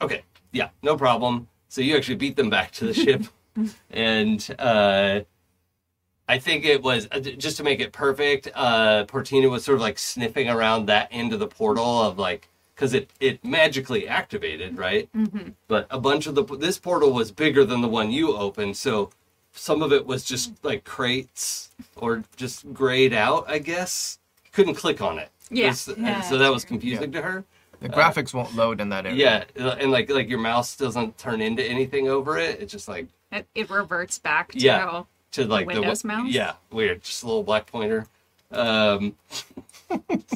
[0.00, 0.22] okay,
[0.52, 1.48] yeah, no problem.
[1.68, 3.24] So you actually beat them back to the ship,
[3.90, 5.20] and uh,
[6.30, 8.48] I think it was uh, just to make it perfect.
[8.54, 12.48] Uh, Portina was sort of like sniffing around that end of the portal of like
[12.74, 15.08] because it it magically activated, right?
[15.12, 15.50] Mm-hmm.
[15.66, 19.10] But a bunch of the this portal was bigger than the one you opened, so
[19.52, 23.44] some of it was just like crates or just grayed out.
[23.50, 24.20] I guess
[24.52, 25.30] couldn't click on it.
[25.50, 25.64] Yeah.
[25.66, 26.68] It was- Yeah, so that was sure.
[26.68, 27.44] confusing to her.
[27.80, 29.46] the graphics won't load in that area.
[29.56, 32.60] Yeah, and like like your mouse doesn't turn into anything over it.
[32.60, 35.02] It's just like it, it reverts back to Yeah.
[35.32, 36.30] To like the Windows mouse?
[36.30, 37.02] Yeah, weird.
[37.02, 38.06] Just a little black pointer.
[38.50, 39.14] Um,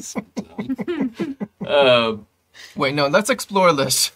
[0.01, 1.37] so dumb.
[1.65, 2.27] Um,
[2.75, 4.11] Wait, no, let's explore this.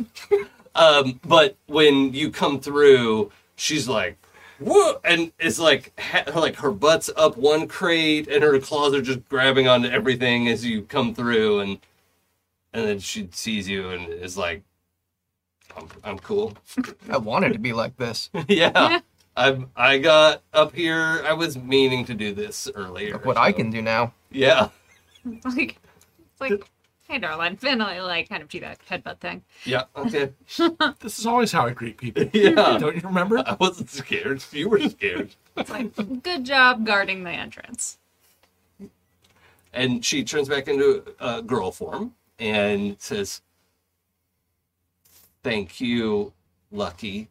[0.75, 4.17] Um, but when you come through, she's like,
[4.59, 8.93] "Whoa!" and it's like, ha- her, like her butt's up one crate, and her claws
[8.93, 11.79] are just grabbing onto everything as you come through, and
[12.73, 14.63] and then she sees you and is like,
[15.75, 16.53] "I'm, I'm cool."
[17.09, 18.29] I wanted to be like this.
[18.47, 18.99] yeah,
[19.39, 21.23] I I got up here.
[21.25, 23.13] I was meaning to do this earlier.
[23.13, 24.13] Look what I can do now.
[24.31, 24.67] Yeah,
[25.45, 25.79] like,
[26.19, 26.69] it's like,
[27.07, 27.55] hey, darling.
[27.61, 29.43] finally, like kind of do that headbutt thing.
[29.63, 30.31] yeah, okay,
[30.99, 32.25] This is always how I greet people.
[32.33, 32.77] yeah.
[32.77, 33.37] Don't you remember?
[33.39, 34.43] I wasn't scared.
[34.51, 35.35] You were scared.
[35.55, 37.97] It's like, good job guarding the entrance.
[39.73, 43.41] and she turns back into uh, girl form and says,
[45.43, 46.33] "Thank you,
[46.71, 47.29] Lucky."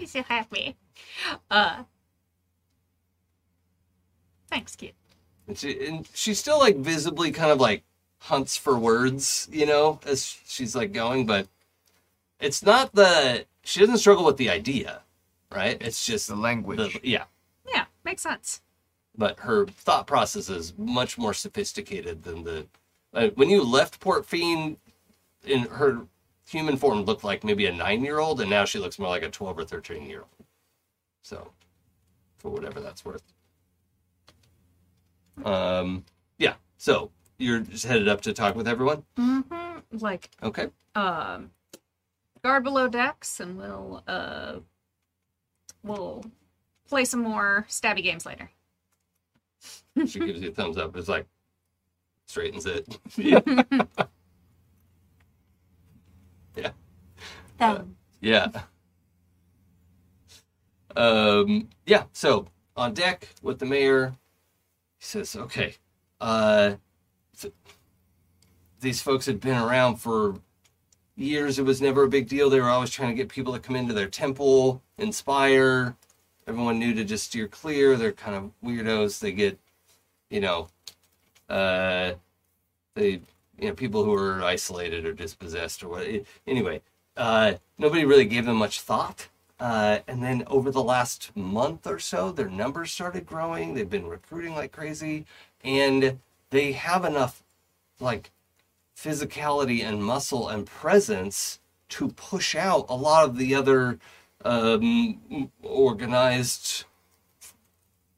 [0.00, 0.76] He's so happy.
[1.50, 1.82] Uh,
[4.48, 4.94] thanks, kid.
[5.46, 7.82] And she and she still like visibly kind of like
[8.20, 11.48] hunts for words, you know, as she's like going, but
[12.40, 15.02] it's not the she doesn't struggle with the idea,
[15.52, 15.76] right?
[15.82, 16.94] It's just The language.
[16.94, 17.24] the- yeah.
[17.68, 18.62] Yeah, makes sense.
[19.16, 22.66] but her thought process is much more sophisticated than the
[23.12, 24.78] uh, when you left Port Fiend
[25.44, 26.06] in her
[26.50, 29.22] human form looked like maybe a nine year old and now she looks more like
[29.22, 30.46] a 12 or 13 year old
[31.22, 31.50] so
[32.38, 33.22] for whatever that's worth
[35.44, 36.04] um
[36.38, 39.98] yeah so you're just headed up to talk with everyone Mm-hmm.
[39.98, 41.50] Like, okay um,
[42.42, 44.54] guard below decks, and we'll uh,
[45.82, 46.24] we'll
[46.88, 48.50] play some more stabby games later.
[50.06, 51.26] she gives you a thumbs up it's like
[52.26, 52.98] straightens it
[57.60, 58.48] Um, Yeah.
[60.96, 62.46] Um, yeah, so
[62.76, 64.14] on deck with the mayor,
[64.98, 65.74] he says, okay,
[66.20, 66.74] uh,
[67.40, 67.54] th-
[68.80, 70.40] these folks had been around for
[71.16, 71.58] years.
[71.58, 72.50] It was never a big deal.
[72.50, 75.96] They were always trying to get people to come into their temple, in Spire.
[76.46, 77.96] Everyone knew to just steer clear.
[77.96, 79.20] They're kind of weirdos.
[79.20, 79.58] They get,
[80.28, 80.68] you know,
[81.48, 82.14] uh,
[82.94, 83.20] they,
[83.58, 86.06] you know, people who are isolated or dispossessed or what.
[86.46, 86.82] Anyway,
[87.20, 89.28] uh, nobody really gave them much thought.
[89.60, 93.74] Uh, and then over the last month or so, their numbers started growing.
[93.74, 95.26] They've been recruiting like crazy,
[95.62, 96.18] and
[96.48, 97.42] they have enough
[98.00, 98.30] like
[98.96, 101.60] physicality and muscle and presence
[101.90, 103.98] to push out a lot of the other
[104.42, 106.84] um, organized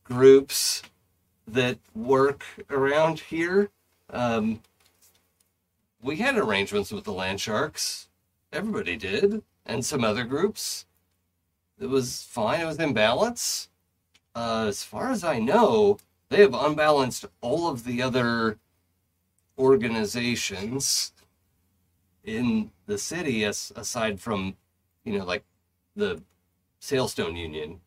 [0.05, 0.83] groups
[1.49, 3.69] that work around here.
[4.11, 4.61] Um,
[6.01, 8.09] we had arrangements with the land sharks.
[8.53, 10.87] Everybody did, and some other groups.
[11.81, 12.61] It was fine.
[12.61, 13.69] It was in balance.
[14.35, 15.99] Uh, as far as I know,
[16.29, 18.59] they have unbalanced all of the other
[19.59, 21.13] organizations
[22.25, 24.57] in the city, as aside from,
[25.05, 25.45] you know, like
[25.97, 26.23] the
[26.81, 27.81] Sailstone Union,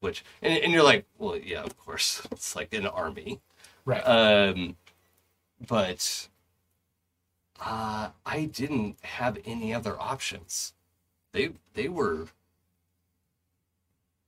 [0.00, 3.40] which, and, and you're like, well, yeah, of course, it's like an army.
[3.84, 4.02] Right.
[4.02, 4.76] Um,
[5.66, 6.28] but
[7.60, 10.72] uh, I didn't have any other options.
[11.32, 12.28] They they were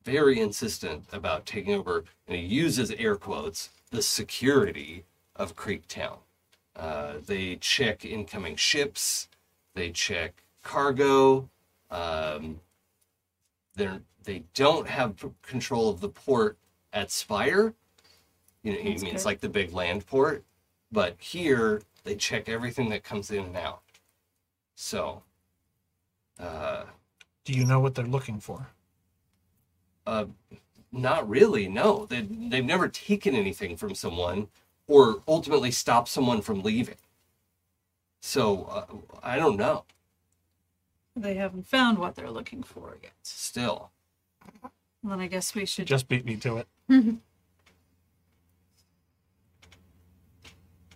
[0.05, 5.05] very insistent about taking over, and he uses air quotes, the security
[5.37, 6.19] of Creektown.
[6.75, 9.29] Uh, they check incoming ships,
[9.75, 11.49] they check cargo.
[11.91, 12.61] Um,
[13.75, 16.57] they're, they don't have control of the port
[16.93, 17.75] at Spire.
[18.63, 19.25] You know, he means good.
[19.25, 20.45] like the big land port.
[20.91, 23.83] But here, they check everything that comes in and out.
[24.75, 25.23] So,
[26.39, 26.85] uh,
[27.45, 28.69] Do you know what they're looking for?
[30.07, 30.27] Uh,
[30.91, 31.69] not really.
[31.69, 34.49] No, they they've never taken anything from someone
[34.89, 36.97] or ultimately stopped someone from leaving.
[38.21, 38.87] So uh,
[39.23, 39.85] I don't know.
[41.17, 43.13] they haven't found what they're looking for yet.
[43.23, 43.91] Still,
[45.03, 46.67] Then I guess we should Just beat me to it.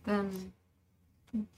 [0.04, 0.52] Then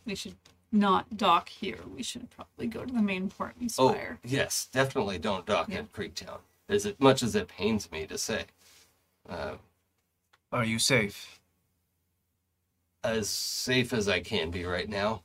[0.05, 0.37] we should
[0.71, 1.79] not dock here.
[1.97, 5.79] We should probably go to the main port and oh yes, definitely don't dock Yeah.
[5.79, 6.39] at Creektown.
[6.69, 8.45] As much as it pains me to say,
[9.29, 9.55] uh,
[10.53, 11.41] Are you safe?
[13.05, 15.23] as safe as I can be right now.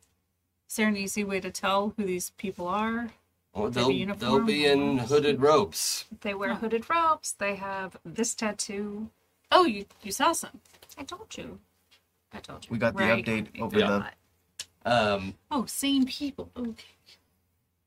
[0.70, 3.10] Is there an easy way to tell who these people are?
[3.54, 6.06] Well, They have they'll a they'll be in hooded robes.
[6.22, 6.56] they wear Oh.
[6.56, 7.34] hooded robes.
[7.38, 9.10] They have this tattoo.
[9.52, 10.62] Oh, you you saw some.
[10.98, 11.60] I told you.
[12.32, 12.72] I told you.
[12.72, 13.88] We got the update over Yeah.
[13.88, 14.06] the
[14.86, 16.50] Um, Oh, same people.
[16.58, 16.86] Okay.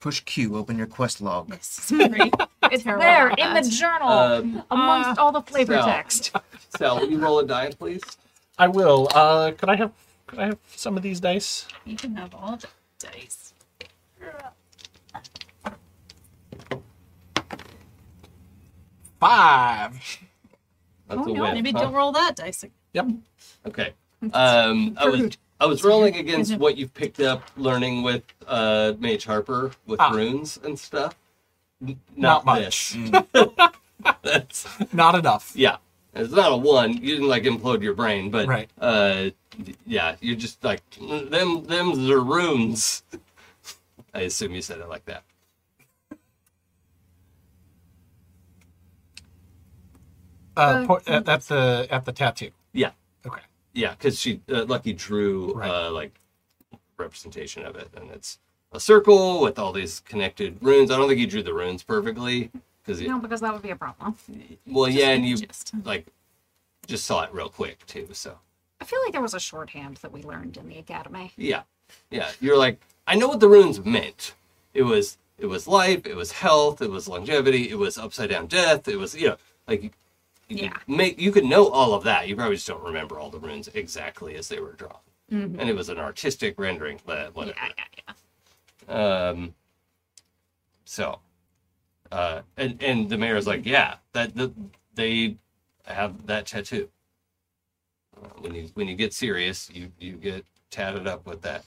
[0.00, 0.56] push Q.
[0.56, 1.48] Open your quest log.
[1.50, 1.66] Yes.
[1.66, 2.30] Sorry.
[2.70, 6.32] It's Terrible there in the journal um, amongst all the flavor so- text.
[6.78, 8.02] Sal, will you roll a die, please?
[8.58, 9.08] I will.
[9.14, 9.92] Uh, could I have
[10.26, 11.66] could I have some of these dice?
[11.84, 12.68] You can have all the
[12.98, 13.52] dice.
[19.20, 19.92] Five.
[21.08, 21.54] That's Oh a no, win.
[21.54, 21.80] maybe huh?
[21.80, 22.62] don't roll that dice.
[22.64, 22.74] again.
[22.92, 23.06] Yep.
[23.68, 23.92] Okay.
[24.32, 25.36] Um, I was Rude.
[25.58, 30.10] I was rolling against what you've picked up learning with uh, Mage Harper with Ah.
[30.10, 31.16] runes and stuff.
[31.82, 32.94] N- Not not much.
[32.94, 33.28] this.
[34.22, 35.52] That's Not enough.
[35.54, 35.76] yeah.
[36.14, 36.94] It's not a one.
[36.94, 38.70] You didn't like implode your brain, but Right.
[38.80, 39.30] uh,
[39.86, 41.64] yeah, you're just like them.
[41.66, 43.02] Them's are runes.
[44.14, 45.24] I assume you said it like that.
[50.56, 52.50] Uh, Uh, po- at, at the at the tattoo.
[52.72, 52.96] Yeah, Okay.
[53.76, 55.70] Yeah, because she uh, Lucky drew Right.
[55.70, 56.18] uh, like
[56.98, 58.38] representation of it, and it's
[58.72, 60.90] a circle with all these connected runes.
[60.90, 62.50] I don't think he drew the runes perfectly
[62.84, 64.16] because No, because that would be a problem.
[64.66, 66.06] well, yeah, and you Just- like
[66.86, 68.08] just saw it real quick too.
[68.12, 68.38] So
[68.80, 71.32] I feel like there was a shorthand that we learned in the academy.
[71.36, 71.62] yeah,
[72.10, 74.34] yeah, you're like I know what the runes meant.
[74.74, 78.46] It was it was life, it was health, it was longevity, it was upside down
[78.46, 78.88] death.
[78.88, 79.36] It was you know
[79.68, 79.92] like
[80.48, 80.70] you Yeah.
[80.70, 82.28] could make you could know all of that.
[82.28, 84.98] You probably just don't remember all the runes exactly as they were drawn.
[85.28, 87.56] And it was an artistic rendering, but whatever.
[87.60, 88.14] Yeah, yeah,
[88.88, 89.28] yeah.
[89.28, 89.54] Um,
[90.84, 91.18] so,
[92.12, 94.52] uh, and and the mayor's like, yeah, that the,
[94.94, 95.36] they
[95.84, 96.88] have that tattoo.
[98.16, 101.64] Uh, when you when you get serious, you you get tatted up with that.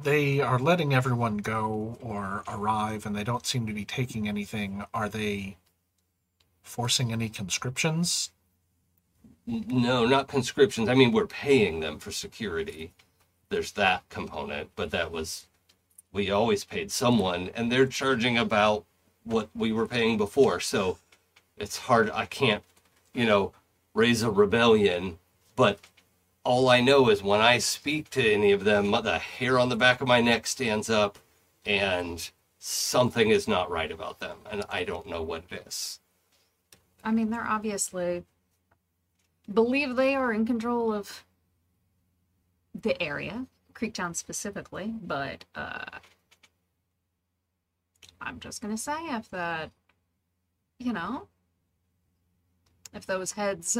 [0.00, 4.84] They are letting everyone go or arrive, and they don't seem to be taking anything.
[4.94, 5.56] Are they
[6.62, 8.30] forcing any conscriptions?
[9.46, 10.88] No, not conscriptions.
[10.88, 12.92] I mean, we're paying them for security.
[13.48, 15.46] There's that component, but that was
[16.12, 18.84] we always paid someone, and they're charging about
[19.24, 20.60] what we were paying before.
[20.60, 20.98] So
[21.56, 22.10] it's hard.
[22.10, 22.62] I can't,
[23.14, 23.52] you know,
[23.94, 25.18] raise a rebellion.
[25.56, 25.80] But
[26.44, 29.76] all I know is when I speak to any of them, the hair on the
[29.76, 31.18] back of my neck stands up,
[31.64, 36.00] and something is not right about them, and I don't know what it is.
[37.04, 38.24] I mean, they're obviously
[39.52, 41.24] believe they are in control of
[42.80, 45.84] the area, Creektown specifically, but uh
[48.20, 49.70] I'm just gonna say if that
[50.78, 51.28] you know
[52.94, 53.78] if those heads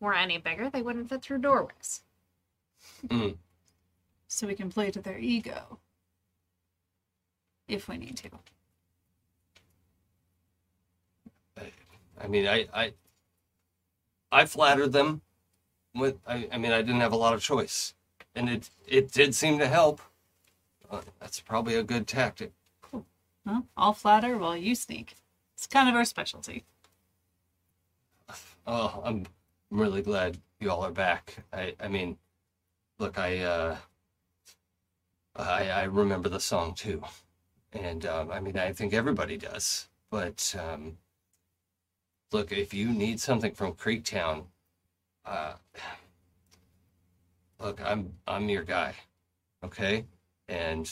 [0.00, 2.02] were any bigger, they wouldn't fit through doorways.
[3.06, 3.36] Mm.
[4.28, 5.78] so we can play to their ego
[7.66, 8.30] if we need to.
[12.20, 12.92] I mean, I, I,
[14.30, 15.22] I flattered them.
[15.94, 17.94] With, I, I mean, I didn't have a lot of choice,
[18.34, 20.00] and it, it did seem to help.
[20.90, 22.52] Uh, that's probably a good tactic.
[23.46, 25.14] Well, I'll flatter while you sneak.
[25.54, 26.64] It's kind of our specialty.
[28.66, 29.26] Oh, I'm
[29.70, 31.36] really glad you all are back.
[31.52, 32.16] I, I mean,
[32.98, 33.76] look, I, uh,
[35.36, 37.02] I, I remember the song too,
[37.74, 39.88] and um, I mean, I think everybody does.
[40.10, 40.96] But um,
[42.34, 44.46] look, if you need something from Creektown,
[45.24, 45.54] uh,
[47.60, 48.92] look, I'm I'm your guy,
[49.64, 50.04] okay?
[50.48, 50.90] And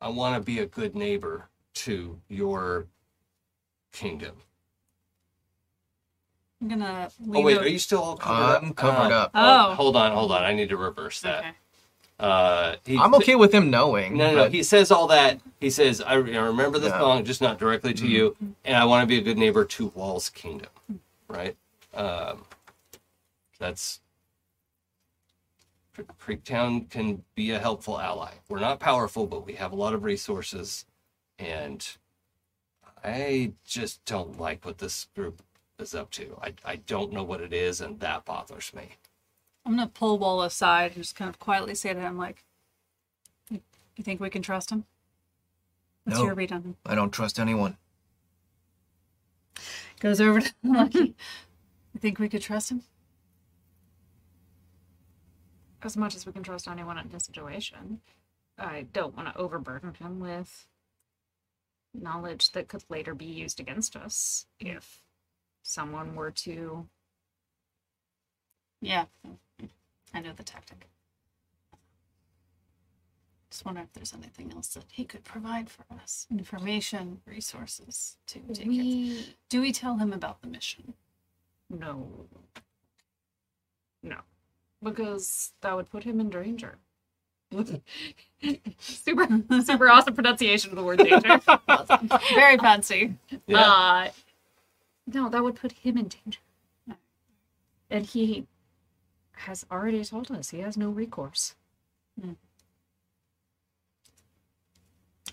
[0.00, 2.86] I want to be a good neighbor to your
[3.92, 4.36] kingdom.
[6.62, 7.10] I'm gonna.
[7.34, 8.76] Oh wait, over- are you still all covered I'm up?
[8.76, 9.30] covered Uh, up.
[9.34, 9.74] Oh.
[9.74, 10.42] Hold on, hold on.
[10.42, 11.40] I need to reverse that.
[11.40, 11.52] Okay.
[12.18, 14.16] Uh, he, I'm okay with him knowing.
[14.16, 14.50] No, no, no.
[14.50, 15.40] He says all that.
[15.60, 16.98] He says, I, I remember the Yeah.
[16.98, 19.92] song, just not directly to you, and I want to be a good neighbor to
[19.94, 20.70] Wall's kingdom.
[21.28, 21.56] Right?
[21.94, 22.44] Um,
[23.58, 24.00] that's.
[26.20, 28.34] Creektown can be a helpful ally.
[28.48, 30.86] We're not powerful, but we have a lot of resources,
[31.40, 31.84] and
[33.04, 35.42] I just don't like what this group
[35.80, 36.38] is up to.
[36.40, 38.90] I, I don't know what it is, and that bothers me.
[39.68, 42.42] I'm gonna pull Wall aside and just kind of quietly say to him, like,
[43.50, 43.60] "You,
[43.96, 44.86] you think we can trust him?
[46.04, 46.24] What's No.
[46.24, 47.76] your read on him?" I don't trust anyone.
[50.00, 51.14] Goes over to Lucky.
[51.92, 52.82] You think we could trust him?
[55.82, 58.00] As much as we can trust anyone in this situation,
[58.56, 60.66] I don't want to overburden him with
[61.92, 65.02] knowledge that could later be used against us if
[65.62, 66.88] someone were to
[68.80, 69.06] Yeah,
[70.14, 70.88] I know the tactic.
[73.50, 76.26] Just wonder if there's anything else that he could provide for us.
[76.30, 80.94] Information, resources to take we Do we tell him about the mission?
[81.70, 82.08] no
[84.02, 84.16] no
[84.82, 86.76] because that would put him in danger
[88.78, 89.26] super
[89.62, 91.40] super awesome pronunciation of the word danger
[92.34, 93.14] Very fancy.
[93.46, 93.60] Yeah.
[93.60, 94.08] uh
[95.06, 96.40] no that would put him in danger
[97.90, 98.46] And he
[99.40, 101.54] has already told us he has no recourse.
[102.20, 102.32] Hmm.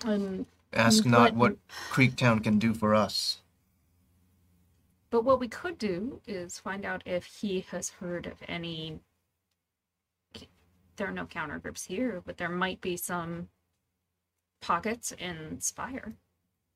[0.06, 3.42] And Ask Mm, not but- what Creektown can do for us.
[5.10, 9.00] but what we could do is find out if he has heard of any
[10.98, 13.50] there are no counter groups here, but there might be some
[14.62, 16.14] pockets in Spire.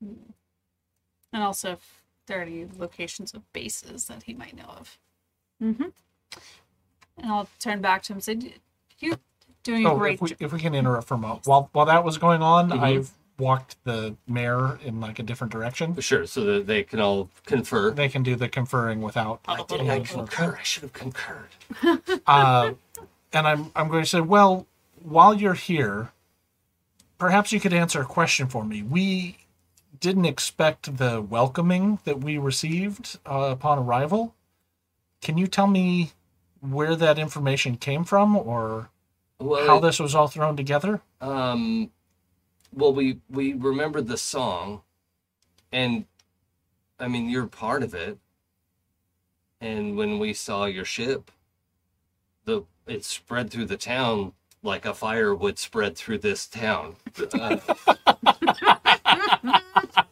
[0.02, 0.34] And
[1.34, 4.98] also if there are any locations of bases that he might know of.
[5.62, 5.88] Mm-hmm.
[7.22, 8.54] And I'll turn back to him and say,
[9.00, 9.18] You're
[9.64, 10.38] doing a Oh, great if we, job.
[10.42, 11.46] if we can interrupt for a moment.
[11.46, 12.80] While while that was going on, Mhm.
[12.80, 15.98] I've walked the mayor in like a different direction.
[16.02, 17.92] Sure, so that they can all confer.
[17.92, 19.40] They can do the conferring without.
[19.48, 20.58] I didn't I concur.
[20.60, 21.50] I should have concurred.
[22.28, 22.74] Uh,
[23.32, 24.66] and I'm I'm going to say, well,
[25.02, 26.12] while you're here,
[27.18, 28.82] perhaps you could answer a question for me.
[28.82, 29.38] We
[30.00, 34.34] didn't expect the welcoming that we received uh, upon arrival.
[35.22, 36.12] Can you tell me
[36.62, 38.90] where that information came from, or
[39.40, 41.02] Well, how this was all thrown together?
[41.22, 41.92] um,
[42.74, 44.82] well, we we remembered the song,
[45.72, 46.06] and
[47.00, 48.18] I mean you're part of it.
[49.62, 51.32] And when we saw your ship,
[52.46, 56.96] the it spread through the town like a fire would spread through this town.
[57.34, 57.58] Uh,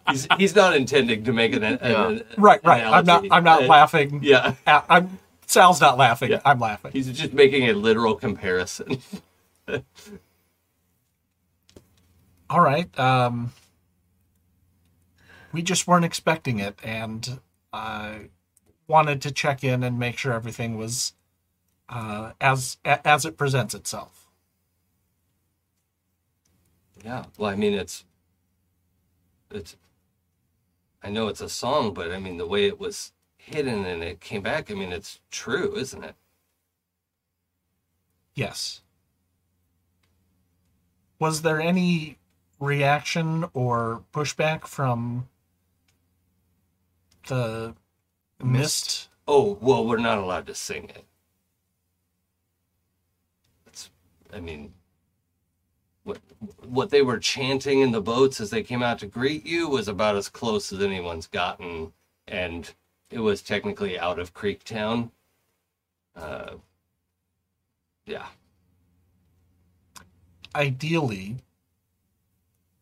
[0.10, 2.84] he's he's not intending to make an, an, an Right, right.
[2.84, 3.26] I'm not.
[3.32, 4.20] I'm not Uh, laughing.
[4.24, 5.18] Yeah, at- I'm
[5.48, 6.30] Sal's not laughing.
[6.32, 6.42] Yeah.
[6.46, 6.92] I'm laughing.
[6.92, 9.00] he's just making a literal comparison.
[12.50, 12.98] All right.
[13.00, 13.54] Um,
[15.54, 17.40] we just weren't expecting it, and
[17.72, 18.16] uh,
[18.88, 21.14] wanted to check in and make sure everything was
[21.88, 24.28] uh, as as it presents itself.
[27.06, 27.26] Yeah.
[27.38, 28.04] Well, I mean, it's
[29.50, 29.78] it's.
[31.02, 33.14] I know it's a song, but I mean, the way it was
[33.48, 34.70] hidden and it came back.
[34.70, 36.16] I mean, it's true, isn't it?
[38.36, 38.82] Yes.
[41.18, 42.20] Was there any
[42.60, 45.30] reaction or pushback from
[47.28, 47.74] the
[48.44, 49.10] mist?
[49.28, 51.06] Oh well, we're not allowed to sing it.
[53.66, 53.90] It's.
[54.34, 54.74] I mean.
[56.04, 56.20] What
[56.64, 59.88] what they were chanting in the boats as they came out to greet you was
[59.90, 61.92] about as close as anyone's gotten,
[62.28, 62.74] and
[63.10, 65.12] it was technically out of Creektown.
[66.16, 66.56] Uh.
[68.06, 68.28] Yeah.
[70.56, 71.38] Ideally,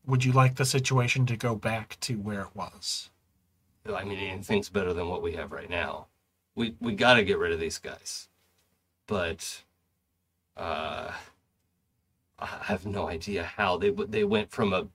[0.06, 3.10] would you like the situation to go back to where it was?
[3.94, 6.08] I mean, anything's better than what we have right now.
[6.56, 8.30] We we got to get rid of these guys,
[9.08, 9.64] but
[10.56, 11.12] uh,
[12.40, 14.88] I have no idea how they they went from a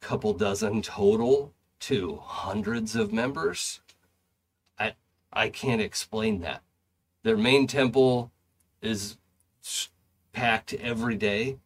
[0.00, 3.80] couple dozen total to hundreds of members.
[5.32, 6.62] I can't explain that.
[7.22, 8.30] Their main temple
[8.82, 9.16] is
[10.32, 11.58] packed every day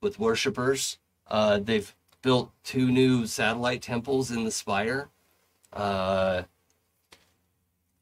[0.00, 0.98] with worshippers.
[1.26, 5.08] Uh, they've built two new satellite temples in the spire.
[5.72, 6.42] Uh,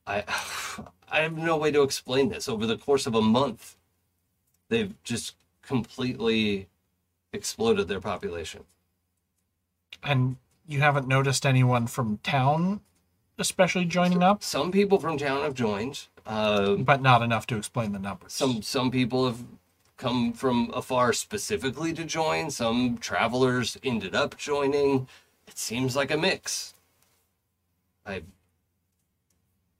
[0.06, 0.24] I
[1.10, 2.48] I have no way to explain this.
[2.48, 3.76] Over the course of a month,
[4.68, 6.68] they've just completely
[7.32, 8.64] exploded their population.
[10.02, 10.36] And
[10.66, 12.82] you haven't noticed anyone from town,
[13.38, 16.06] especially joining up, Some people from town have joined.
[16.26, 18.34] Uh, but not enough to explain the numbers.
[18.34, 19.44] some some people have
[19.96, 22.50] come from afar specifically to join.
[22.50, 25.08] Some travelers ended up joining.
[25.46, 26.74] It seems like a mix.
[28.04, 28.22] I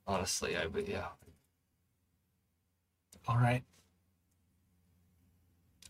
[0.07, 1.09] honestly, I yeah.
[3.27, 3.63] All right.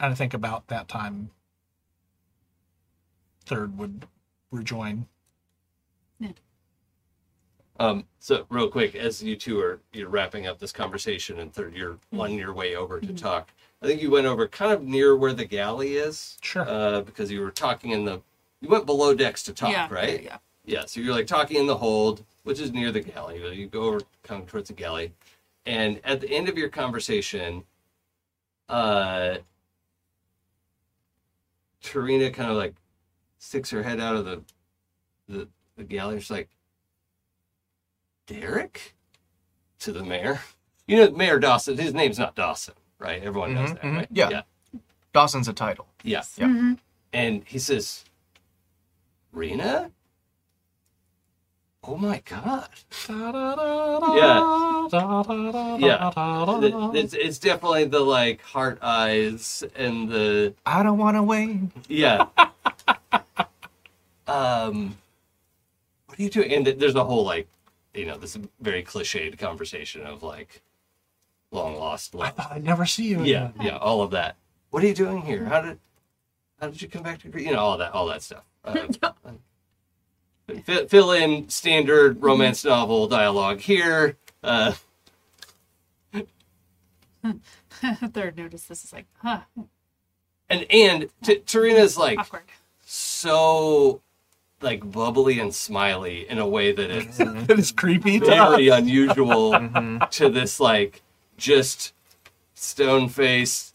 [0.01, 1.31] And I think about that time
[3.47, 4.07] third would
[4.51, 5.07] rejoin.
[7.79, 11.75] Um, so real quick, as you two are you're wrapping up this conversation and third
[11.75, 13.53] you're on your way over to talk.
[13.81, 16.39] I think you went over kind of near where the galley is.
[16.43, 16.69] Sure.
[16.69, 18.21] Uh, because you were talking in the
[18.61, 20.23] you went below decks to talk, yeah, right?
[20.23, 20.39] Yeah.
[20.65, 23.41] Yeah, so you're like talking in the hold, which is near the galley.
[23.57, 25.13] You go over kind of towards the galley.
[25.65, 27.65] And at the end of your conversation,
[28.69, 29.37] uh
[31.83, 32.75] Tarina kind of like
[33.39, 34.43] sticks her head out of the
[35.29, 36.19] the, the galley.
[36.19, 36.49] She's like,
[38.29, 38.95] Derek?
[39.81, 40.41] To the mayor.
[40.87, 43.23] You know, Mayor Dawson, his name's not Dawson, right?
[43.23, 44.09] Everyone knows Mhm, that, mhm, right?
[44.11, 44.31] yeah.
[44.31, 44.43] Yeah.
[45.13, 45.87] Dawson's a title.
[46.03, 46.23] Yeah.
[46.37, 46.47] Yeah.
[46.47, 46.73] Mm-hmm.
[47.13, 48.05] And he says,
[49.33, 49.91] Rena?
[51.85, 52.69] Oh my God.
[53.09, 54.45] Yeah.
[55.79, 56.91] Yeah.
[56.95, 61.61] It's, it's definitely the like heart eyes and the, I don't want to wait.
[61.89, 62.27] yeah.
[64.27, 64.97] um,
[66.07, 66.53] what are you doing?
[66.53, 67.49] And there's a whole like,
[67.99, 70.63] you know, this very cliched conversation of like,
[71.51, 72.27] long lost love.
[72.29, 73.67] I thought I'd never see you Yeah, again.
[73.67, 74.37] yeah, all of that.
[74.71, 75.45] What are you doing here?
[75.45, 75.79] How did
[76.61, 77.47] how did you come back to Greece?
[77.47, 78.43] You know, all that, all that stuff.
[78.65, 78.87] Uh,
[80.65, 84.17] fill, fill in standard romance novel dialogue here.
[84.43, 84.73] Uh,
[88.13, 88.65] Third notice.
[88.65, 89.41] This is like, huh,
[90.49, 92.43] and and T- Tarina's like awkward.
[92.85, 94.01] so
[94.61, 97.45] like bubbly and smiley in a way that it's mm-hmm.
[97.47, 98.19] That is creepy.
[98.19, 99.99] very unusual mm-hmm.
[100.11, 101.03] to this like
[101.37, 101.93] just
[102.55, 103.73] stone face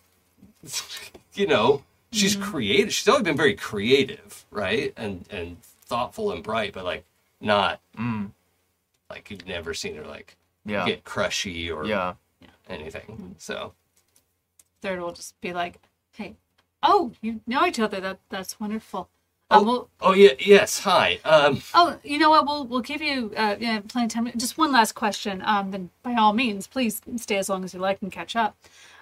[1.33, 2.51] you know she's mm-hmm.
[2.51, 7.05] creative she's always been very creative right and and thoughtful and bright but like
[7.39, 8.31] not Mm.
[9.09, 10.85] like you've never seen her like Yeah.
[10.85, 12.13] get crushy or Yeah.
[12.69, 13.73] anything so
[14.81, 15.79] Third will just be like,
[16.11, 16.35] hey,
[16.83, 18.01] oh, you know each other.
[18.01, 19.07] That that's wonderful.
[19.53, 22.45] Oh, we'll, oh yeah yes hi um oh, you know what?
[22.45, 24.31] We'll we'll give you uh, yeah, plenty of time.
[24.37, 25.41] Just one last question.
[25.45, 28.55] Um, then by all means, please stay as long as you like and catch up.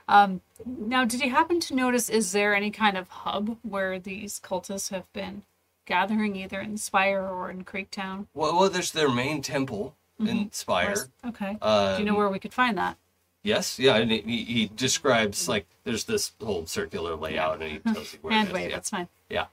[0.08, 2.10] Um, now, did you happen to notice?
[2.10, 5.44] Is there any kind of hub where these cultists have been
[5.86, 8.28] gathering, either in Spire or in Creektown?
[8.34, 11.58] well, well there's their main temple in spire Where's- Okay.
[11.64, 12.96] um, Do you know where we could find that?
[13.44, 18.14] Yes, yeah, and he, he describes like there's this whole circular layout, and he tells
[18.14, 18.54] you where Hand it is.
[18.54, 18.70] wave.
[18.70, 18.76] yeah.
[18.76, 19.08] That's fine.
[19.30, 19.46] yeah,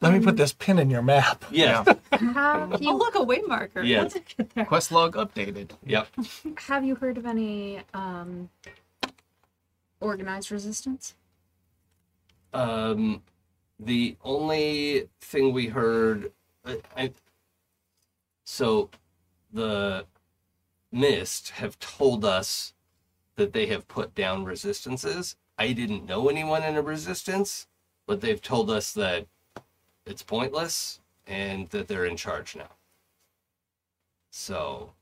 [0.00, 1.44] Let me put this pin in your map.
[1.50, 3.82] yeah, Have Oh, you look, a way marker.
[3.82, 4.02] Yeah.
[4.02, 4.64] Let's get there.
[4.64, 5.70] Quest log updated.
[5.84, 6.06] yep.
[6.68, 8.48] have you heard of any um
[10.00, 11.14] organized resistance?
[12.54, 13.22] Um,
[13.80, 16.32] the only thing we heard,
[16.64, 17.12] I, I,
[18.44, 18.88] so
[19.52, 20.06] the
[20.92, 22.72] mist have told us
[23.36, 25.36] that they have put down resistances.
[25.58, 27.66] I didn't know anyone in a resistance,
[28.06, 29.26] but they've told us that
[30.08, 32.70] it's pointless and that they're in charge now.
[34.30, 34.92] So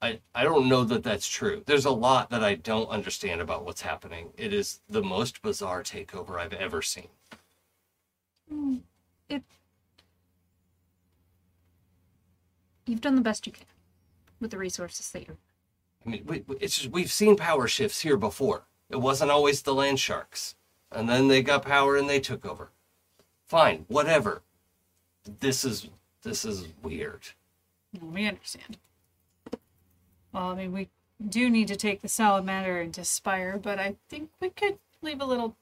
[0.00, 1.62] I I don't know that that's true.
[1.66, 4.30] There's a lot that I don't understand about what's happening.
[4.36, 7.08] It is the most bizarre takeover I've ever seen.
[8.48, 8.76] Hmm.
[9.28, 9.42] It
[12.86, 13.66] You've done the best you can
[14.40, 15.36] with the resources that you
[16.04, 18.64] I mean, we, we- it's just we've seen power shifts here before.
[18.90, 20.56] It wasn't always the land sharks,
[20.90, 22.72] and then they got power and they took over.
[23.52, 24.40] Fine, whatever.
[25.40, 25.90] This is
[26.22, 27.20] this is weird.
[27.92, 28.78] No, we understand.
[30.32, 30.88] Well, I mean, we
[31.28, 35.26] do need to take the salamander into Spire, but I think we could leave a
[35.26, 35.54] little.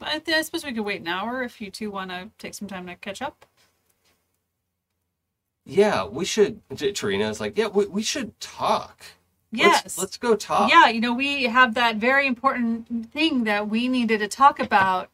[0.00, 2.54] I, th- I suppose we could wait an hour if you two want to take
[2.54, 3.44] some time to catch up.
[5.66, 6.62] Yeah, we should.
[6.74, 9.04] T- Tarina's like, yeah, we, we should talk.
[9.54, 9.82] Yes.
[9.84, 10.70] Let's, let's go talk.
[10.70, 15.10] Yeah, you know, we have that very important thing that we needed to talk about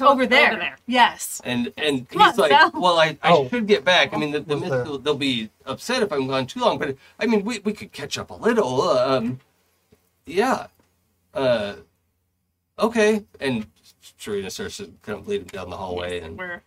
[0.00, 0.46] over there.
[0.52, 0.76] over there.
[0.86, 1.40] Yes.
[1.44, 2.70] And and Come he's on, like, Sal.
[2.74, 3.48] well, I, I Oh.
[3.48, 4.14] should get back.
[4.14, 6.78] I mean, the, the myth, there- will they'll be upset if I'm gone too long.
[6.78, 8.82] But I mean, we, we could catch up a little.
[8.82, 9.40] Um,
[10.24, 10.68] yeah.
[11.34, 11.74] Uh,
[12.78, 13.24] okay.
[13.40, 13.66] And
[14.18, 16.62] Serena starts to kind of lead him down the hallway, and We're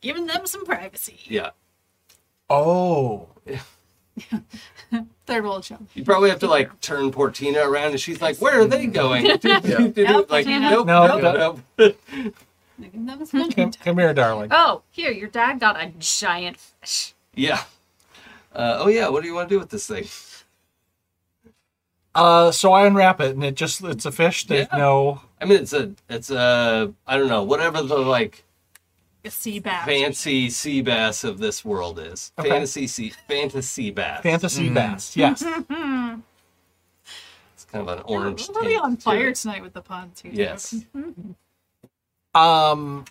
[0.00, 1.18] giving them some privacy.
[1.24, 1.50] yeah,
[2.48, 3.28] Oh,
[5.26, 5.78] Third world show.
[5.94, 9.24] you probably have to like turn Portina around, and she's like, "Where are they going?"
[9.26, 10.70] Yep, like, Portina.
[10.70, 11.96] nope, No, nope, nope.
[12.80, 14.48] Giving them some come, come here, darling.
[14.50, 17.14] Oh, here, your dad got a giant fish.
[17.34, 17.62] yeah.
[18.54, 19.08] Uh, oh yeah.
[19.08, 20.04] What do you want to do with this thing?
[22.14, 24.46] Uh, so I unwrap it, and it just—it's a fish.
[24.46, 24.78] There's Yeah.
[24.78, 25.22] no.
[25.40, 28.51] I mean, it's a, it's a, I don't know, whatever the like A
[29.30, 29.84] sea bass.
[29.86, 32.32] fancy sea bass of this world is.
[32.38, 32.48] Okay.
[32.48, 34.22] Fantasy sea, fantasy bass.
[34.22, 35.42] Fantasy bass, yes.
[37.54, 38.48] It's kind of an orange.
[38.52, 39.36] We're really on fire it.
[39.36, 40.32] tonight with the puns here.
[40.34, 40.74] Yes.
[42.34, 43.04] Um,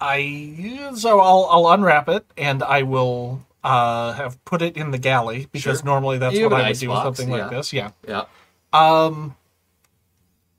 [0.00, 4.98] I so I'll I'll unwrap it and I will uh have put it in the
[4.98, 5.86] galley because Sure.
[5.86, 7.36] normally that's You what an I would ice do with something yeah.
[7.36, 7.72] like this.
[7.72, 7.90] Yeah.
[8.06, 8.24] Yeah.
[8.72, 9.36] Um.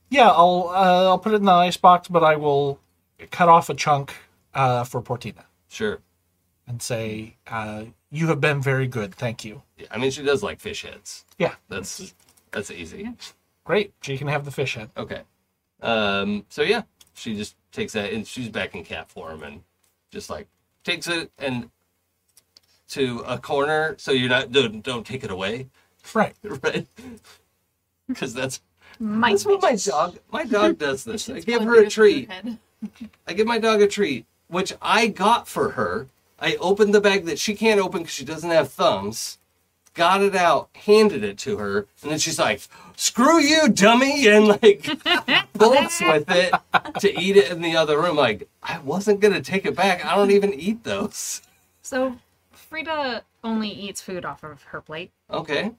[0.10, 2.80] Yeah, I'll uh, I'll put it in the ice box, but I will
[3.32, 4.14] cut off a chunk
[4.54, 6.00] uh, for Portina Sure.
[6.68, 10.42] and say, uh, "You have been very good, thank you." Yeah, I mean, she does
[10.44, 11.26] like fish heads.
[11.38, 12.14] Yeah, That's
[12.52, 13.10] that's easy.
[13.64, 13.94] great.
[14.02, 14.90] She can have the fish head.
[14.98, 15.22] Okay.
[15.82, 16.46] Um.
[16.50, 16.84] So yeah,
[17.14, 19.62] she just takes that, and she's back in cat form, and
[20.12, 20.48] just like
[20.84, 21.70] takes it and
[22.90, 25.68] to a corner, so you're not don't, don't take it away,
[26.14, 26.36] Right.
[26.64, 26.88] right?
[28.08, 28.62] Because that's
[29.00, 31.28] My that's what my dog my dog does this.
[31.30, 32.30] I give her a treat.
[32.30, 32.60] head.
[33.28, 36.08] I give my dog a treat, which I got for her.
[36.40, 39.38] I opened the bag that she can't open because she doesn't have thumbs.
[39.94, 42.62] Got it out, handed it to her, and then she's like,
[42.98, 44.86] "Screw you, dummy!" and like
[45.54, 46.54] bolts with it
[47.00, 48.18] to eat it in the other room.
[48.18, 50.06] Like I wasn't gonna take it back.
[50.06, 51.42] I don't even eat those.
[51.82, 52.18] So,
[52.52, 55.12] Frida only eats food off of her plate.
[55.32, 55.72] Okay,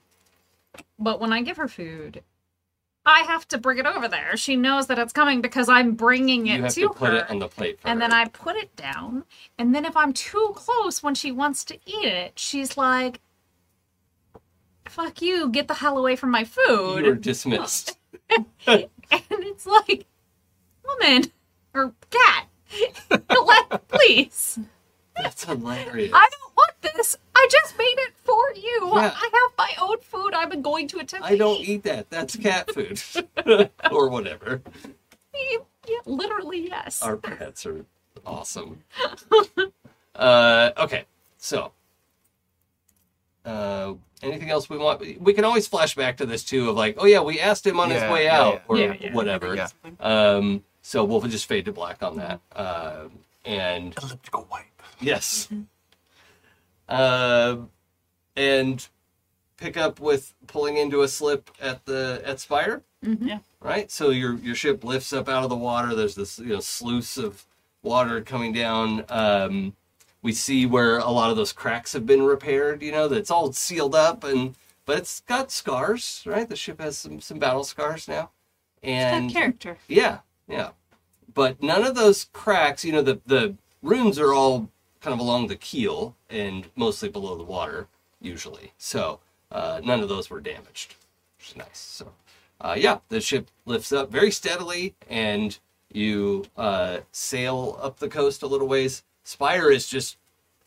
[0.99, 2.23] But when I give her food,
[3.07, 4.37] I have to bring it over there.
[4.37, 7.19] She knows that it's coming because I'm bringing it You have to, to put her.
[7.19, 8.13] it on the plate for and then.
[8.13, 9.25] I put it down.
[9.59, 13.21] And then if I'm too close when she wants to eat it, she's like,
[14.87, 15.49] "Fuck you!
[15.51, 17.97] Get the hell away from my food!" You're dismissed.
[18.31, 18.47] and
[19.09, 20.07] it's like,
[20.85, 21.25] woman
[21.75, 22.49] or cat,
[23.31, 24.59] let please.
[25.23, 26.13] That's hilarious.
[26.15, 27.17] I don't want this.
[27.35, 28.93] I just made it for you.
[28.95, 29.13] Yeah.
[29.15, 30.35] I have my own food.
[30.35, 31.69] I'm going to attempt I to don't eat.
[31.69, 32.11] eat that.
[32.11, 33.01] That's cat food.
[33.91, 34.63] or whatever.
[35.35, 37.03] Yeah, literally, yes.
[37.03, 37.85] Our pets are
[38.27, 38.83] awesome.
[40.17, 41.05] uh, okay,
[41.39, 41.73] so
[43.45, 45.21] uh, anything else we want?
[45.21, 47.79] We can always flash back to this too of like, oh yeah, we asked him
[47.79, 48.61] on his way yeah, out yeah.
[48.69, 49.13] or Yeah, yeah.
[49.13, 49.55] whatever.
[49.55, 49.69] Yeah.
[50.01, 52.41] Um, so we'll just fade to black on that.
[52.55, 53.13] Um
[53.45, 54.76] and Elliptical wipe.
[55.01, 55.49] Yes.
[56.89, 57.57] Uh,
[58.37, 58.89] and
[59.57, 62.83] pick up with pulling into a slip at the at Spire.
[63.03, 63.39] Yeah.
[63.61, 63.91] Right.
[63.91, 65.95] So your your ship lifts up out of the water.
[65.95, 67.45] There's this you know sluice of
[67.83, 69.05] water coming down.
[69.09, 69.75] Um,
[70.23, 72.83] we see where a lot of those cracks have been repaired.
[72.83, 76.23] You know that's all sealed up and but it's got scars.
[76.27, 76.49] Right.
[76.49, 78.31] The ship has some some battle scars now.
[78.83, 79.79] And That character.
[79.89, 80.19] yeah,
[80.49, 80.71] yeah.
[81.33, 84.71] But none of those cracks, you know, the the runes are all
[85.01, 87.89] kind of along the keel and mostly below the water,
[88.21, 88.73] usually.
[88.79, 89.21] So
[89.53, 90.95] uh, none of those were damaged,
[91.39, 91.79] which is nice.
[91.79, 92.13] So
[92.61, 95.59] uh, yeah, the ship lifts up very steadily, and
[95.93, 99.03] you uh, sail up the coast a little ways.
[99.25, 100.17] Spire is just,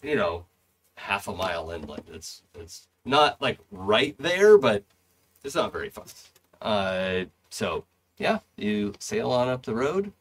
[0.02, 0.46] you know,
[0.96, 2.04] half a mile inland.
[2.14, 4.84] It's it's not like right there, but
[5.44, 6.06] it's not very far.
[6.62, 7.86] Uh, so
[8.18, 10.12] yeah, you sail on up the road,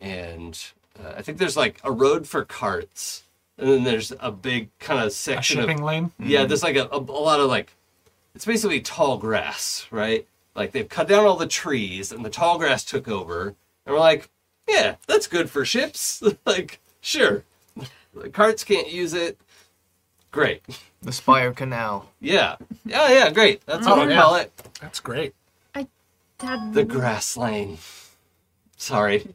[0.00, 0.58] and
[0.98, 3.24] uh, I think there's like a road for carts,
[3.58, 6.12] and then there's a big kind of A section of shipping lane.
[6.18, 6.48] yeah, mm-hmm.
[6.48, 7.72] there's like a, a, a lot of like,
[8.34, 10.26] it's basically tall grass, right?
[10.54, 13.48] Like they've cut down all the trees and the tall grass took over.
[13.84, 14.28] And we're like,
[14.68, 16.22] yeah, that's good for ships.
[16.46, 17.44] like, sure.
[18.14, 19.38] The carts can't use it.
[20.30, 20.62] Great.
[21.02, 22.10] The Spire Canal.
[22.20, 22.56] Yeah.
[22.84, 23.64] Yeah, yeah, great.
[23.66, 24.20] That's what Oh, we yeah.
[24.22, 24.52] call it.
[24.80, 25.34] That's great.
[26.38, 27.78] Dad, The grass lane.
[28.76, 29.26] Sorry.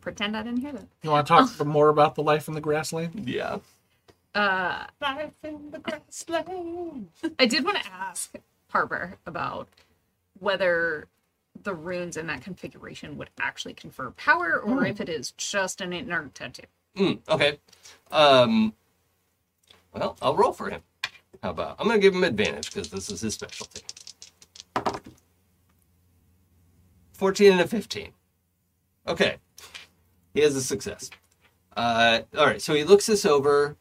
[0.00, 0.86] Pretend I didn't hear that.
[1.02, 3.28] You want to talk more about the life in the grassland?
[3.28, 3.58] Yeah.
[4.34, 7.08] Uh, Life in the grassland.
[7.38, 8.32] I did want to ask
[8.68, 9.68] Harper about
[10.38, 11.08] whether
[11.62, 15.92] the runes in that configuration would actually confer power or if it is just an
[15.92, 16.62] inert tattoo.
[16.96, 17.58] Mm, okay.
[18.10, 18.72] Um,
[19.92, 20.82] well, I'll roll for him.
[21.42, 21.76] How about?
[21.78, 23.82] I'm going to give him advantage because this is his specialty.
[27.14, 28.12] 14 and a 15.
[29.08, 29.36] Okay.
[30.34, 31.10] He has a success.
[31.76, 32.62] Uh, all right.
[32.62, 33.76] So he looks this over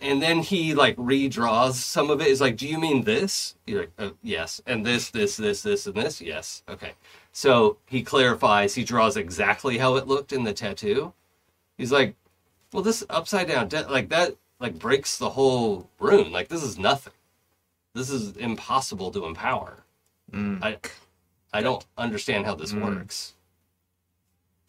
[0.00, 2.28] and then he like redraws some of it.
[2.28, 3.56] Is like, do you mean this?
[3.66, 4.60] You're like, oh, yes.
[4.66, 6.20] And this, this, this, this, and this?
[6.20, 6.62] Yes.
[6.68, 6.92] Okay.
[7.32, 11.12] So he clarifies, he draws exactly how it looked in the tattoo.
[11.78, 12.14] He's like,
[12.72, 16.32] well, this upside down, de- like that, like breaks the whole rune.
[16.32, 17.12] Like this is nothing.
[17.94, 19.84] This is impossible to empower.
[20.62, 20.78] I,
[21.52, 23.33] I don't understand how this works.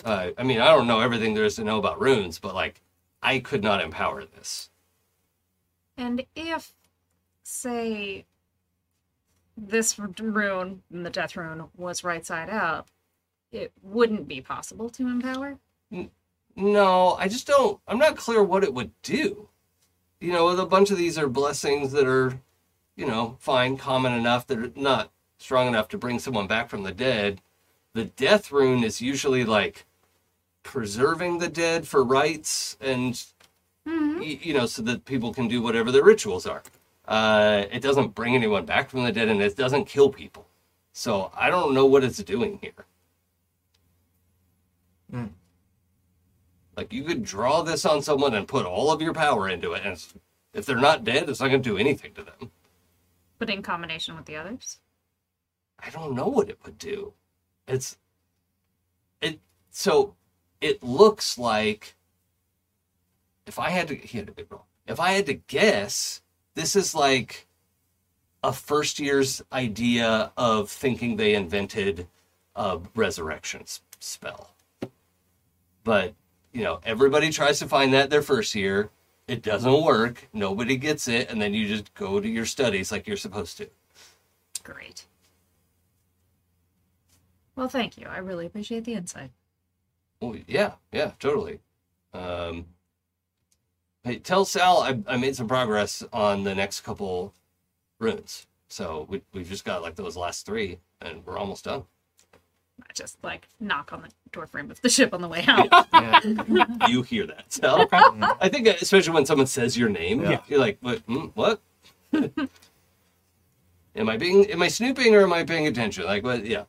[0.06, 2.82] Uh, I mean, I don't know everything there is to know about runes, but like,
[3.24, 4.70] I could not empower this.
[5.98, 6.74] And if,
[7.42, 8.26] say,
[9.58, 12.90] this rune, the death rune, was right side up,
[13.52, 15.58] it wouldn't be possible to empower?
[16.56, 17.80] No, I just don't.
[17.88, 19.50] I'm not clear what it would do.
[20.20, 22.40] You know, a bunch of these are blessings that are,
[22.96, 24.46] you know, fine, common enough.
[24.46, 27.42] They're not strong enough to bring someone back from the dead.
[27.94, 29.86] The death rune is usually like
[30.66, 33.24] preserving the dead for rites and,
[33.86, 36.64] y- you know, so that people can do whatever their rituals are.
[37.08, 40.46] Uh, it doesn't bring anyone back from the dead and it doesn't kill people.
[40.92, 42.86] So I don't know what it's doing here.
[46.76, 49.84] Like you could draw this on someone and put all of your power into it,
[49.86, 50.04] and
[50.54, 52.52] if they're not dead, it's not going to do anything to them.
[53.40, 54.80] But in combination with the others?
[55.80, 57.14] I don't know what it would do.
[57.68, 57.98] It's
[59.22, 59.40] it
[59.72, 60.16] so
[60.66, 61.96] it looks like
[63.46, 64.66] if I had to he had a big roll.
[64.88, 66.22] If I had to guess,
[66.56, 67.48] this is like
[68.44, 72.08] a first year's idea of thinking they invented
[72.56, 73.64] a resurrection
[74.00, 74.52] spell.
[75.84, 76.14] But,
[76.52, 78.90] you know, everybody tries to find that their first year.
[79.28, 80.28] It doesn't work.
[80.34, 83.70] Nobody gets it, and then you just go to your studies like you're supposed to.
[84.64, 85.06] Great.
[87.56, 88.08] Well, thank you.
[88.08, 89.32] I really appreciate the insight.
[90.26, 91.60] Oh yeah, yeah, totally.
[92.14, 92.66] Um,
[94.04, 97.34] Hey, tell Sal I, I made some progress on the next couple
[98.00, 98.46] runes.
[98.68, 101.86] So we, we've just got like those last three, and we're almost done.
[102.82, 105.70] I just like knock on the door frame of the ship on the way out.
[105.94, 106.20] Yeah.
[106.88, 107.88] You hear that, Sal?
[107.92, 110.42] I think uh, especially when someone says your name, Yeah.
[110.48, 111.00] you're like, what?
[111.00, 111.60] Hmm, what?
[113.96, 114.46] am I being?
[114.52, 116.06] Am I snooping or am I paying attention?
[116.06, 116.46] Like, what?
[116.46, 116.66] Yeah.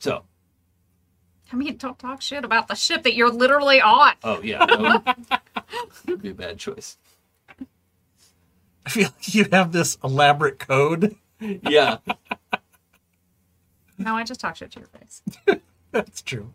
[0.00, 0.22] So,
[1.52, 4.14] I mean, don't talk shit about the ship that you're literally on.
[4.22, 5.40] oh yeah, that
[6.06, 6.98] would be a bad choice.
[8.84, 11.16] I feel like you have this elaborate code.
[11.40, 11.98] Yeah.
[13.98, 15.22] No, I just talk shit to your face.
[15.90, 16.52] That's true.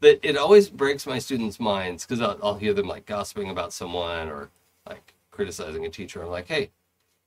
[0.00, 3.72] that it always breaks my students' minds because I'll, I'll hear them like gossiping about
[3.72, 4.50] someone or
[4.88, 6.22] like criticizing a teacher.
[6.22, 6.70] I'm like, hey,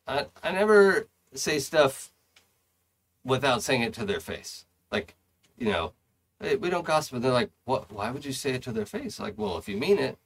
[0.08, 2.12] I, I never say stuff
[3.24, 4.66] without saying it to their face.
[4.92, 5.16] Like,
[5.58, 5.94] you know,
[6.42, 7.16] hey, we don't gossip.
[7.16, 7.92] And they're like, what?
[7.92, 9.20] Why would you say it to their face?
[9.20, 10.18] Like, well, if you mean it,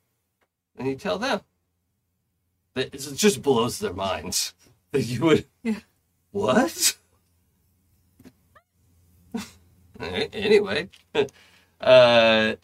[0.75, 1.41] then you tell them.
[2.75, 4.53] It just blows their minds
[4.91, 5.45] that you would.
[5.63, 5.79] Yeah.
[6.31, 6.97] What?
[9.99, 10.89] Anyway,
[11.81, 12.55] uh,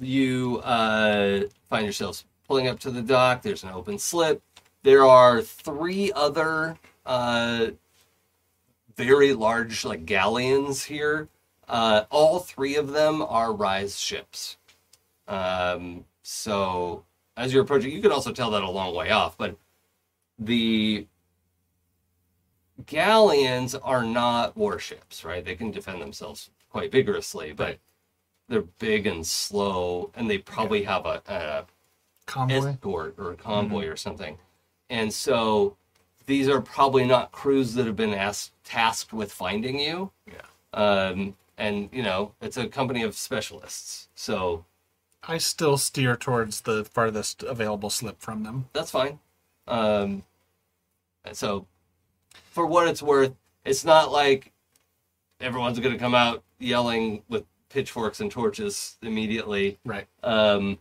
[0.00, 3.42] you uh, find yourselves pulling up to the dock.
[3.42, 4.42] There's an open slip.
[4.82, 7.68] There are three other uh,
[8.96, 11.28] very large, like galleons here.
[11.68, 14.56] Uh, all three of them are Rise ships.
[15.28, 17.04] Um, so
[17.36, 19.56] as you're approaching, you can also tell that a long way off, but
[20.38, 21.06] the
[22.86, 25.44] galleons are not warships, right?
[25.44, 27.78] They can defend themselves quite vigorously, but
[28.48, 31.64] they're big and slow, and they probably have a, a
[32.26, 32.70] Convoy.
[32.70, 34.38] escort or a convoy or something.
[34.90, 35.76] And so
[36.26, 40.10] these are probably not crews that have been asked, tasked with finding you.
[40.26, 40.42] Yeah.
[40.74, 44.64] Um, and you know, it's a company of specialists, so
[45.26, 48.68] I still steer towards the farthest available slip from them.
[48.72, 49.20] that's fine.
[49.68, 50.24] Um,
[51.24, 51.66] and so,
[52.50, 53.32] for what it's worth,
[53.64, 54.52] it's not like
[55.40, 59.78] everyone's going to come out yelling with pitchforks and torches immediately.
[59.84, 60.06] Right.
[60.22, 60.78] Um,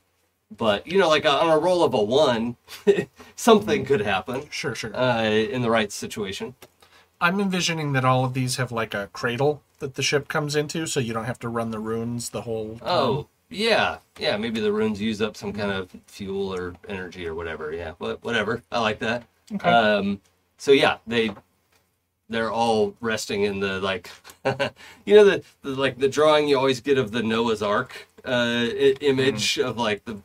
[0.55, 2.57] but you know, like on a roll of a one,
[3.35, 4.95] something could happen Sure, sure.
[4.95, 6.55] uh, in the right situation.
[7.19, 10.85] I'm envisioning that all of these have like a cradle that the ship comes into,
[10.87, 12.87] so you don't have to run the runes the whole time.
[12.87, 14.37] Oh, yeah, yeah.
[14.37, 17.71] Maybe the runes use up some kind of fuel or energy or whatever.
[17.73, 18.63] Yeah, what, whatever.
[18.71, 19.23] I like that.
[19.53, 19.69] Okay.
[19.69, 20.21] Um,
[20.57, 21.31] so yeah, they
[22.29, 24.09] they're all resting in the like,
[25.05, 28.65] you know, the, the like the drawing you always get of the Noah's Ark uh,
[29.01, 30.17] image of like the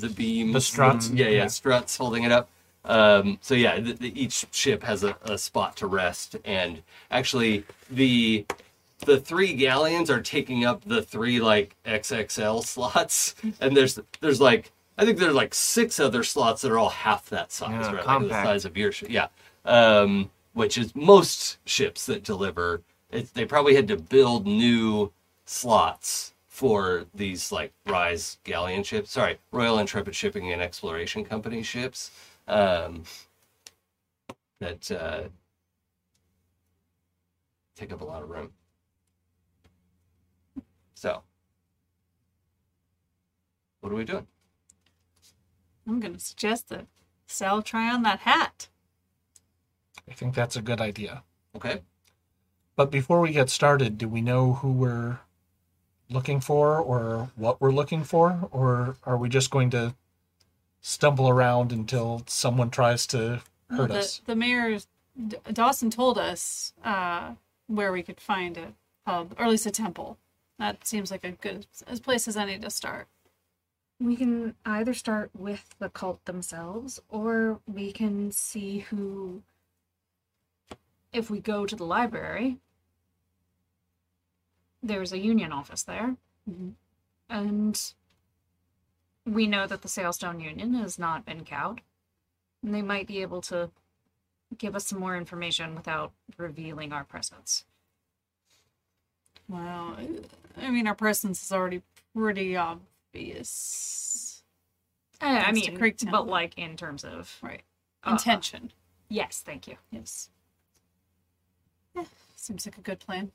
[0.00, 1.10] the beams, The struts?
[1.10, 1.46] Yeah, yeah, Yeah.
[1.48, 2.48] struts holding it up.
[2.84, 7.64] Um, so yeah, the, the, each ship has a, a spot to rest, and actually
[7.90, 8.46] the
[9.04, 14.72] the three galleons are taking up the three like XXL slots, and there's there's like
[14.96, 18.06] I think there's like six other slots that are all half that size, Yeah, right?
[18.06, 19.10] Like the size of your ship.
[19.10, 19.28] Yeah,
[19.64, 22.82] um, which is most ships that deliver.
[23.10, 25.12] It, they probably had to build new
[25.46, 29.12] slots for these like Rise galleon ships.
[29.12, 32.10] Sorry, Royal Intrepid Shipping and Exploration Company ships.
[32.48, 33.04] Um,
[34.58, 35.28] that uh,
[37.76, 38.50] take up a lot of room.
[40.94, 41.22] So,
[43.80, 44.26] what are we doing?
[45.86, 46.86] I'm going to suggest that
[47.28, 48.66] Sal try on that hat.
[50.10, 51.22] I think that's a good idea.
[51.54, 51.82] Okay.
[52.74, 55.20] But before we get started, do we know who we're
[56.10, 58.48] looking for or what we're looking for?
[58.50, 59.94] Or are we just going to
[60.80, 64.22] stumble around until someone tries to Well, hurt the, us?
[64.26, 64.78] the mayor,
[65.28, 67.32] D- Dawson told us uh,
[67.66, 68.72] where we could find a
[69.04, 70.18] pub, or at least a temple.
[70.58, 73.06] That seems like a good as place as any to start.
[74.00, 79.42] We can either start with the cult themselves, or we can see who.
[81.12, 82.58] If we go to the library,
[84.82, 86.16] there's a union office there.
[86.48, 86.74] Mhm.
[87.28, 87.92] And
[89.24, 91.82] we know that the Sailstone Union has not been cowed.
[92.62, 93.70] And they might be able to
[94.56, 97.64] give us some more information without revealing our presence.
[99.48, 99.96] Well,
[100.56, 101.82] I mean, our presence is already
[102.14, 104.42] pretty obvious.
[105.20, 105.78] I, I mean,
[106.10, 107.38] but like in terms of.
[107.42, 107.62] Right.
[108.04, 108.72] Uh, Intention.
[109.08, 109.76] Yes, thank you.
[109.90, 110.30] Yes.
[111.94, 112.04] Yeah,
[112.36, 113.32] seems like a good plan.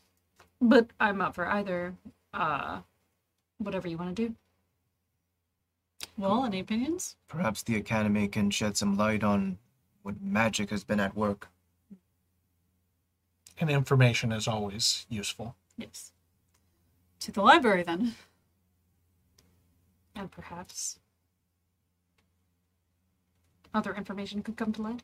[0.65, 1.93] But I'm up for either,
[2.33, 2.79] uh,
[3.57, 4.35] whatever you want to do.
[6.17, 7.17] Well, any opinions?
[7.27, 9.57] Perhaps the Academy can shed some light on
[10.03, 11.49] what magic has been at work.
[13.59, 15.57] And information is always useful.
[15.75, 16.13] Yes.
[17.19, 18.15] To the library then.
[20.15, 20.97] And perhaps
[23.73, 25.03] other information could come to light.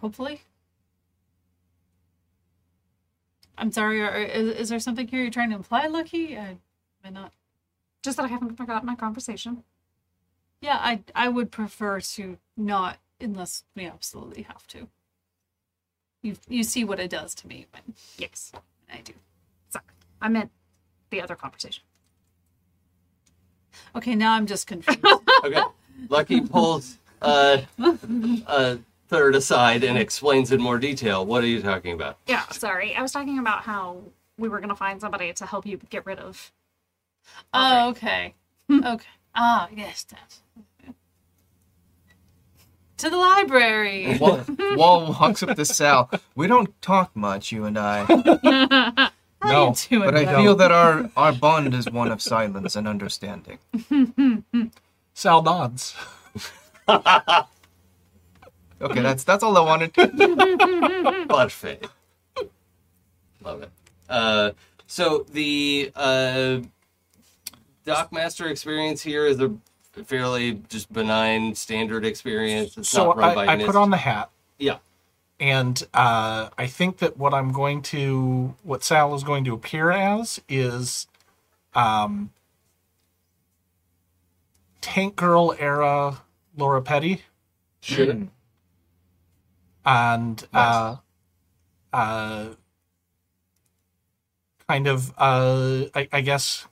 [0.00, 0.40] Hopefully.
[3.58, 4.02] I'm sorry.
[4.02, 6.36] Are, is, is there something here you're trying to imply, Lucky?
[6.36, 6.56] I,
[7.04, 7.32] I not.
[8.02, 9.62] Just that I haven't forgotten my conversation.
[10.60, 14.88] Yeah, I I would prefer to not unless we absolutely have to.
[16.22, 18.52] You you see what it does to me when Yes.
[18.92, 19.12] I do.
[19.70, 19.84] Sorry.
[20.20, 20.50] I meant
[21.10, 21.82] the other conversation.
[23.96, 25.00] Okay, now I'm just confused.
[25.44, 25.60] Okay.
[26.08, 27.58] Lucky pulls uh,
[28.46, 28.78] a
[29.12, 31.26] third aside and explains in more detail.
[31.26, 32.16] What are you talking about?
[32.26, 32.96] Yeah, sorry.
[32.96, 33.98] I was talking about how
[34.38, 36.50] we were going to find somebody to help you get rid of.
[37.52, 38.34] oh, okay.
[38.70, 39.06] Okay.
[39.34, 40.40] Ah, yes, that's.
[42.98, 44.16] To the library.
[44.18, 44.40] Wall,
[44.76, 46.10] Wall walks up to Sal.
[46.34, 48.06] We don't talk much, you and I,
[49.44, 52.88] No, you doing, but I feel that our, our bond is one of silence and
[52.88, 53.58] understanding.
[55.12, 55.96] Sal nods.
[58.82, 59.94] Okay, that's that's all I wanted.
[61.28, 61.86] Parfait.
[63.44, 63.70] Love it.
[64.08, 64.50] Uh,
[64.86, 66.60] so the uh,
[67.86, 69.52] Dockmaster experience here is a
[70.04, 72.76] fairly just benign standard experience.
[72.76, 74.78] It's So not run by I, I put on the hat, Yeah.
[75.40, 79.90] and uh, I think that what I'm going to, what Sal is going to appear
[79.90, 81.06] as is,
[81.74, 82.30] um,
[84.80, 86.22] Tank Girl era
[86.56, 87.22] Lori Petty,
[87.80, 88.16] Sure.
[89.84, 90.96] And uh,
[91.92, 92.48] uh,
[94.68, 96.66] kind of, uh, I, I guess,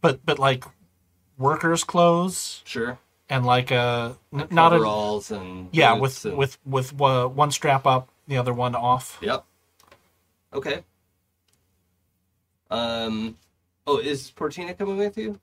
[0.00, 0.64] but but like
[1.38, 2.98] workers' clothes Sure.
[3.28, 7.50] and like a n- not a Overalls and Yeah, with and- with with uh, one
[7.50, 9.18] strap up, the other one off.
[9.20, 9.44] Yep.
[10.54, 10.84] Okay.
[12.70, 13.36] Um.
[13.86, 15.38] Oh, is Portina coming with you?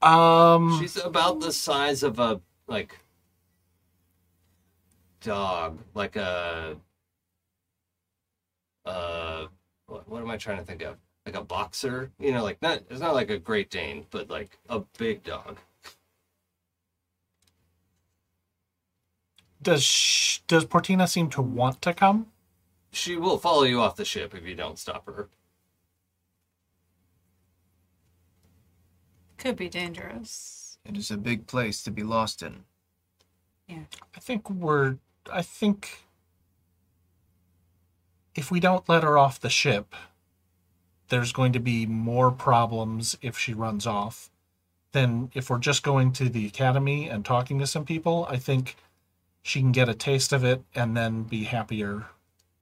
[0.00, 2.98] Um, She's about the size of a like
[5.22, 6.76] dog, like a
[8.84, 9.46] uh,
[9.86, 10.96] what, what am I trying to think of?
[11.24, 12.82] Like a boxer, you know, like not.
[12.90, 15.58] It's not like a Great Dane, but like a big dog.
[19.62, 22.26] does sh- does Portina seem to want to come?
[22.90, 25.28] She will follow you off the ship if you don't stop her.
[29.38, 30.78] Could be dangerous.
[30.84, 32.64] It is a big place to be lost in.
[33.66, 33.84] Yeah.
[34.14, 34.98] I think we're.
[35.30, 36.04] I think
[38.34, 39.94] if we don't let her off the ship,
[41.08, 44.30] there's going to be more problems if she runs off
[44.92, 48.26] than if we're just going to the academy and talking to some people.
[48.30, 48.76] I think
[49.42, 52.06] she can get a taste of it and then be happier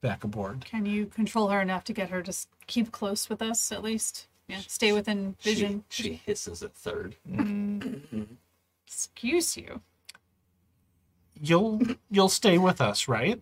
[0.01, 0.65] back aboard.
[0.65, 2.35] Can you control her enough to get her to
[2.66, 4.27] keep close with us at least?
[4.49, 5.85] Yeah, stay within vision.
[5.89, 7.16] She, she hisses at third.
[7.31, 8.27] Mm.
[8.87, 9.81] Excuse you.
[11.42, 11.80] You'll
[12.10, 13.40] you'll stay with us, right?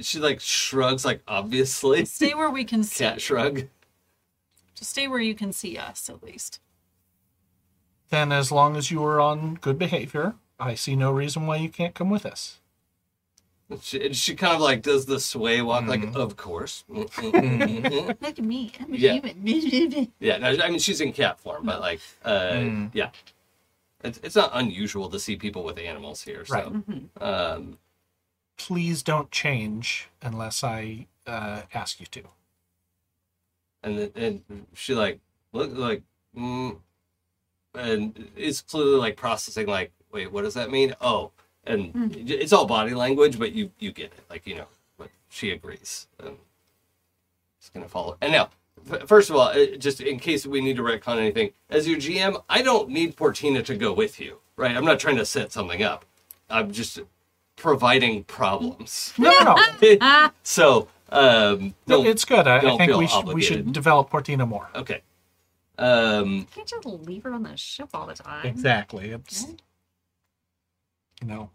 [0.00, 2.04] She like shrugs, like obviously.
[2.06, 3.04] Stay where we can see.
[3.04, 3.64] Cat shrug.
[4.74, 6.60] Just stay where you can see us at least.
[8.10, 11.68] Then, as long as you are on good behavior, I see no reason why you
[11.68, 12.60] can't come with us.
[13.82, 16.84] She, and she kind of like does the sway walk, like of course.
[16.88, 18.72] Look at me.
[18.80, 19.12] I'm a Yeah.
[19.14, 20.12] human.
[20.20, 22.64] no, I mean she's in cat form, but like, uh,
[22.94, 23.10] yeah,
[24.04, 26.44] it's it's not unusual to see people with animals here.
[26.44, 27.22] So, Right.
[27.22, 27.78] um,
[28.56, 32.22] Please don't change unless I uh, ask you to.
[33.82, 34.12] and then-
[34.50, 35.20] and she like
[35.52, 36.02] look like,
[36.36, 36.78] mm,
[37.74, 40.94] and is clearly like processing like, wait, what does that mean?
[41.00, 41.30] Oh,
[41.64, 41.92] and
[42.28, 46.08] it's all body language, but you you get it, like you know, but she agrees.
[46.18, 46.36] And
[47.60, 48.16] it's gonna follow.
[48.20, 48.56] And now, f-
[49.06, 52.42] first of all, uh, just in case we need to retcon anything, as your GM,
[52.48, 54.76] I don't need Portina to go with you, right?
[54.76, 56.04] I'm not trying to set something up.
[56.50, 57.00] I'm just
[57.56, 59.12] providing problems.
[59.18, 59.56] No, no,
[60.00, 60.30] no.
[60.42, 62.46] so, um, no don't, it's good.
[62.46, 64.68] I, I don't think feel we should we should develop Portina more.
[64.74, 65.02] okay.
[65.78, 68.44] Um, Can't just leave her on the ship all the time.
[68.44, 69.10] Exactly.
[69.10, 69.46] It's
[71.20, 71.50] you know,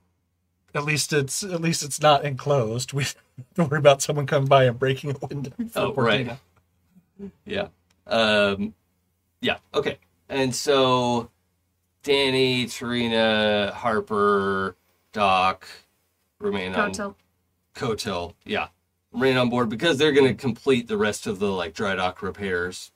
[0.74, 2.94] at least it's at least it's not enclosed.
[2.94, 3.06] We
[3.56, 5.52] don't worry about someone coming by and breaking a window.
[5.72, 6.38] For Oh, right.
[7.20, 7.32] Portina.
[7.46, 7.68] Yeah.
[8.08, 8.74] Um,
[9.42, 9.58] yeah.
[9.74, 9.98] Okay.
[10.30, 11.30] And so,
[12.04, 14.76] Danny, Tarina, Harper,
[15.12, 15.68] Doc
[16.40, 17.16] remain on Koto.
[17.76, 18.34] Kotil.
[18.46, 18.68] Yeah,
[19.12, 22.22] remain on board because they're going to complete the rest of the like dry dock
[22.22, 22.92] repairs.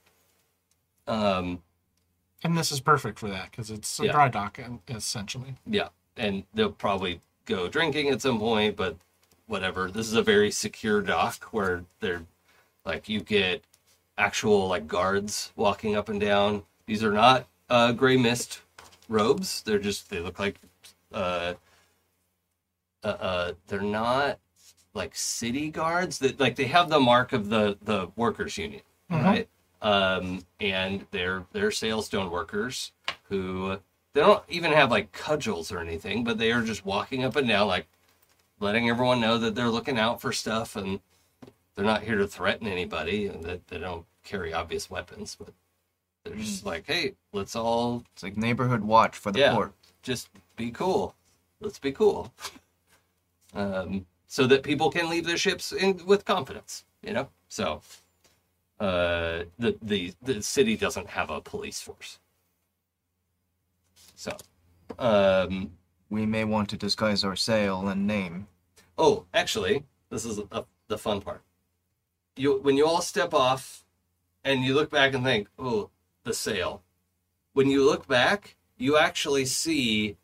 [1.07, 1.63] Um.
[2.43, 4.11] And this is perfect for that because it's a Yeah.
[4.11, 5.55] dry dock, essentially.
[5.65, 8.95] Yeah, and they'll probably go drinking at some point, but
[9.47, 9.89] whatever.
[9.89, 12.25] This is a very secure dock where they're
[12.85, 13.63] like you get
[14.17, 16.63] actual like guards walking up and down.
[16.85, 18.61] These are not uh, gray mist
[19.09, 19.61] robes.
[19.63, 20.59] They're just they look like
[21.13, 21.53] uh,
[23.03, 24.39] uh, uh, they're not
[24.93, 26.19] like city guards.
[26.19, 28.81] That like they have the mark of the the workers union,
[29.23, 29.49] right?
[29.81, 32.91] Um, and they're they're sailstone workers
[33.29, 33.77] who
[34.13, 37.47] they don't even have like cudgels or anything, but they are just walking up and
[37.47, 37.87] down like
[38.59, 40.99] letting everyone know that they're looking out for stuff and
[41.77, 45.53] they're not here to threaten anybody and that they don't carry obvious weapons, but
[46.25, 49.53] they're just like, hey, let's all It's like neighborhood watch for the Yeah.
[49.53, 49.73] port.
[50.01, 51.13] just be cool.
[51.61, 52.33] Let's be cool.
[53.53, 57.29] um, so that people can leave their ships in, with confidence, you know?
[57.47, 57.81] So
[58.79, 62.19] uh, the, the, the city doesn't have a police force.
[64.15, 64.35] So,
[64.97, 65.71] um,
[66.09, 68.47] We may want to disguise our sail and name.
[68.97, 71.43] Oh, actually, this is a, the fun part.
[72.37, 73.83] You when you all step off,
[74.43, 75.89] and you look back and think, "Oh,
[76.23, 76.83] the sail."
[77.53, 80.15] When you look back, you actually see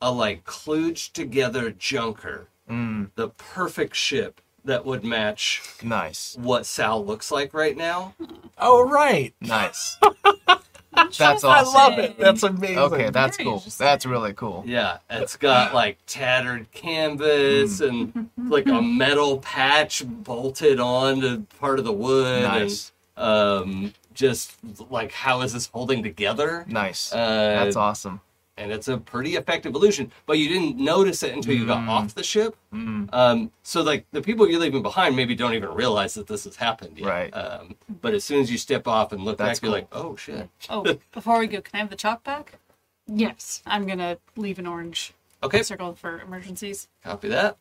[0.00, 6.36] a like kludged together junker, Mm, the perfect ship that would match nice.
[6.40, 8.14] what Sal looks like right now.
[8.58, 9.34] Oh, right.
[9.40, 9.98] Nice.
[10.94, 11.50] That's awesome.
[11.50, 12.18] I love it.
[12.18, 12.78] That's amazing.
[12.78, 13.64] Okay, that's Very cool.
[13.78, 14.62] That's really cool.
[14.66, 21.84] Yeah, it's got like tattered canvas and like a metal patch bolted onto part of
[21.84, 22.42] the wood.
[22.42, 22.92] Nice.
[23.16, 24.56] And, um, just
[24.90, 26.64] like how is this holding together?
[26.68, 27.12] Nice.
[27.12, 27.16] Uh,
[27.64, 28.20] That's awesome.
[28.56, 31.88] And it's a pretty effective illusion, but you didn't notice it until you got Mm.
[31.88, 32.56] off the ship.
[32.72, 36.44] Mm, Um, so like the people you're leaving behind maybe don't even realize that this
[36.44, 37.08] has happened yet.
[37.08, 37.30] Right.
[37.34, 40.16] Um, but as soon as you step off and look That's back, you're like, oh
[40.16, 40.48] shit.
[40.68, 42.58] Oh, before we go, can I have the chalk back?
[43.06, 43.62] Yes.
[43.66, 45.12] I'm gonna leave an orange
[45.42, 46.88] Okay, circle for emergencies.
[47.02, 47.56] copy that.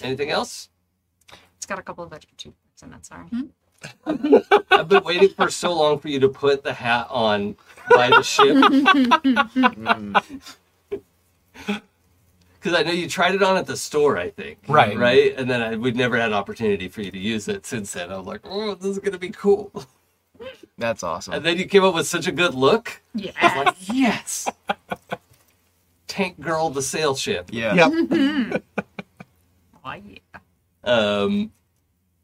[0.00, 0.68] Anything else?
[1.56, 3.26] It's got a couple of extra two points in it, sorry.
[4.06, 7.56] I've been waiting for so long for you to put the hat on
[7.90, 8.56] by the ship.
[12.60, 14.58] Because I know you tried it on at the store, I think.
[14.66, 14.98] Right.
[14.98, 15.32] Right?
[15.38, 18.10] And then I, we'd never had an opportunity for you to use it since then.
[18.10, 19.70] I was like, oh, this is going to be cool.
[20.76, 21.34] That's awesome.
[21.34, 23.00] And then you came up with such a good look.
[23.14, 23.30] Yeah.
[23.64, 24.48] Like, yes.
[26.08, 27.48] Tank Girl, the sail ship.
[27.52, 27.74] yeah.
[27.74, 28.62] Yep.
[29.84, 30.18] Oh, yeah.
[30.84, 31.52] Um,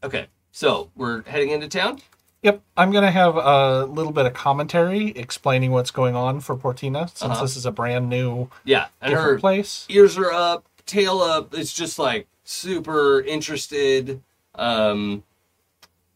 [0.02, 0.26] okay.
[0.56, 1.98] So we're heading into town.
[2.44, 2.62] Yep.
[2.76, 7.08] I'm going to have a little bit of commentary explaining what's going on for Portina
[7.08, 7.42] since Uh-huh.
[7.42, 8.86] this is a brand new Yeah.
[9.00, 9.84] And her place.
[9.88, 11.54] ears are up, tail up.
[11.54, 14.22] It's just like super interested.
[14.54, 15.24] Um,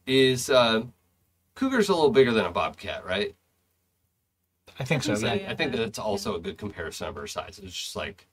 [0.06, 0.84] is uh,
[1.56, 3.34] cougar's a little bigger than a bobcat, right?
[4.78, 5.16] I think so.
[5.16, 5.34] think so, Yeah.
[5.34, 5.50] yeah.
[5.50, 7.58] I think that it's also a good comparison of her size.
[7.60, 8.28] It's just like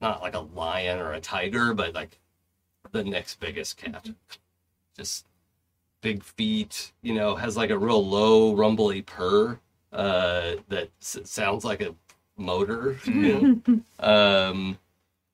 [0.00, 2.18] not like a lion or a tiger, but like
[2.92, 4.08] the next biggest cat.
[4.96, 5.26] Just
[6.04, 6.92] big feet.
[7.02, 9.58] You know, has like a real low, rumbly purr
[9.92, 11.94] uh, that s- sounds like a
[12.36, 12.98] motor.
[13.04, 13.80] You know?
[13.98, 14.78] um,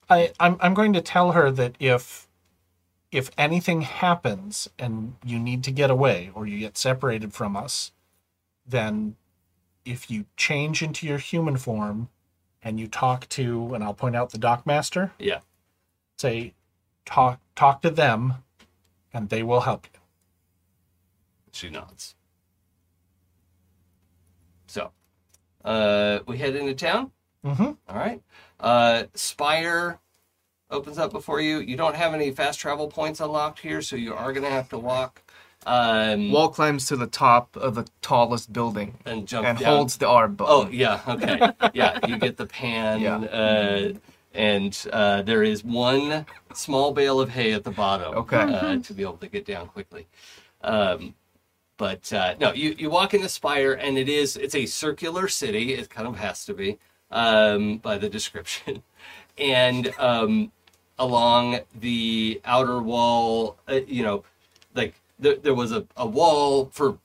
[0.09, 2.27] I, I'm I'm going to tell her that if
[3.11, 7.91] if anything happens and you need to get away or you get separated from us,
[8.65, 9.17] then
[9.85, 12.09] if you change into your human form
[12.63, 15.41] and you talk to and I'll point out the dockmaster, yeah.
[16.19, 16.55] say
[17.05, 18.35] talk talk to them
[19.13, 20.00] and they will help you.
[21.53, 22.15] She nods.
[24.67, 24.93] So,
[25.65, 27.11] uh, we head into town.
[27.45, 27.63] Mm-hmm.
[27.89, 28.23] All right.
[28.61, 29.99] Uh, Spire
[30.71, 31.59] opens up before you.
[31.59, 34.69] You don't have any fast travel points unlocked here, so you are going to have
[34.71, 35.23] to walk
[35.67, 39.77] um, Wall climbs to the top of the tallest building and jump and down.
[39.77, 40.55] holds the R button.
[40.55, 41.99] Oh yeah, okay, yeah.
[42.07, 43.17] You get the pan, Yeah.
[43.17, 43.93] uh,
[44.33, 46.25] and uh, there is one
[46.55, 48.15] small bale of hay at the bottom.
[48.15, 48.39] Okay.
[48.39, 50.07] uh, to be able to get down quickly.
[50.63, 51.15] Um,
[51.81, 55.29] but uh, no, you you walk in the spire, and it is it's a circular
[55.29, 55.73] city.
[55.73, 56.79] It kind of has to be
[57.11, 58.83] um, by the description,
[59.39, 60.53] and um,
[60.99, 64.25] along the outer wall, uh, you know,
[64.75, 66.99] like there, there was a, a wall for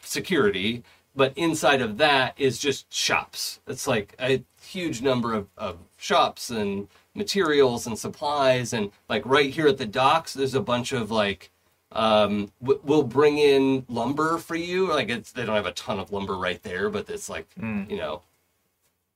[0.00, 0.84] security,
[1.16, 3.58] but inside of that is just shops.
[3.66, 6.86] It's like a huge number of, of shops and
[7.16, 8.72] materials and supplies.
[8.72, 11.50] And like right here at the docks, there's a bunch of like,
[11.92, 14.88] um, w- we'll bring in lumber for you.
[14.88, 17.96] Like it's, they don't have a ton of lumber right there, but it's like, you
[17.96, 18.22] know,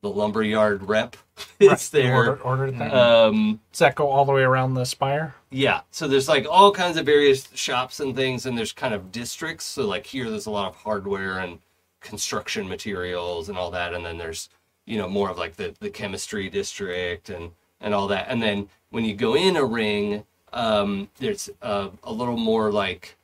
[0.03, 1.17] the lumberyard rep
[1.61, 2.15] is there.
[2.15, 2.93] Order, ordered that.
[2.95, 5.35] Um, Does that go all the way around the spire?
[5.51, 9.11] yeah, so there's like all kinds of various shops and things, and there's kind of
[9.13, 9.65] districts.
[9.65, 11.61] So like here, there's a lot of hardware and
[12.01, 14.49] construction materials and all that, and then there's
[14.85, 18.27] you know more of like the the chemistry district and and all that.
[18.29, 20.25] And then when you go in a ring,
[20.55, 23.17] um, there's a, a little more like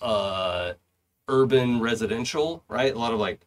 [0.00, 0.72] uh,
[1.28, 2.94] urban residential, right?
[2.94, 3.40] A lot of like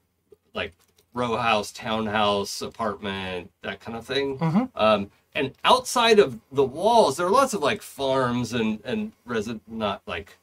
[0.53, 0.73] like
[1.13, 4.37] row house, townhouse, apartment, that kind of thing.
[4.37, 4.69] Mhm.
[4.75, 9.59] Um, and outside of the walls, there are lots of like farms and and resi-
[9.67, 10.37] not like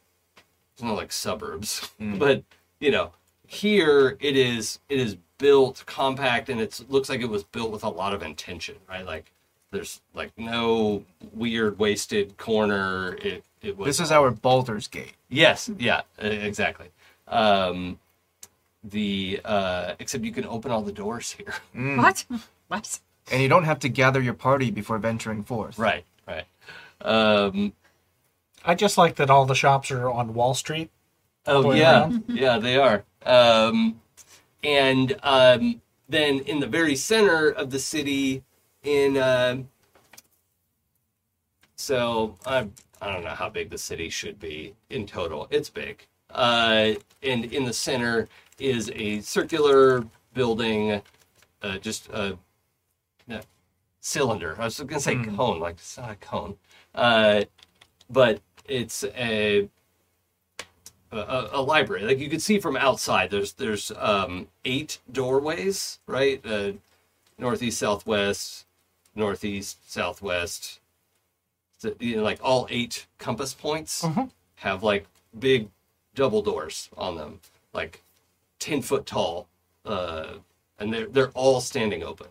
[0.73, 2.43] it's not like suburbs, but
[2.79, 3.11] you know,
[3.47, 7.83] here it is it is built compact and it looks like it was built with
[7.83, 9.05] a lot of intention, right?
[9.05, 9.31] Like
[9.73, 13.17] there's like no weird wasted corner.
[13.21, 15.15] It it was This is our Baldur's Gate.
[15.29, 16.87] Yes, yeah, exactly.
[17.27, 17.99] Um,
[18.83, 21.53] the uh, except you can open all the doors here.
[21.97, 22.25] What?
[22.69, 22.99] What?
[23.31, 25.77] And you don't have to gather your party before venturing forth.
[25.77, 26.45] right, right.
[27.01, 27.73] Um,
[28.65, 30.89] I just like that all the shops are on Wall Street.
[31.45, 32.23] oh yeah, around.
[32.27, 33.03] yeah, they are.
[33.25, 34.01] Um,
[34.63, 38.43] and um, then in the very center of the city,
[38.83, 39.67] in um
[41.75, 42.67] so I
[43.01, 45.47] I don't know how big the city should be in total.
[45.51, 46.05] It's big.
[46.29, 48.29] Uh, and in the center
[48.59, 51.01] is a circular building,
[51.61, 52.37] uh, just a,
[53.29, 53.41] a
[53.99, 54.55] cylinder.
[54.57, 56.55] I was going to say cone, like it's not a cone,
[56.95, 57.43] uh,
[58.09, 59.69] but it's a,
[61.11, 62.03] a a library.
[62.03, 66.43] Like you could see from outside, there's there's um, eight doorways, right?
[66.45, 66.71] Uh,
[67.37, 68.65] northeast, southwest,
[69.15, 70.79] northeast, southwest.
[71.77, 74.03] So, you know, like all eight compass points
[74.55, 75.05] have like
[75.37, 75.69] big
[76.15, 77.39] double doors on them,
[77.73, 78.01] like
[78.59, 79.47] ten foot tall,
[79.85, 80.33] uh,
[80.79, 82.27] and they're they're all standing open,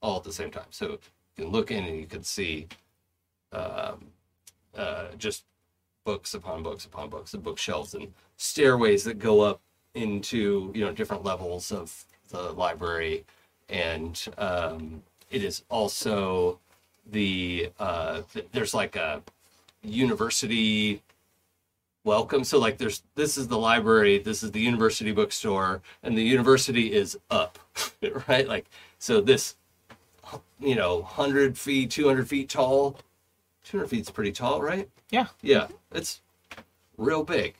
[0.00, 0.66] all at the same time.
[0.70, 0.98] So you
[1.44, 2.68] can look in and you can see,
[3.52, 4.06] um,
[4.76, 5.44] uh, just
[6.04, 9.60] books upon books upon books and bookshelves and stairways that go up
[9.94, 13.24] into you know different levels of the library,
[13.68, 16.58] and um, it is also
[17.06, 19.22] the uh, th- there's like a
[19.82, 21.02] university
[22.04, 22.44] welcome.
[22.44, 26.92] So like there's this is the library, this is the university bookstore, and the university
[26.92, 27.58] is up,
[28.28, 28.48] right?
[28.48, 28.66] Like
[28.98, 29.56] so this
[30.60, 32.98] you know, hundred feet, two hundred feet tall.
[33.64, 34.88] Two hundred feet's pretty tall, right?
[35.10, 36.20] Yeah, Yeah, it's
[36.96, 37.54] real big.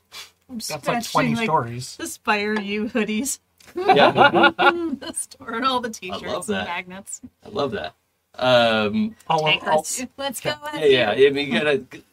[0.50, 1.96] I'm that's like 20 like, stories.
[1.96, 3.38] The Spire U hoodies,
[3.74, 4.10] Yeah,
[4.58, 7.20] the store, and all the T-shirts and magnets.
[7.44, 7.94] I love that.
[8.34, 10.54] Um, All of, all, Let's, let's go.
[10.74, 11.28] yeah, yeah.
[11.28, 11.58] I mean, you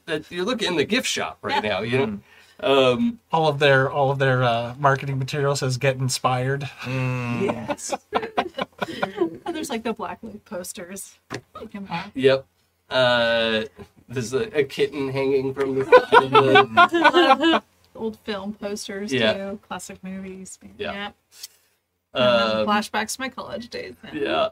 [0.08, 0.24] gotta.
[0.34, 1.70] You're looking in the gift shop right Yeah.
[1.70, 1.80] now.
[1.82, 2.20] You know.
[2.62, 7.94] Um, all of their all of their uh, marketing material says "Get inspired." yes.
[9.46, 11.20] And there's like the black blacklight posters.
[11.62, 12.06] You can buy.
[12.16, 12.46] Yep.
[12.90, 13.64] Uh,
[14.10, 17.64] there's a, a kitten hanging from the side the.
[17.96, 19.34] Old film posters Yeah.
[19.34, 20.60] too, classic movies.
[20.78, 21.12] Yeah.
[22.14, 23.96] Um, Um, flashbacks to my college days.
[24.14, 24.50] yeah.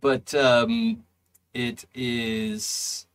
[0.00, 1.04] But um,
[1.54, 3.06] it is.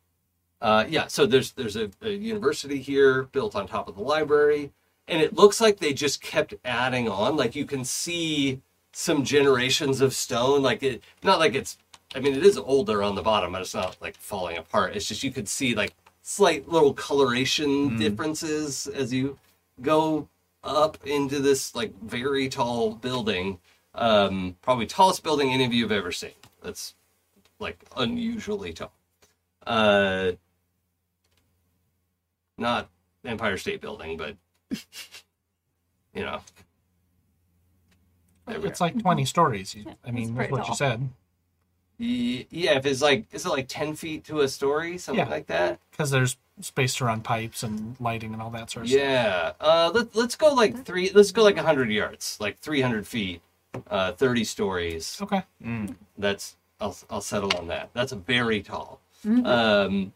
[0.61, 4.72] Uh, yeah, so there's there's a, a university here built on top of the library,
[5.07, 7.35] and it looks like they just kept adding on.
[7.35, 8.61] Like you can see
[8.91, 10.61] some generations of stone.
[10.61, 11.77] Like it, not like it's.
[12.14, 14.95] I mean, it is older on the bottom, but it's not like falling apart.
[14.95, 19.38] It's just you could see like slight little coloration differences as you
[19.81, 20.27] go
[20.64, 23.60] up into this like very tall building.
[23.93, 26.31] Um, probably tallest building any of you have ever seen.
[26.64, 26.93] That's
[27.60, 28.93] like unusually tall.
[29.65, 30.34] Uh,
[32.57, 32.89] not
[33.26, 34.35] Empire State Building, but
[36.14, 36.41] you know,
[38.48, 39.76] It's like 20 stories.
[40.06, 41.10] I mean, that's pretty what you said.
[42.02, 42.78] Ye- yeah.
[42.78, 45.30] If it's like, is it like ten feet to a story, something Yeah.
[45.32, 45.80] like that?
[45.91, 49.02] Because there's space to run pipes and lighting and all that sort of stuff.
[49.02, 49.52] Yeah.
[49.60, 51.11] Uh, let, let's go like three.
[51.14, 53.41] Let's go like hundred yards, like three hundred feet,
[53.90, 55.19] uh, thirty stories.
[55.22, 55.44] Okay.
[56.18, 57.90] That's I'll I'll settle on that.
[57.94, 58.99] That's very tall.
[59.23, 60.14] Um,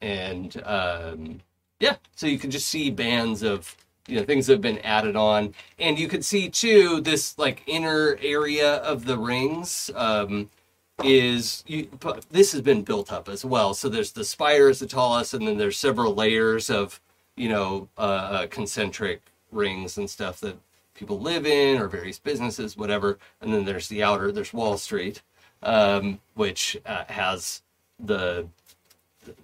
[0.00, 1.40] and um,
[1.80, 3.76] yeah, so you can just see bands of
[4.08, 7.62] you know things that have been added on, and you can see too this like
[7.66, 9.90] inner area of the rings.
[9.94, 10.50] Um,
[11.02, 11.88] is you,
[12.30, 13.74] this has been built up as well.
[13.74, 17.00] So there's the spire is the tallest, and then there's several layers of
[17.36, 20.56] you know uh, uh, concentric rings and stuff that
[20.94, 23.18] people live in or various businesses, whatever.
[23.40, 24.30] And then there's the outer.
[24.30, 25.22] There's Wall Street,
[25.62, 27.62] um, which uh, has
[27.98, 28.46] the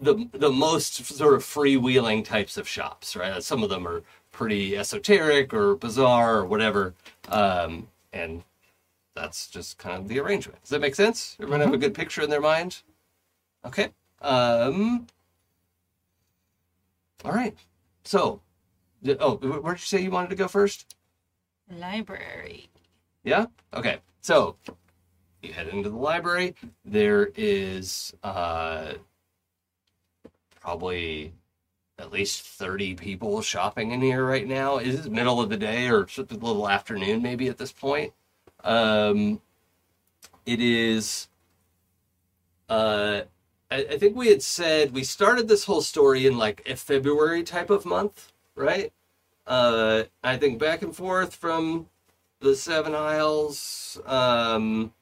[0.01, 3.43] the the most sort of freewheeling types of shops, right?
[3.43, 4.03] Some of them are
[4.33, 6.95] pretty esoteric or bizarre or whatever,
[7.29, 8.43] um, and
[9.15, 10.61] that's just kind of the arrangement.
[10.63, 11.37] Does that make sense?
[11.41, 12.83] Everyone have a good picture in their mind?
[13.65, 13.91] Okay.
[14.21, 15.07] Um,
[17.25, 17.57] all right.
[18.05, 18.41] So,
[19.19, 20.97] oh, where'd you say you wanted to go first?
[21.71, 22.69] Library.
[23.25, 23.47] Yeah?
[23.75, 23.99] Okay.
[24.21, 24.57] So
[25.43, 26.55] you head into the library.
[26.85, 28.95] There is uh,
[30.61, 31.33] probably
[31.99, 34.79] at least 30 people shopping in here right now.
[34.79, 38.13] It is middle of the day or a little afternoon, maybe at this point.
[38.65, 39.41] Um,
[40.47, 41.29] it is.
[42.69, 43.23] Uh,
[43.71, 47.43] I, I think we had said we started this whole story in like a February
[47.43, 48.93] type of month, right?
[49.47, 51.89] Uh, I think back and forth from
[52.41, 54.01] the Seven Isles.
[54.07, 54.93] Um,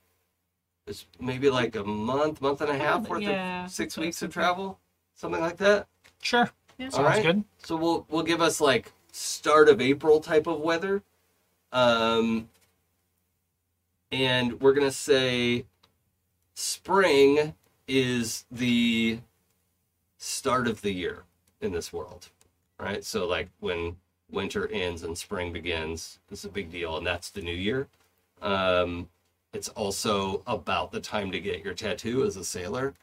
[0.87, 4.33] it's maybe like a month, month and a half worth Yeah, of six weeks of
[4.33, 4.79] travel,
[5.15, 5.87] something like that.
[6.23, 6.51] Sure.
[6.79, 6.89] Yeah.
[6.89, 7.23] Sounds All right.
[7.23, 7.45] good.
[7.59, 11.03] So we'll we'll give us like start of April type of weather.
[11.73, 12.49] Um
[14.11, 15.65] and we're going to say
[16.55, 17.55] spring
[17.87, 19.19] is the
[20.17, 21.25] start of the year
[21.61, 22.29] in this world.
[22.79, 23.05] Right?
[23.05, 23.97] So like when
[24.31, 27.89] winter ends and spring begins, is a big deal and that's the new year.
[28.41, 29.09] Um
[29.53, 32.95] it's also about the time to get your tattoo as a sailor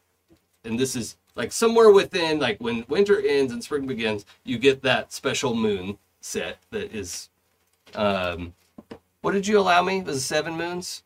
[0.64, 4.82] and this is like somewhere within like when winter ends and spring begins you get
[4.82, 7.28] that special moon set that is
[7.94, 8.52] um
[9.26, 11.02] what did you allow me was it seven moons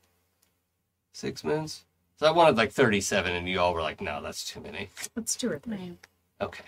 [1.15, 1.87] six moons
[2.19, 5.35] so i wanted like 37 and you all were like no that's too many It's
[5.35, 5.97] two or three.
[6.39, 6.65] Okay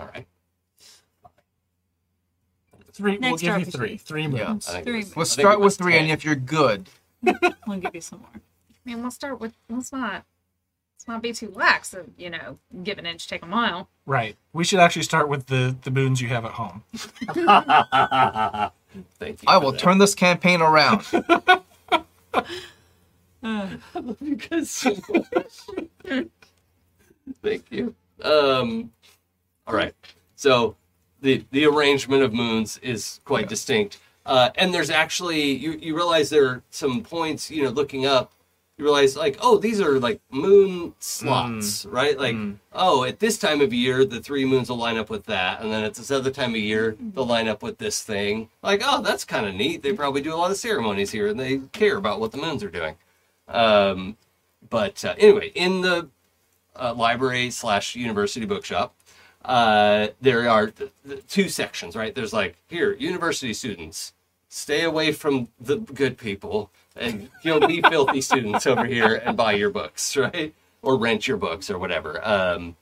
[0.00, 0.26] all right
[2.92, 3.12] Three.
[3.18, 3.72] we'll Next give you RPG.
[3.72, 3.96] three.
[3.98, 4.48] Three Yeah.
[4.48, 4.68] moons.
[4.68, 6.02] I think Three it was- Let's I think start it with three, 10.
[6.02, 6.88] and if you're good,
[7.68, 8.28] I'll give you some more.
[8.34, 8.40] I
[8.84, 10.24] mean, we'll start with let's not
[11.00, 11.94] let's not be too lax.
[11.94, 13.88] Of, you know, give an inch, take a mile.
[14.04, 14.36] Right.
[14.52, 16.82] We should actually start with the the moons you have at home.
[19.18, 19.80] thank you I will that.
[19.80, 21.06] turn this campaign around.
[23.42, 23.64] i
[23.94, 26.26] love you guys so much.
[27.42, 27.94] Thank you.
[28.22, 28.92] Um,
[29.66, 29.94] all right.
[30.36, 30.76] So
[31.22, 36.28] the the arrangement of moons is quite distinct, uh, and there's actually you you realize
[36.28, 37.50] there are some points.
[37.50, 38.32] You know, looking up,
[38.80, 42.18] you realize like oh these are like moon slots, right?
[42.18, 42.34] Like
[42.72, 45.70] oh at this time of year the three moons will line up with that, and
[45.72, 48.48] then at this other time of year they'll line up with this thing.
[48.62, 49.82] Like oh that's kind of neat.
[49.82, 52.64] They probably do a lot of ceremonies here, and they care about what the moons
[52.64, 52.96] are doing.
[53.46, 54.16] Um,
[54.68, 56.08] but uh, anyway, in the
[56.76, 58.94] uh, library slash university bookshop,
[59.44, 62.14] uh, there are th- th- two sections, right?
[62.14, 64.12] There's like here, university students,
[64.48, 69.52] stay away from the good people, and you'll be filthy students over here and buy
[69.52, 70.54] your books, right?
[70.82, 72.26] Or rent your books or whatever.
[72.26, 72.76] Um,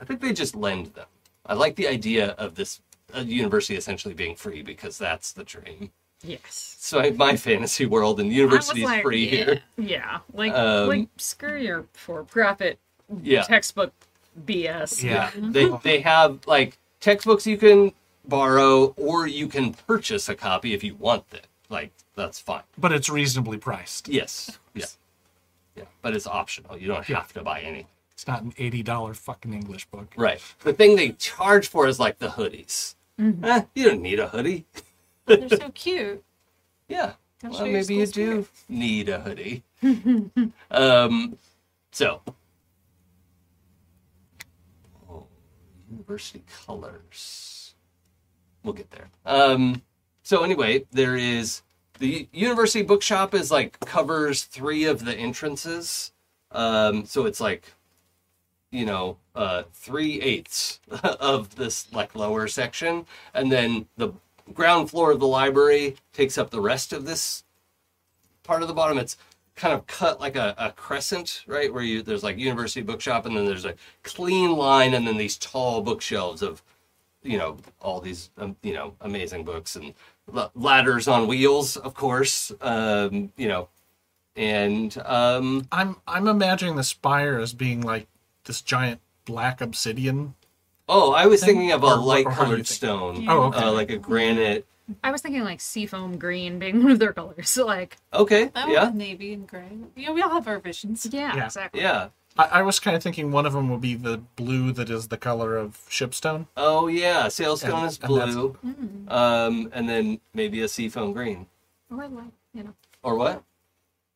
[0.00, 1.06] I think they just lend them.
[1.46, 2.80] I like the idea of this
[3.14, 5.90] uh, university essentially being free because that's the dream.
[6.22, 6.76] Yes.
[6.78, 9.60] So in my fantasy world, and the university is free yeah, here.
[9.76, 12.78] Yeah, like Um, like screw your for-profit
[13.22, 13.42] Yeah.
[13.42, 13.92] textbook
[14.46, 15.02] BS.
[15.02, 15.30] Yeah.
[15.36, 17.92] they they have like textbooks you can
[18.26, 21.42] borrow or you can purchase a copy if you want them.
[21.68, 22.62] Like that's fine.
[22.78, 24.08] But it's reasonably priced.
[24.08, 24.58] Yes.
[24.76, 24.86] Yeah.
[25.76, 25.84] Yeah.
[26.02, 26.76] But it's optional.
[26.76, 27.86] You don't have to buy any.
[28.10, 30.12] It's not an eighty dollar fucking English book.
[30.16, 30.40] Right.
[30.64, 32.96] The thing they charge for is like the hoodies.
[33.20, 33.44] Mm-hmm.
[33.44, 34.66] Eh, you don't need a hoodie.
[35.26, 36.24] They're so cute.
[36.88, 37.12] Yeah.
[37.44, 39.62] I'll Well, maybe you school do need a hoodie.
[40.70, 41.38] um,
[41.92, 42.20] so,
[45.08, 45.26] oh,
[45.90, 47.74] university colors.
[48.62, 49.10] We'll get there.
[49.26, 49.82] Um,
[50.22, 51.62] so anyway, there is
[51.98, 56.12] the university bookshop is like covers three of the entrances.
[56.50, 57.72] Um, so it's like,
[58.70, 64.12] you know, uh, three eighths of this like lower section, and then the
[64.52, 67.44] ground floor of the library takes up the rest of this
[68.42, 68.98] part of the bottom.
[68.98, 69.16] It's
[69.56, 71.72] kind of cut like a, a crescent, right?
[71.72, 75.38] Where you there's like university bookshop, and then there's a clean line, and then these
[75.38, 76.62] tall bookshelves of,
[77.22, 79.94] you know, all these um, you know amazing books and
[80.54, 82.52] ladders on wheels, of course.
[82.60, 83.68] Um, you know,
[84.36, 88.06] and um, I'm I'm imagining the spire as being like
[88.44, 90.34] this giant black obsidian.
[90.88, 91.56] oh, I was Thing?
[91.56, 92.66] thinking of a Or- or how do you light-colored think?
[92.66, 93.58] stone, Oh, okay.
[93.58, 94.66] uh, like a granite.
[95.02, 97.48] I was thinking like seafoam green being one of their colors.
[97.48, 99.78] So like, Okay, That yeah, navy and gray.
[99.96, 101.06] You know, we all have our visions.
[101.10, 101.44] yeah, Yeah.
[101.46, 101.80] exactly.
[101.80, 102.08] yeah.
[102.36, 105.08] I, I was kind of thinking one of them would be the blue that is
[105.08, 106.46] the color of shipstone.
[106.56, 108.56] Oh yeah, sailstone And- is and that's- blue,
[109.08, 111.46] um, and then maybe a seafoam green,
[111.90, 113.42] Or like, you know, or what?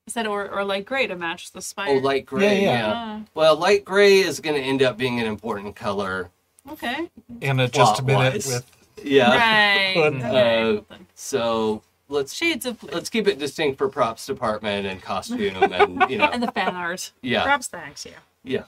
[0.07, 1.91] I said, or, or light gray to match the spire.
[1.91, 2.63] Oh, light gray.
[2.63, 2.93] Yeah, Yeah, yeah.
[2.97, 6.31] Ah, Well, light gray is going to end up being an important color.
[6.71, 7.11] okay.
[7.43, 8.47] And a just a minute Plot-wise.
[8.47, 9.37] with Yeah.
[9.37, 9.95] Right.
[9.95, 11.05] But, okay.
[11.15, 12.91] So let's Shades of blue.
[12.93, 16.75] let's keep it distinct for props department and costume and you know and the fan
[16.75, 17.13] art.
[17.23, 18.13] yeah props thanks, yeah.
[18.45, 18.65] yeah.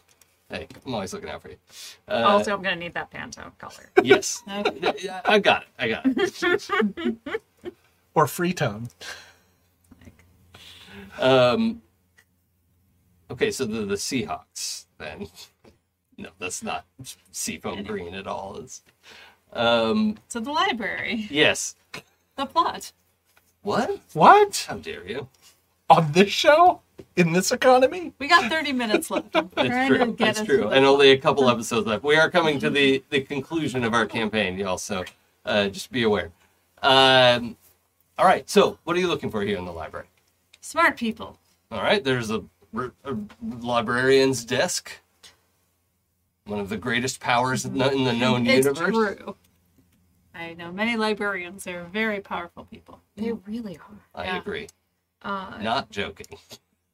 [0.48, 1.56] Hey, I'm always looking out for you.
[2.08, 3.90] Uh, also, I'm gonna need that Pantone color.
[4.02, 5.08] yes, Okay.
[5.24, 5.68] I got it.
[5.78, 7.42] I got it.
[8.14, 8.88] or free tone.
[11.18, 11.82] Um,
[13.30, 15.28] okay, so the the Seahawks then.
[16.18, 16.84] No, that's not
[17.32, 18.56] seafoam green at all.
[18.58, 18.82] It's
[19.52, 21.26] Um, To the library.
[21.30, 21.74] yes.
[22.36, 22.92] The plot.
[23.62, 24.00] What?
[24.14, 24.66] What?
[24.68, 25.28] How dare you?
[25.88, 26.80] On this show?
[27.16, 28.12] In this economy?
[28.18, 29.28] We got 30 minutes left.
[29.34, 30.06] I'm That's to true.
[30.12, 30.68] get That's true.
[30.68, 32.04] And only a couple episodes left.
[32.04, 34.78] We are coming to the the conclusion of our campaign, y'all.
[34.78, 35.04] So
[35.44, 36.30] uh, just be aware.
[36.82, 37.56] Um,
[38.18, 38.48] all right.
[38.48, 40.06] So what are you looking for here in the library?
[40.60, 41.38] Smart people.
[41.70, 42.02] All right.
[42.02, 42.42] There's a,
[43.04, 44.90] a librarian's desk.
[46.46, 48.94] One of the greatest powers in the, in the known it's universe.
[49.18, 49.36] true.
[50.34, 51.64] I know many librarians.
[51.64, 53.00] They're very powerful people.
[53.16, 53.98] They really are.
[54.14, 54.38] I Yeah.
[54.38, 54.68] agree.
[55.22, 56.38] Uh, Not joking.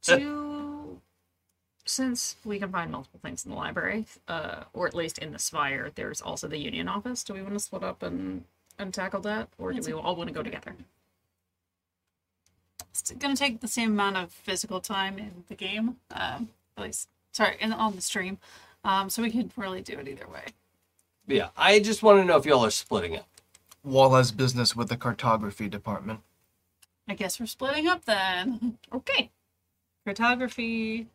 [0.03, 1.01] do
[1.85, 5.39] since we can find multiple things in the library, uh, or at least in the
[5.39, 7.23] spire, there's also the union office.
[7.23, 8.45] Do we want to split up and
[8.79, 10.75] and tackle that, or do we all want to go together?
[12.91, 15.97] It's going to take the same amount of physical time in the game.
[16.11, 18.39] Um, at least, sorry, in, on the stream.
[18.85, 20.45] Um, so we could really do it either way.
[21.27, 21.49] Yeah.
[21.57, 23.27] I just want to know if y'all are splitting up.
[23.85, 26.21] Wall has business with the cartography department.
[27.09, 28.79] I guess we're splitting up then.
[28.93, 29.31] Okay.
[30.05, 31.07] Cartography.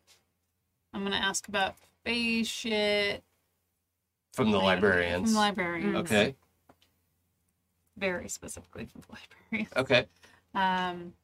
[0.92, 1.74] I'm going to ask about
[2.04, 3.22] Fae shit.
[4.32, 5.28] From the librarians.
[5.28, 5.96] From the librarians.
[5.96, 6.34] Okay.
[7.96, 9.72] Very specifically from the librarians.
[9.76, 10.06] Okay.
[10.54, 11.14] Um,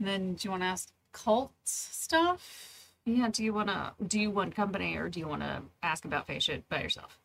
[0.00, 2.92] then do you want to ask cult stuff?
[3.04, 3.28] Yeah.
[3.30, 3.92] Do you want to?
[4.06, 7.18] Do you want company, or do you want to ask about Fae shit by yourself?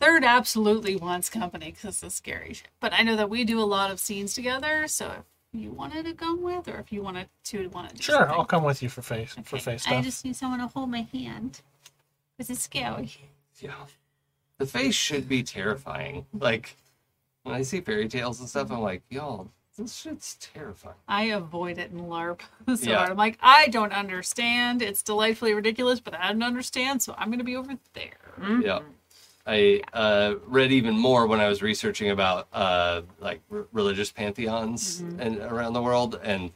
[0.00, 2.68] Third absolutely wants company because it's scary shit.
[2.80, 6.06] But I know that we do a lot of scenes together, so if you wanted
[6.06, 8.34] to go with, or if you wanted to want to do Sure, something.
[8.34, 9.76] I'll come with you for Fae for Okay.
[9.76, 11.60] Fae I just need someone to hold my hand.
[12.36, 13.10] Because it's scary.
[13.58, 13.74] Yeah.
[14.56, 16.24] The Fae should be terrifying.
[16.32, 16.76] Like
[17.42, 20.96] when I see fairy tales and stuff, I'm like, y'all, this shit's terrifying.
[21.08, 22.40] I avoid it in LARP.
[22.74, 22.96] so Yeah.
[22.98, 23.10] hard.
[23.10, 24.80] I'm like, I don't understand.
[24.80, 28.60] It's delightfully ridiculous, but I don't understand, so I'm going to be over there.
[28.62, 28.80] Yeah.
[29.50, 35.02] I uh, read even more when I was researching about uh, like r- religious pantheons
[35.18, 36.52] and around the world, and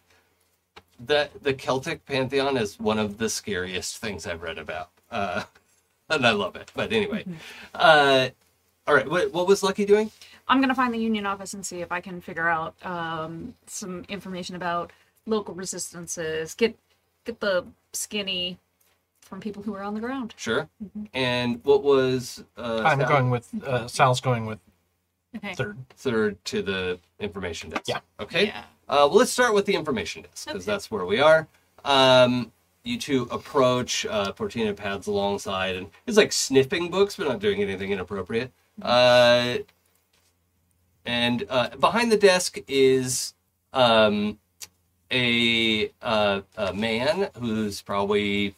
[1.00, 5.42] that the Celtic pantheon is one of the scariest things I've read about, uh,
[6.08, 6.70] and I love it.
[6.72, 7.24] But anyway,
[7.74, 8.28] uh,
[8.86, 10.12] all right, what, what was Lucky doing?
[10.46, 14.04] I'm gonna find the union office and see if I can figure out um, some
[14.08, 14.92] information about
[15.26, 16.54] local resistances.
[16.54, 16.78] Get
[17.24, 18.58] get the skinny
[19.24, 20.34] from people who are on the ground.
[20.36, 20.68] Sure.
[21.12, 23.08] And what was uh, I'm Sal?
[23.08, 24.58] going with uh, Sal's going with
[25.36, 25.54] Okay.
[25.54, 25.76] third.
[25.96, 27.88] third to the information desk.
[27.88, 27.98] Yeah.
[28.20, 28.46] Okay.
[28.46, 28.60] Yeah.
[28.88, 30.70] Uh, well, let's start with the information desk because Okay.
[30.70, 31.48] that's where we are.
[31.84, 32.52] Um,
[32.84, 34.06] you two approach.
[34.06, 38.52] Uh, Portina pads alongside, and it's like sniffing books, but not doing anything inappropriate.
[38.80, 39.56] Uh,
[41.04, 43.34] and uh, behind the desk is
[43.72, 44.38] um,
[45.10, 48.54] a, uh, a man who's probably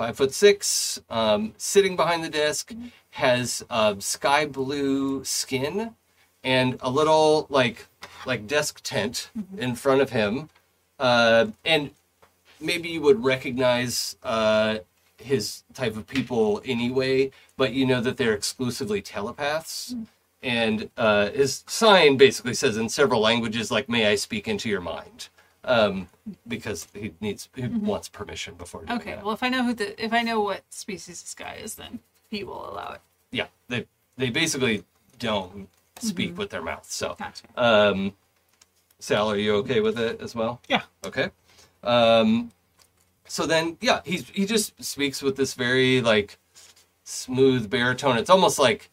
[0.00, 2.72] five foot six, um, sitting behind the desk,
[3.10, 5.94] has uh, sky blue skin
[6.42, 7.86] and a little like
[8.24, 10.48] like desk tent in front of him,
[10.98, 11.90] uh, and
[12.62, 14.78] maybe you would recognize uh,
[15.18, 19.94] his type of people anyway, but you know that they're exclusively telepaths.
[20.42, 24.80] And uh, his sign basically says in several languages, like "May I speak into your
[24.80, 25.28] mind,"
[25.64, 26.08] um,
[26.46, 29.14] because he needs he wants permission before doing Okay.
[29.14, 29.24] that.
[29.24, 32.00] Well, if I know who the if I know what species this guy is, then
[32.30, 33.00] he will allow it.
[33.30, 34.84] yeah, they they basically
[35.18, 36.86] don't speak with their mouth.
[36.90, 37.46] So, Gotcha.
[37.56, 38.14] um,
[38.98, 40.60] Sal, are you okay with it as well?
[40.68, 40.82] Yeah.
[41.04, 41.30] Okay.
[41.82, 42.52] Um,
[43.26, 46.38] so then, yeah, he's he just speaks with this very like
[47.04, 48.16] smooth baritone.
[48.18, 48.90] It's almost like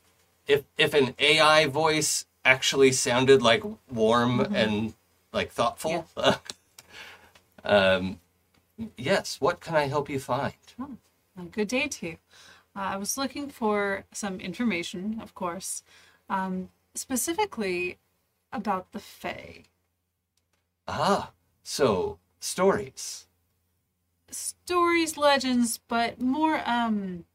[0.47, 4.93] if if an AI voice actually sounded like warm and
[5.33, 6.07] like thoughtful.
[7.67, 8.19] um,
[8.97, 9.39] yes.
[9.39, 10.53] What can I help you find?
[11.37, 12.17] A good day to you.
[12.75, 15.83] Uh, I was looking for some information, of course,
[16.29, 17.97] um, specifically
[18.51, 19.63] about the Fae.
[20.87, 21.31] Ah,
[21.63, 23.27] so stories.
[24.29, 27.25] Stories, legends, but more um,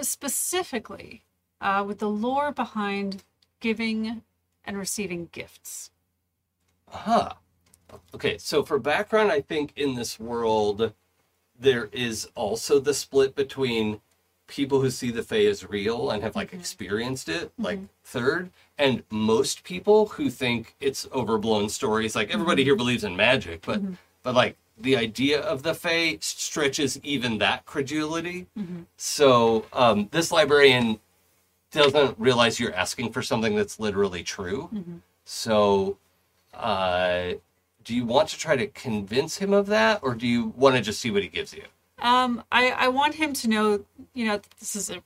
[0.00, 1.22] specifically
[1.60, 3.24] uh, with the lore behind
[3.60, 4.22] giving
[4.64, 5.90] and receiving gifts.
[6.88, 7.34] Huh.
[8.14, 10.92] Okay, so for background, I think in this world,
[11.58, 14.00] there is also the split between
[14.46, 16.58] people who see the Fae as real and have like mm-hmm.
[16.58, 17.64] experienced it, mm-hmm.
[17.64, 22.16] like third, and most people who think it's overblown stories.
[22.16, 22.68] Like everybody mm-hmm.
[22.68, 23.80] here believes in magic, but
[24.22, 28.46] but like the idea of the Fae stretches even that credulity.
[28.96, 30.98] So um, this librarian
[31.70, 34.70] doesn't realize you're asking for something that's literally true.
[35.24, 35.98] So
[36.54, 37.34] uh,
[37.90, 40.80] do you want to try to convince him of that, or do you want to
[40.80, 41.64] just see what he gives you?
[41.98, 45.02] Um, I, I want him to know, you know, this is a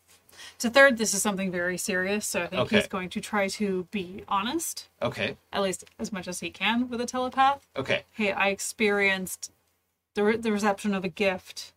[0.59, 2.77] To third, this is something very serious, so I think Okay.
[2.77, 5.39] he's going to try to be honest, Okay.
[5.51, 7.67] at least as much as he can with a telepath.
[7.75, 8.05] Okay.
[8.13, 9.51] Hey, I experienced
[10.13, 11.73] the, re- the reception of a gift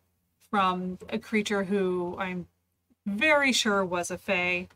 [0.51, 2.47] from a creature who I'm
[3.05, 4.67] very sure was a fae,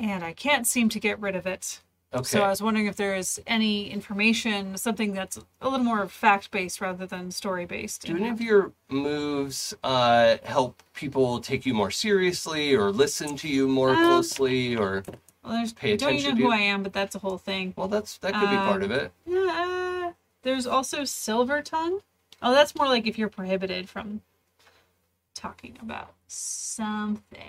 [0.00, 1.78] and I can't seem to get rid of it.
[2.14, 2.22] Okay.
[2.24, 6.52] So I was wondering if there is any information, something that's a little more fact
[6.52, 8.02] based rather than story based.
[8.06, 13.48] Do any of your moves uh, help people take you more seriously or listen to
[13.48, 15.02] you more Um, closely or
[15.42, 16.52] well, there's, pay don't you know to who you?
[16.52, 17.74] I am, but that's a whole thing.
[17.76, 19.12] well that's that could be part of Um, it.
[19.26, 20.12] Yeah, uh,
[20.42, 22.00] there's also silver tongue.
[22.40, 24.20] Oh, that's more like if you're prohibited from
[25.34, 27.40] talking about something.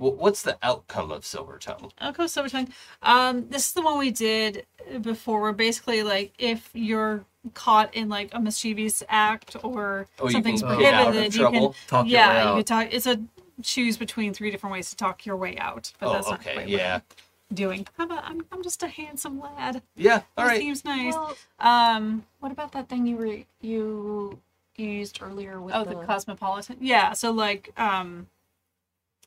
[0.00, 1.92] Wh- What's the outcome of Silver Tongue?
[1.98, 2.68] I'll silver tongue.
[3.02, 4.64] Um, this is the one we did
[5.02, 5.40] before.
[5.42, 10.78] Where basically, like, if you're caught in like a mischievous act or Oh, something's can
[10.78, 12.54] get out prohibited, you can Talk your yeah, way you out.
[12.56, 12.88] can talk.
[12.94, 13.20] It's a
[13.62, 15.92] choose between three different ways to talk your way out.
[16.00, 16.94] But Oh, that's not okay, quite yeah.
[16.94, 17.02] what
[17.50, 17.86] I'm doing.
[17.98, 19.82] How about I'm I'm just a handsome lad.
[19.96, 20.60] Yeah, all That right.
[20.60, 21.14] seems nice.
[21.14, 24.38] Well, Um, what about that thing you were you
[24.76, 26.78] used earlier with Oh, the cosmopolitan.
[26.80, 27.12] Yeah.
[27.12, 28.28] So like, um,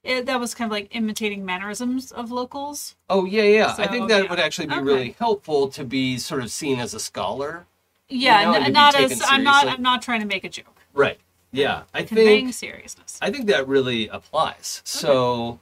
[0.03, 2.95] it, that was kind of like imitating mannerisms of locals.
[3.09, 3.75] Oh, yeah, yeah.
[3.77, 4.29] I think that yeah.
[4.29, 4.83] would actually be Okay.
[4.83, 7.65] really helpful to be sort of seen as a scholar.
[8.09, 9.65] Yeah, know, n- not as I'm not.
[9.67, 10.81] I'm not trying to make a joke.
[10.93, 11.19] Right.
[11.51, 13.17] Yeah, I Conveying think seriousness.
[13.21, 14.81] I think that really applies.
[14.83, 15.59] So,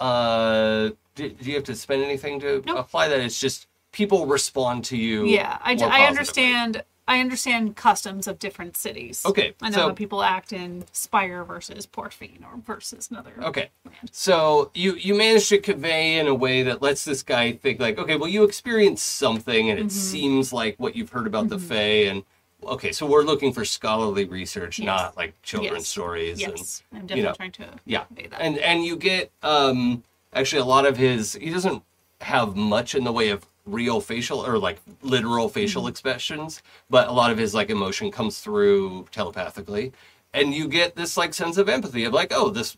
[0.00, 2.78] uh, do, do you have to spend anything to Nope.
[2.78, 3.20] apply that?
[3.20, 5.26] It's just people respond to you.
[5.26, 6.82] yeah, I, I understand.
[7.10, 9.22] I understand customs of different cities.
[9.26, 13.32] Okay, I know so- how people act in Spire versus Portfine or versus another.
[13.42, 13.70] Okay.
[13.84, 13.96] land.
[14.12, 17.98] So you you manage to convey in a way that lets this guy think like,
[17.98, 19.88] okay, well, you experienced something, and it Mm-hmm.
[20.14, 22.22] seems like what you've heard about the Fae, and
[22.62, 24.86] okay, so we're looking for scholarly research, Yes.
[24.86, 25.88] not like children's Yes.
[25.88, 26.40] stories.
[26.40, 28.40] Yes, I'm definitely you know, trying to yeah, convey that.
[28.40, 31.32] and and you get um actually a lot of his.
[31.34, 31.82] He doesn't
[32.20, 35.90] have much in the way of real facial or like literal facial Mm-hmm.
[35.90, 39.92] expressions, but a lot of his like emotion comes through telepathically,
[40.34, 42.76] and you get this like sense of empathy of like, oh, this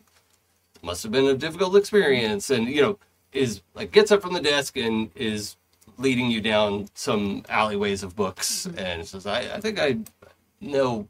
[0.81, 2.99] must have been a difficult experience and you know
[3.31, 5.55] is like gets up from the desk and is
[5.97, 9.97] leading you down some alleyways of books and says i, I think i
[10.59, 11.07] know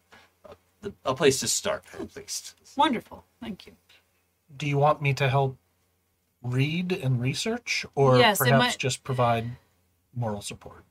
[0.84, 3.24] a, a place to start at least Wonderful.
[3.42, 3.74] Thank you.
[4.58, 5.58] Do you want me to help
[6.44, 9.46] read and research, or Yes, perhaps might- just provide
[10.16, 10.84] moral support?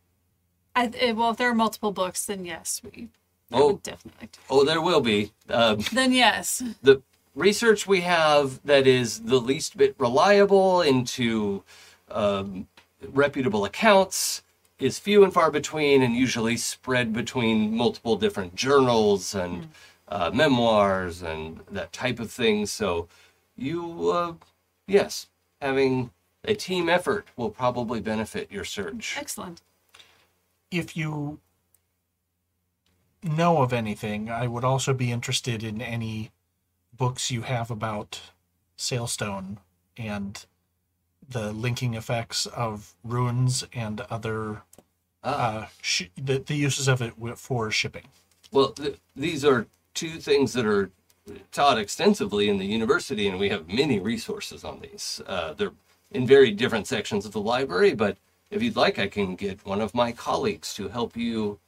[0.75, 3.09] I, eh, well, if there are multiple books, then yes, we.
[3.55, 3.68] Oh.
[3.68, 4.18] would definitely.
[4.23, 4.39] Like to.
[4.49, 6.62] oh there will be um, Then yes.
[6.83, 7.02] the
[7.34, 11.62] research we have that is the least bit reliable into
[12.10, 12.67] um,
[13.12, 14.42] reputable accounts
[14.78, 19.68] is few and far between and usually spread between multiple different journals and
[20.09, 22.67] uh, memoirs and that type of thing.
[22.67, 23.09] So,
[23.57, 24.34] you, uh,
[24.86, 25.28] yes,
[25.60, 26.10] having
[26.44, 29.16] a team effort will probably benefit your search.
[29.18, 29.60] Excellent.
[30.70, 31.40] If you
[33.22, 36.30] know of anything, I would also be interested in any
[36.96, 38.20] books you have about
[38.76, 39.58] Sailstone
[39.96, 40.44] and
[41.28, 44.62] the linking effects of runes and other
[45.22, 48.08] uh, sh- the, the uses of it for shipping.
[48.50, 50.90] Well, th- these are two things that are
[51.52, 55.20] taught extensively in the university, and we have many resources on these.
[55.26, 55.72] Uh, they're
[56.12, 58.16] in very different sections of the library, but
[58.50, 61.58] if you'd like, I can get one of my colleagues to help you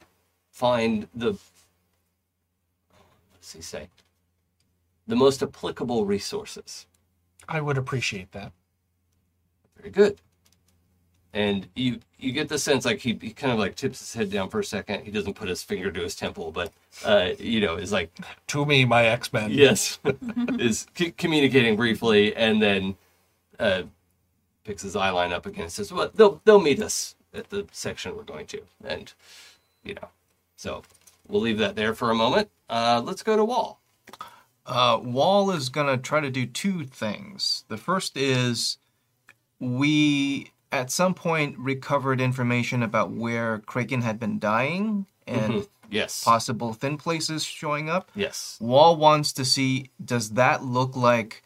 [0.51, 1.33] find the.
[3.53, 3.89] He say?
[5.07, 6.87] The most applicable resources.
[7.47, 8.51] I would appreciate that.
[9.77, 10.19] Very good.
[11.33, 14.31] And you you get the sense like he, he kind of like tips his head
[14.31, 15.03] down for a second.
[15.03, 16.71] He doesn't put his finger to his temple, but
[17.03, 18.09] uh, you know, is like
[18.47, 19.51] To me, my X Men.
[19.51, 19.99] yes,
[20.59, 22.95] is c- communicating briefly, and then
[23.59, 23.83] uh,
[24.65, 27.65] picks his eye line up again and says, "Well, they'll they'll meet us at the
[27.71, 29.13] section we're going to," and
[29.83, 30.09] you know,
[30.57, 30.81] so
[31.27, 32.49] we'll leave that there for a moment.
[32.69, 33.79] Uh, let's go to Wall.
[34.65, 37.63] Uh, Wall is gonna try to do two things.
[37.69, 38.77] The first is
[39.59, 46.73] we at some point recovered information about where Kraken had been dying and Yes, possible
[46.73, 48.11] thin places showing up.
[48.15, 48.57] yes.
[48.59, 51.43] Wall wants to see does that look like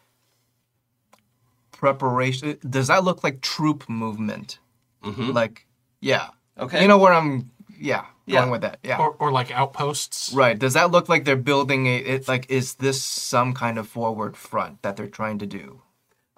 [1.80, 2.58] preparation?
[2.68, 4.58] Does that look like troop movement?
[5.02, 5.32] Mhm.
[5.34, 5.66] Like,
[6.00, 6.28] yeah.
[6.58, 6.82] Okay.
[6.82, 8.40] You know where I'm, yeah, Yeah.
[8.40, 8.78] going with that.
[8.82, 8.98] Yeah.
[8.98, 10.32] Or, or like outposts.
[10.34, 10.58] Right.
[10.58, 11.96] Does that look like they're building a?
[11.96, 15.80] It like is this some kind of forward front that they're trying to do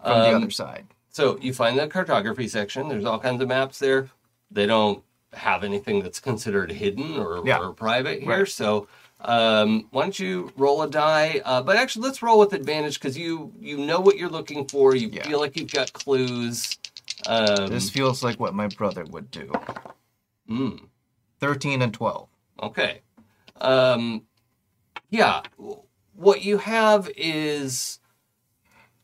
[0.03, 0.87] from the Um, other side?
[1.11, 2.89] So you find the cartography section.
[2.89, 4.09] There's all kinds of maps there.
[4.51, 7.59] They don't have anything that's considered hidden or, Yeah.
[7.59, 8.29] or private here.
[8.31, 8.49] Right.
[8.49, 8.87] So
[9.25, 11.41] Um, why don't you roll a die?
[11.45, 14.95] Uh, but actually, let's roll with advantage because you you know what you're looking for.
[14.95, 15.27] You Yeah.
[15.29, 16.79] feel like you've got clues.
[17.27, 19.53] Um, This feels like what my brother would do.
[20.49, 20.81] mm.
[21.41, 22.29] 13 and 12.
[22.63, 23.03] Okay.
[23.61, 24.23] Um,
[25.11, 25.43] yeah.
[26.15, 28.01] What you have is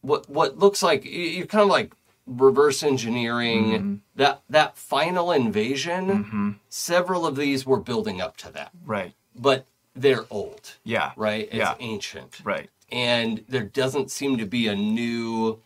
[0.01, 1.95] what what looks like you're kind of like
[2.27, 6.61] reverse engineering that that final invasion.
[6.69, 9.15] Several of these were building up to that, Right.
[9.35, 9.67] but
[10.01, 11.13] they're old, Yeah.
[11.17, 11.45] right?
[11.47, 11.75] It's Yeah.
[11.81, 12.71] ancient, Right.
[12.91, 15.61] and there doesn't seem to be a new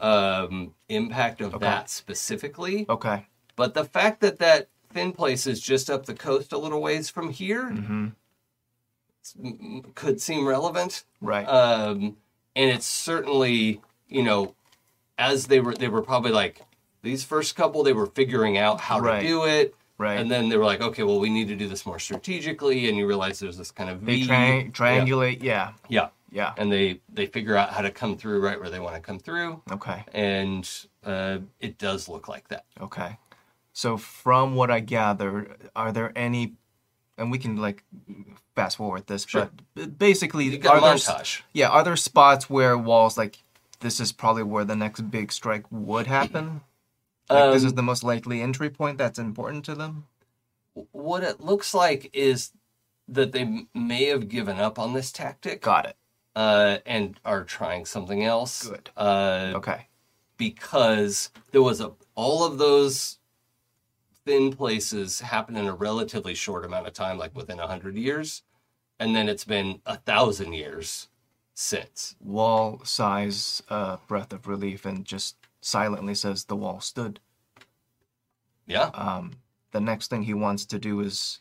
[0.00, 2.86] um, impact of that specifically.
[2.88, 3.26] Okay.
[3.56, 7.10] But the fact that that thin place is just up the coast a little ways
[7.10, 8.08] from here Mm-hmm.
[9.94, 11.04] could seem relevant.
[11.20, 11.44] Right.
[11.44, 12.16] Um,
[12.56, 14.54] and it's certainly, you know,
[15.18, 16.62] as they were, they were probably like
[17.02, 19.20] these first couple, they were figuring out how Right.
[19.22, 19.74] to do it.
[19.98, 20.18] Right.
[20.18, 22.88] And then they were like, okay, well, we need to do this more strategically.
[22.88, 24.26] And you realize there's this kind of they V.
[24.26, 25.42] tri- triangulate.
[25.42, 25.72] Yeah.
[25.88, 26.08] yeah.
[26.30, 26.52] Yeah.
[26.56, 29.18] And they, they figure out how to come through right where they want to come
[29.18, 29.62] through.
[29.70, 30.04] Okay.
[30.12, 30.68] And
[31.04, 32.64] uh, it does look like that.
[32.80, 33.18] Okay.
[33.72, 36.54] So from what I gather, are there any
[37.16, 37.82] and we can like
[38.54, 39.50] fast forward this, Sure.
[39.74, 41.42] but basically You got a are there montage.
[41.52, 43.38] Yeah, are there spots where walls like
[43.80, 46.60] this is probably where the next big strike would happen?
[47.30, 50.06] Like this is Um, the most likely entry point that's important to them?
[50.92, 52.52] what it looks like is
[53.08, 55.96] that they may have given up on this tactic Got it.
[56.36, 58.68] uh, and are trying something else.
[58.68, 58.90] Good.
[58.96, 59.88] Uh, Okay.
[60.36, 63.18] Because there was a all of those
[64.24, 68.42] thin places happened in a relatively short amount of time, like within a hundred years,
[69.00, 71.08] and then it's been a thousand years
[71.54, 72.14] since.
[72.20, 77.20] Wall sighs a breath of relief and just silently says the wall stood.
[78.66, 78.90] Yeah.
[78.94, 79.32] um,
[79.72, 81.40] the next thing he wants to do is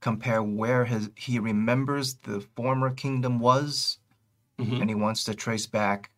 [0.00, 3.98] compare where his he remembers the former kingdom was,
[4.58, 4.80] Mhm.
[4.80, 6.10] and he wants to trace back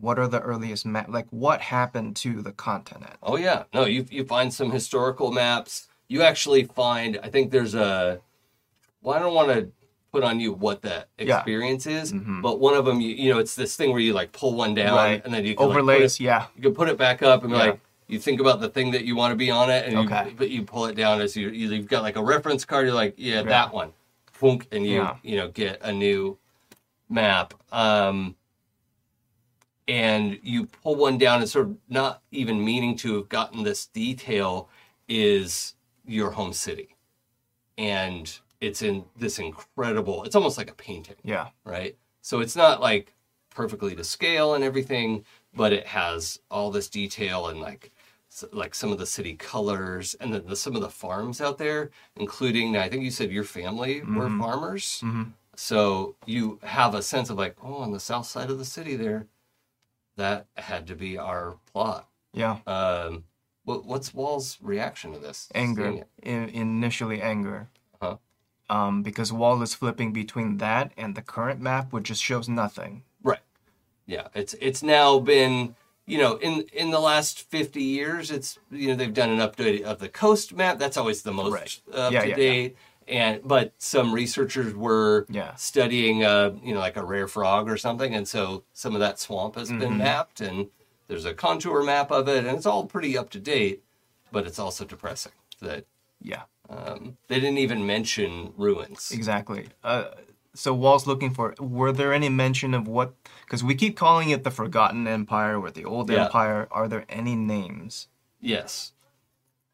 [0.00, 3.16] what are the earliest map like what happened to the continent.
[3.22, 5.88] Oh yeah, no, you you find some historical maps.
[6.08, 8.20] You actually find, I think there's a.
[9.00, 9.72] Well, I don't want to
[10.14, 11.38] put on you what that Yeah.
[11.38, 12.40] experience is, Mhm.
[12.40, 14.72] but one of them, you, you know, it's this thing where you like pull one
[14.72, 15.20] down Right.
[15.24, 17.50] and then you can, like, Overlays, it- yeah, you can put it back up and
[17.52, 17.64] be Yeah.
[17.64, 20.28] like you think about the thing that you want to be on it, and Okay.
[20.28, 22.86] you, but you pull it down as you you- you've got like a reference card.
[22.86, 23.42] You're like, yeah, Yeah.
[23.42, 23.92] that one,
[24.70, 25.16] and you Yeah.
[25.24, 26.38] you know get a new
[27.08, 27.54] map.
[27.72, 28.36] Um,
[29.88, 33.86] and you pull one down and sort of not even meaning to have gotten this
[33.86, 34.68] detail
[35.08, 35.74] is
[36.06, 36.94] your home city,
[37.76, 40.24] and it's in this incredible.
[40.24, 41.96] It's almost like a painting yeah, right?
[42.22, 43.14] So it's not like
[43.50, 45.24] perfectly to scale and everything,
[45.54, 47.92] but it has all this detail and like
[48.52, 51.90] like some of the city colors and then the, some of the farms out there,
[52.16, 55.00] including I think you said your family were farmers.
[55.04, 55.32] Mhm.
[55.54, 58.96] So you have a sense of like, oh, on the south side of the city
[58.96, 59.28] there,
[60.16, 62.08] that had to be our plot.
[62.32, 62.58] yeah.
[62.66, 63.24] Um,
[63.64, 65.48] what, what's Wall's reaction to this?
[65.54, 66.08] Anger, it?
[66.26, 67.68] I- initially anger.
[68.70, 73.02] Um, because Wall is flipping between that and the current map, which just shows nothing.
[73.22, 73.40] Right.
[74.06, 75.74] Yeah, it's it's now been
[76.06, 79.82] you know in in the last 50 years it's you know they've done an update
[79.82, 81.80] of the coast map that's always the most Right.
[81.94, 82.36] up Yeah, to yeah, yeah.
[82.36, 82.76] date
[83.08, 85.54] and but some researchers were Yeah.
[85.54, 89.18] studying uh you know like a rare frog or something and so some of that
[89.18, 89.78] swamp has Mm-hmm.
[89.80, 90.68] been mapped and
[91.08, 93.82] there's a contour map of it and it's all pretty up to date
[94.30, 95.86] but it's also depressing that
[96.20, 96.42] Yeah.
[96.68, 99.68] Um, they didn't even mention ruins Exactly.
[99.82, 100.04] Uh,
[100.54, 101.54] so Wall's looking for.
[101.58, 103.12] Were there any mention of what?
[103.44, 106.26] Because we keep calling it the Forgotten Empire or the Old Yeah.
[106.26, 106.68] Empire.
[106.70, 108.08] Are there any names?
[108.40, 108.92] yes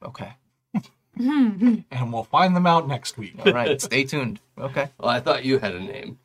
[0.02, 0.35] Okay.
[1.17, 3.35] And we'll find them out next week.
[3.44, 3.81] All right.
[3.81, 4.41] Stay tuned.
[4.59, 4.89] Okay.
[4.99, 6.19] well i thought you had a name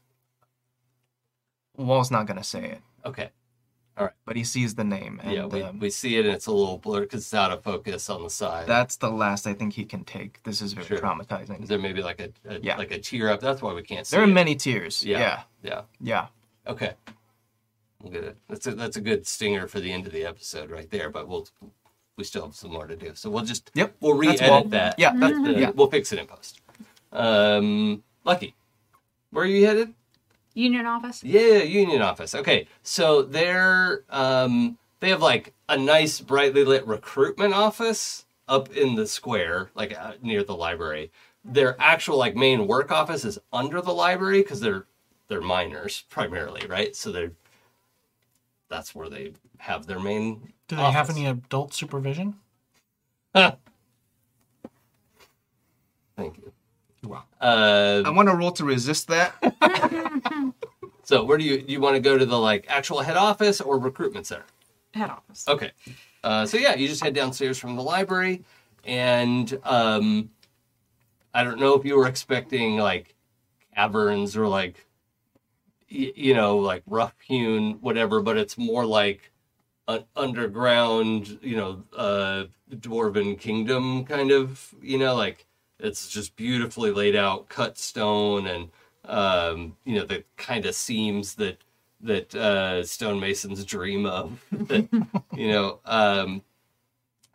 [1.78, 3.30] Wall's not gonna say it, okay
[3.96, 6.52] but he sees the name, and yeah, we, um, we see it and it's a
[6.52, 8.68] little blurred because it's out of focus on the side.
[8.68, 10.44] that's the last I think he can take.
[10.44, 10.98] This is very Sure.
[11.00, 11.64] traumatizing.
[11.64, 12.78] Is there maybe like a, a Yeah.
[12.78, 13.40] like a tear up?
[13.40, 14.16] That's why we can't see.
[14.18, 14.34] There are it.
[14.34, 15.04] many tears.
[15.04, 15.20] Yeah.
[15.20, 15.42] Yeah.
[15.64, 15.82] Yeah.
[16.02, 16.28] Yeah.
[16.68, 16.94] Okay.
[18.02, 18.38] We'll get it.
[18.50, 21.10] That's a that's a good stinger for the end of the episode right there.
[21.10, 21.48] But we'll
[22.18, 23.12] we still have some more to do.
[23.16, 23.96] So we'll just Yep.
[24.02, 25.00] we'll re-edit well- that.
[25.00, 25.14] Yeah.
[25.16, 25.70] The- yeah.
[25.72, 26.60] We'll fix it in post.
[27.12, 28.56] Um, Lucky,
[29.32, 29.94] where are you headed?
[30.56, 31.24] Union office.
[31.24, 32.34] Yeah, union office.
[32.34, 38.96] Okay, so they're um, they have like a nice brightly lit recruitment office up in
[38.96, 41.12] the square, like uh, near the library.
[41.44, 44.88] Their actual like main work office is under the library because they're
[45.28, 46.96] they're miners primarily, right?
[46.96, 47.34] So they're
[48.70, 50.54] that's where they have their main.
[50.70, 52.36] Do they have any adult supervision?
[53.34, 53.60] Thank
[56.18, 56.54] you.
[57.06, 57.24] Wow.
[57.40, 59.36] Uh, I want to roll to resist that.
[61.04, 63.78] so where do you you want to go to the like actual head office or
[63.78, 64.46] recruitment center?
[64.94, 65.48] Head office.
[65.48, 65.72] Okay.
[66.24, 68.44] Uh, so yeah, you just head downstairs from the library,
[68.84, 70.30] and um,
[71.34, 73.14] I don't know if you were expecting like
[73.76, 74.88] caverns or like
[75.92, 79.32] y- you know like rough hewn whatever, but it's more like
[79.88, 85.46] an underground, you know, uh, dwarven kingdom kind of, you know, like
[85.80, 88.70] it's just beautifully laid out, cut stone, and
[89.06, 91.58] um, you know the kind of seams that
[92.02, 94.40] that uh, stonemasons dream of.
[94.52, 94.88] that,
[95.36, 96.42] you know, um,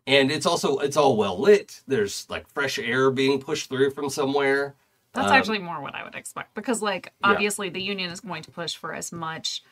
[0.07, 1.83] and it's also it's all well lit.
[1.87, 4.75] There's like fresh air being pushed through from somewhere.
[5.13, 7.33] That's Um, actually more what I would expect because, like, Yeah.
[7.33, 9.65] obviously the union is going to push for as much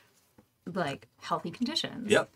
[0.67, 2.11] like healthy conditions.
[2.11, 2.29] Yep.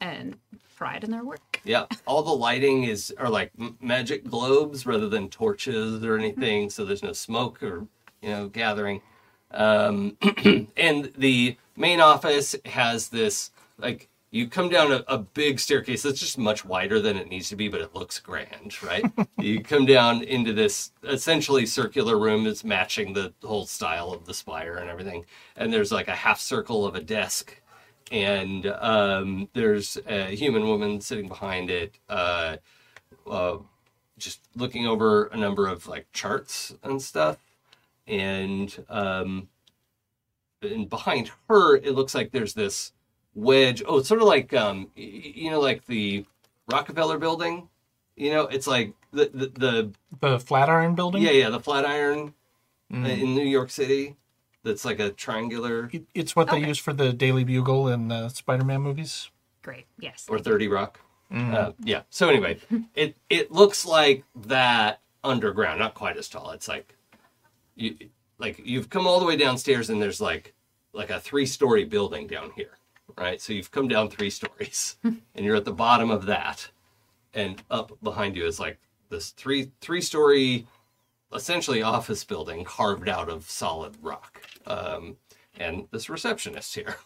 [0.00, 0.36] And
[0.80, 1.60] pride in their work.
[1.62, 6.86] Yeah, all the lighting is are like magic globes rather than torches or anything, so
[6.86, 7.86] there's no smoke or
[8.22, 9.02] you know gathering.
[9.50, 10.16] Um,
[10.76, 16.20] and the main office has this like you come down a, a big staircase that's
[16.20, 19.04] just much wider than it needs to be, but it looks grand, right?
[19.38, 24.32] you come down into this essentially circular room that's matching the whole style of the
[24.32, 27.60] spire and everything, and there's like a half circle of a desk
[28.10, 32.56] and um, there's a human woman sitting behind it, uh,
[33.28, 33.58] uh,
[34.18, 37.38] just looking over a number of like charts and stuff.
[38.06, 39.48] And um,
[40.62, 42.92] and behind her, it looks like there's this
[43.34, 43.82] wedge.
[43.86, 46.24] Oh, it's sort of like um, you know, like the
[46.70, 47.68] Rockefeller Building.
[48.16, 49.90] You know, it's like the the, the
[50.20, 51.22] The Flatiron Building.
[51.22, 52.34] yeah yeah the Flatiron
[52.92, 54.16] uh, in New York City.
[54.62, 56.68] That's like a triangular It, it's what they Okay.
[56.68, 59.30] use for the Daily Bugle in the Spider-Man movies.
[59.62, 59.86] Great.
[59.98, 60.26] Yes.
[60.28, 61.00] or 30 rock
[61.32, 62.58] uh, yeah so anyway
[62.96, 66.96] it it looks like that underground not quite as tall it's like
[67.76, 67.94] you
[68.38, 70.54] like you've come all the way downstairs and there's like
[70.92, 72.72] like a three story building down here
[73.16, 76.68] right so you've come down three stories and you're at the bottom of that
[77.32, 80.66] and up behind you is like this three three story
[81.34, 84.42] essentially office building carved out of solid rock.
[84.66, 85.16] Um,
[85.58, 86.96] and this receptionist here.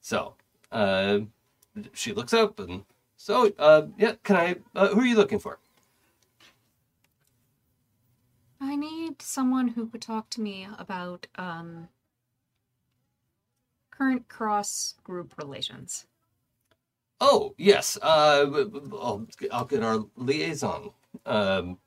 [0.00, 0.34] So
[0.72, 1.20] uh,
[1.92, 2.84] she looks up and
[3.16, 5.58] so uh yeah can i uh, who are you looking for?
[8.60, 11.88] I need someone who could talk to me about um,
[13.90, 16.06] current cross group relations.
[17.20, 18.46] oh yes uh
[19.00, 20.90] i'll, I'll get our liaison
[21.26, 21.78] um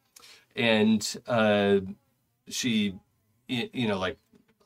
[0.55, 1.79] and uh
[2.47, 2.95] she
[3.47, 4.17] you know like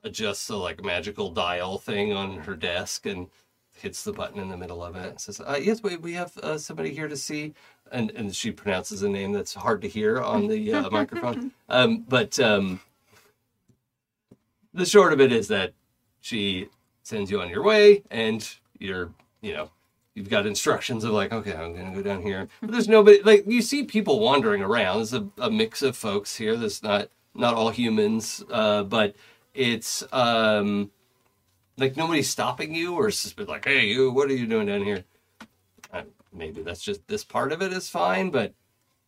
[0.03, 3.27] adjusts a like magical dial thing on her desk and
[3.73, 6.38] hits the button in the middle of it and says uh, yes we, we have
[6.38, 7.53] uh, somebody here to see
[7.91, 11.51] and and she pronounces a name that's hard to hear on the uh, microphone.
[11.69, 12.80] Um but um
[14.73, 15.73] the short of it is that
[16.22, 16.69] she
[17.03, 18.47] sends you on your way and
[18.80, 19.69] you're you know
[20.16, 22.48] you've got instructions of like okay i'm gonna go down here.
[22.61, 24.98] But there's nobody like you see people wandering around.
[24.98, 26.56] There's a, a mix of folks here.
[26.56, 29.16] There's not not all humans uh but
[29.53, 30.90] it's um
[31.77, 35.03] like nobody's stopping you or just like hey you what are you doing down here?
[35.94, 36.03] Uh,
[36.34, 38.53] maybe that's just this part of it is fine but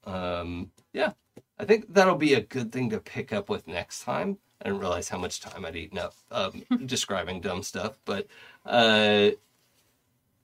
[0.04, 1.12] um yeah
[1.60, 4.38] i think that'll be a good thing to pick up with next time.
[4.62, 8.28] I didn't realize how much time i'd eaten up um, describing dumb stuff but
[8.66, 9.32] uh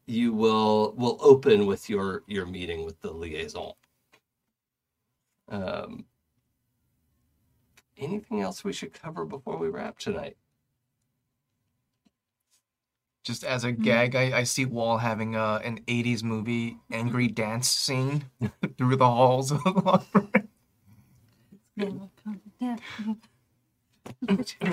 [0.05, 3.73] you will will open with your your meeting with the liaison.
[5.49, 6.05] Um
[7.97, 10.37] anything else we should cover before we wrap tonight?
[13.23, 17.69] Just as a gag, I, I see Wall having uh, an 80s movie angry dance
[17.69, 18.25] scene
[18.77, 20.49] through the halls of the library.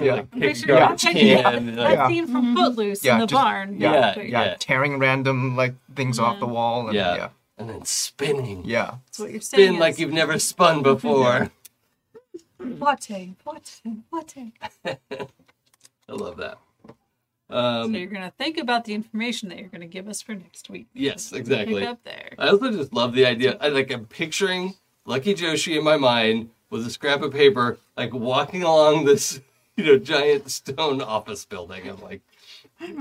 [0.01, 0.15] Yeah.
[0.15, 1.43] Like, Picture- kick garbage Yeah.
[1.53, 3.81] can, like- That scene from Footloose Yeah, in the just- barn.
[3.81, 4.57] yeah, But Yeah, Yeah.
[4.59, 6.87] tearing random like things off the wall.
[6.89, 7.15] And, Yeah.
[7.17, 7.29] yeah.
[7.59, 8.97] and then spinning Yeah.
[9.07, 9.69] That's what you're saying.
[9.71, 11.51] spin like is, you've never spun before
[12.59, 14.53] Latte, latte, latte.
[14.85, 16.59] i love that
[17.51, 20.69] So um you're gonna think about the information that you're gonna give us for next
[20.71, 20.87] week.
[20.93, 22.31] yes Pick exactly up there.
[22.39, 23.57] I also just love the idea.
[23.61, 24.75] I like I'm picturing
[25.07, 29.41] Lucky Joshi in my mind with a scrap of paper, like walking along this,
[29.77, 31.89] you know, giant stone office building.
[31.89, 32.23] I'm like,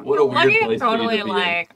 [0.02, 1.36] what a weird Lucky place is for you totally to be in.
[1.36, 1.70] like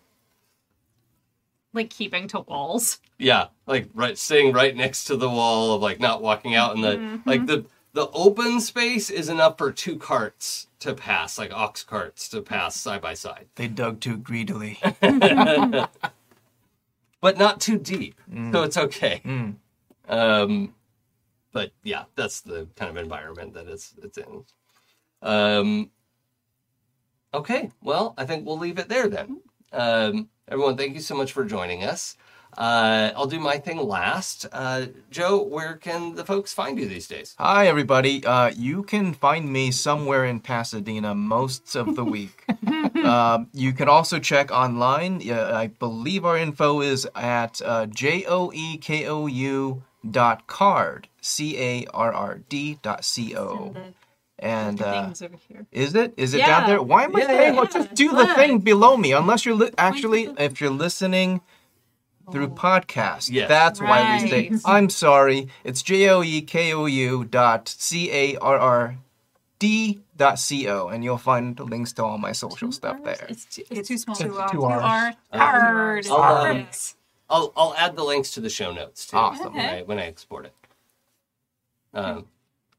[1.76, 3.00] like keeping to walls.
[3.18, 6.82] Yeah, like right, sitting right next to the wall of like not walking out, in
[6.82, 7.30] the Mm-hmm.
[7.30, 12.28] like the the open space is enough for two carts to pass, like ox carts
[12.30, 14.80] to pass side by side, They dug too greedily.
[17.22, 18.20] but not too deep,
[18.52, 19.22] so it's okay.
[19.24, 19.56] Mm.
[20.10, 20.74] Um,
[21.54, 24.44] but yeah, that's the kind of environment that it's it's in.
[25.22, 25.92] Um,
[27.34, 29.42] okay, well, I think we'll leave it there then.
[29.72, 32.18] Um, everyone, thank you so much for joining us.
[32.58, 34.46] Uh, I'll do my thing last.
[34.52, 37.36] Uh, Joe, where can the folks find you these days?
[37.40, 38.24] Hi, everybody.
[38.24, 42.46] Uh, you can find me somewhere in Pasadena most of the week.
[43.04, 45.28] um, you can also check online.
[45.28, 52.40] Uh, I believe our info is at uh, joekou dot card, c a r r
[52.50, 53.74] d dot c o.
[54.40, 55.66] And uh, Things over here.
[55.72, 56.14] is it?
[56.18, 56.48] Is it Yeah.
[56.60, 56.82] down there?
[56.82, 57.54] Why am I Yeah, saying?
[57.54, 59.14] yeah, Well, just do the thing below me.
[59.14, 61.42] Unless you're li- actually, if you're listening
[62.32, 63.48] through podcast, Yes.
[63.48, 64.52] that's why we say.
[64.66, 65.48] I'm sorry.
[65.64, 68.98] It's j o e k o u dot c a r r
[69.60, 73.26] d dot c o, and you'll find links to all my social stuff there.
[73.30, 74.16] It's too, it's too small.
[74.16, 74.52] Two Two R's.
[74.52, 76.10] Two Two R's.
[76.12, 76.20] R.
[76.20, 76.68] Uh, I'll, um,
[77.30, 79.54] I'll I'll add the links to the show notes too Awesome.
[79.54, 80.54] when I when I export it.
[81.94, 82.26] Um,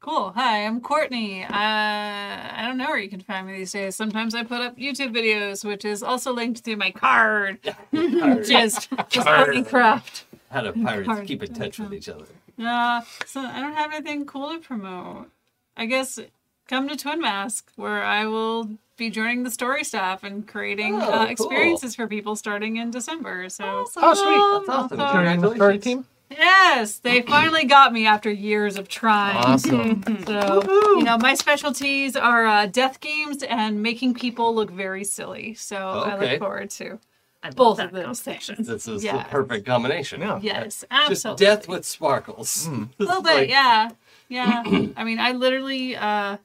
[0.01, 0.33] Cool.
[0.35, 1.43] Hi, I'm Courtney.
[1.43, 3.95] Uh, I don't know where you can find me these days.
[3.95, 7.57] Sometimes I put up YouTube videos, which is also linked through my card.
[7.91, 10.25] just just Courtney Craft.
[10.51, 11.25] how do pirates Card.
[11.27, 12.25] keep in touch with each other?
[12.59, 15.31] Uh, so I don't have anything cool to promote.
[15.75, 16.19] I guess
[16.67, 20.99] come to Twin Mask, where I will be joining the story staff and creating Oh,
[20.99, 21.31] uh, cool.
[21.31, 23.49] experiences for people starting in December.
[23.49, 24.67] So Oh, sweet.
[24.67, 24.99] That's awesome.
[24.99, 26.05] Joining the story team.
[26.29, 29.37] Yes, they finally got me after years of trying.
[29.37, 30.03] Awesome.
[30.25, 30.63] So,
[30.97, 35.53] you know, my specialties are uh, death games and making people look very silly.
[35.53, 36.99] So I look forward to
[37.43, 38.55] I both of those combination.
[38.55, 38.67] things.
[38.67, 39.17] This is Yeah.
[39.19, 40.21] the perfect combination.
[40.21, 40.39] Yeah.
[40.41, 41.45] Yes, Just absolutely.
[41.45, 42.67] death with sparkles.
[42.67, 43.89] A little bit, like- yeah,
[44.29, 44.63] yeah.
[44.97, 46.37] I mean, I literally, uh,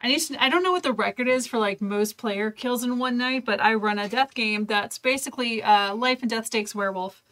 [0.00, 2.82] I used to, I don't know what the record is for like most player kills
[2.84, 6.46] in one night, but I run a death game that's basically uh, life and death
[6.46, 7.22] stakes werewolf,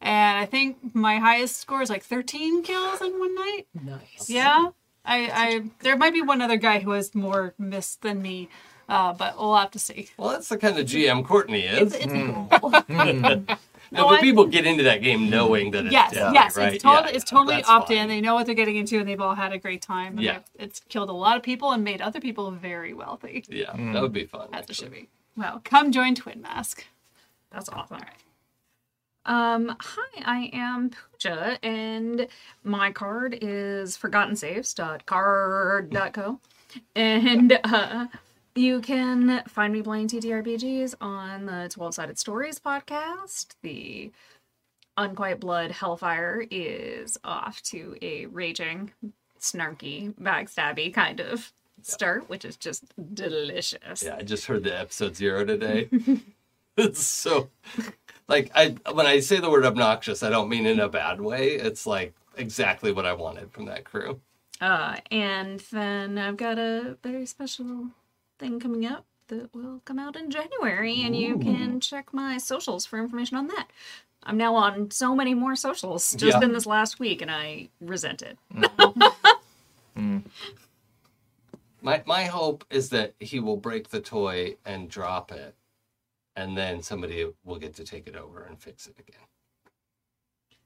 [0.00, 3.66] and I think my highest score is like 13 kills in one night.
[3.84, 4.28] Nice.
[4.30, 4.70] Yeah,
[5.04, 8.48] I, I there might be one other guy who has more miss than me,
[8.88, 10.08] uh, but we'll have to see.
[10.16, 11.92] Well, that's the kind of GM Courtney is.
[11.94, 12.48] It's, it's cool.
[12.88, 13.12] no,
[13.92, 16.74] no, but I- people get into that game knowing that it's Yes, death, yes, right?
[16.74, 18.08] it's totally Yeah, it's totally that's opt in.
[18.08, 20.12] They know what they're getting into, and they've all had a great time.
[20.14, 20.38] And Yeah.
[20.58, 23.44] it's killed a lot of people and made other people very wealthy.
[23.48, 24.48] Yeah, that would be fun.
[24.52, 25.08] As it should be.
[25.36, 26.84] Well, come join Twin Mask.
[27.52, 27.98] That's awesome.
[29.30, 32.26] Um, hi, I am Pooja, and
[32.64, 36.40] my card is forgottensaves.card.co.
[36.96, 38.06] And uh,
[38.56, 43.54] you can find me playing TTRPGs on the 12 Sided Stories podcast.
[43.62, 44.10] The
[44.96, 48.90] Unquiet Blood Hellfire is off to a raging,
[49.38, 51.52] snarky, backstabby kind of
[51.82, 52.82] start, which is just
[53.14, 54.02] delicious.
[54.02, 55.88] Yeah, I just heard the episode zero today.
[56.76, 57.50] it's so
[58.30, 61.48] like I when I say the word obnoxious, I don't mean in a bad way.
[61.50, 64.20] It's like exactly what I wanted from that crew.
[64.60, 67.88] Uh, and then I've got a very special
[68.38, 72.84] thing coming up that will come out in January, and you can check my socials
[72.86, 73.68] for information on that.
[74.22, 76.44] I'm now on so many more socials just Yeah.
[76.44, 78.38] in this last week, and I resent it.
[81.82, 85.54] My my hope is that he will break the toy and drop it,
[86.36, 89.20] and then somebody will get to take it over and fix it again.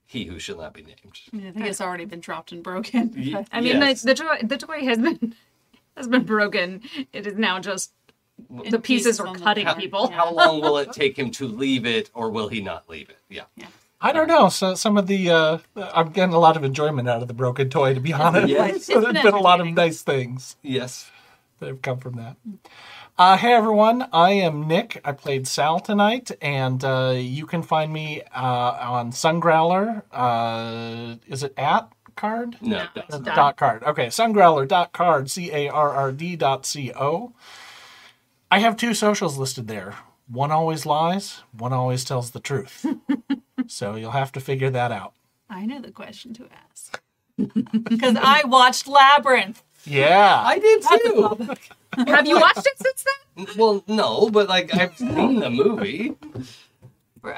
[0.06, 1.18] He who shall not be named.
[1.32, 3.12] I, I think it's already been dropped and broken.
[3.16, 4.02] Ye- I mean, yes.
[4.02, 5.34] the, the toy the toy has been
[5.96, 6.82] has been broken.
[7.12, 7.92] It is now just
[8.70, 10.10] the pieces are cutting how, people.
[10.10, 13.18] how long will it take him to leave it, or will he not leave it?
[13.28, 13.44] Yeah.
[14.00, 14.50] I don't know.
[14.50, 17.70] So some of the uh, I'm getting a lot of enjoyment out of the broken
[17.70, 17.94] toy.
[17.94, 18.84] To be honest, Yes.
[18.84, 21.10] so there's been been a lot of nice things Yes.
[21.60, 22.36] that have come from that.
[23.16, 25.00] Uh, hey everyone, I am Nick.
[25.04, 30.02] I played Sal tonight, and uh, you can find me uh, on Sungrowler.
[30.10, 32.56] Uh, is it at card?
[32.60, 32.78] No.
[32.78, 32.86] No.
[32.94, 33.84] that's not- dot card.
[33.84, 37.32] Okay, sungrowler dot card c a r r d dot c o.
[38.50, 39.94] I have two socials listed there.
[40.26, 41.42] One always lies.
[41.56, 42.84] One always tells the truth.
[43.68, 45.12] so you'll have to figure that out.
[45.48, 47.00] I know the question to ask.
[47.88, 49.62] Because I watched Labyrinth.
[49.86, 50.42] Yeah.
[50.44, 51.54] I did too.
[52.06, 53.04] Have you watched it since
[53.36, 53.46] then?
[53.56, 56.16] Well, no, but like I've seen the movie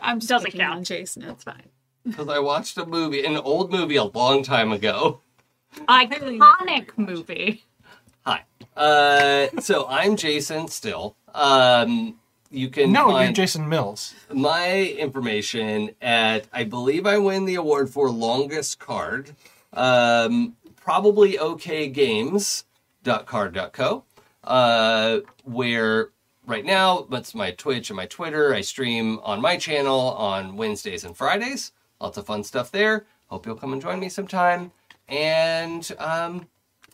[0.03, 0.79] I'm just Doesn't picking count.
[0.79, 1.23] on Jason.
[1.23, 1.63] It's fine.
[2.05, 5.21] because I watched a movie, an old movie, a long time ago.
[5.89, 7.65] Iconic movie.
[8.25, 8.43] Hi.
[8.77, 11.17] Uh, so I'm Jason still.
[11.35, 12.17] Um,
[12.51, 14.15] you can no, you're find Jason Mills.
[14.33, 19.33] my information at I believe I win the award for longest card.
[19.73, 24.05] Um, probably okgames.card.co.
[24.45, 26.11] Uh, where
[26.47, 28.55] right now that's my Twitch and my Twitter.
[28.55, 31.73] I stream on my channel on Wednesdays and Fridays.
[32.01, 33.05] Lots of fun stuff there.
[33.27, 34.71] Hope you'll come and join me sometime.
[35.09, 36.47] and um,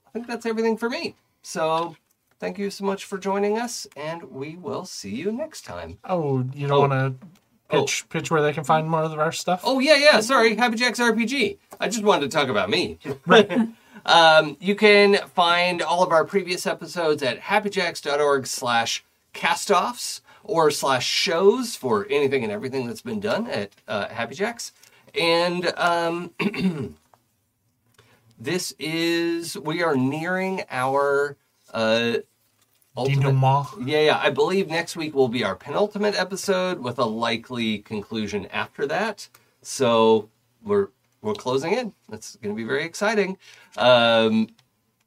[0.07, 1.15] I think that's everything for me.
[1.43, 1.95] So
[2.41, 5.99] thank you so much for joining us, and we will see you next time.
[6.05, 6.81] Oh, you don't Oh.
[6.89, 7.12] want to
[7.69, 9.61] pitch pitch where they can find more of our stuff?
[9.65, 10.21] Oh yeah, yeah.
[10.21, 11.59] Sorry, Happy Jacks RPG.
[11.81, 12.99] I just wanted to talk about me.
[14.07, 21.07] um, you can find all of our previous episodes at happyjacks.org slash castoffs or slash
[21.07, 24.73] shows for anything and everything that's been done at uh, Happy Jacks.
[25.15, 26.33] And um,
[28.39, 31.37] this is we are nearing our
[31.73, 32.19] uh,
[32.97, 34.21] ultimate yeah, yeah.
[34.23, 39.29] I believe next week will be our penultimate episode with a likely conclusion after that.
[39.63, 40.29] So
[40.63, 40.89] we're
[41.23, 41.92] we're closing in.
[42.09, 43.39] That's going to be very exciting.
[43.76, 44.49] Um,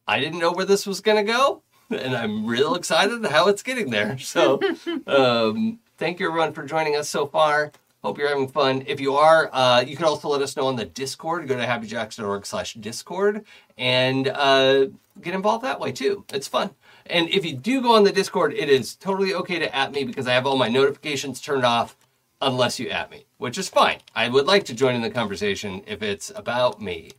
[0.08, 3.64] I didn't know where this was going to go, and I'm real excited how it's
[3.64, 4.18] getting there.
[4.20, 4.60] So
[5.08, 7.72] um, thank you everyone for joining us so far.
[8.04, 8.84] Hope you're having fun.
[8.86, 11.48] If you are, uh, you can also let us know on the Discord.
[11.48, 13.44] Go to happyjacks.org slash Discord
[13.80, 14.86] and uh,
[15.22, 16.24] get involved that way too.
[16.32, 16.70] It's fun.
[17.08, 20.04] And if you do go on the Discord, it is totally okay to at me
[20.04, 21.98] because I have all my notifications turned off
[22.42, 24.00] unless you at me, which is fine.
[24.16, 27.12] I would like to join in the conversation if it's about me.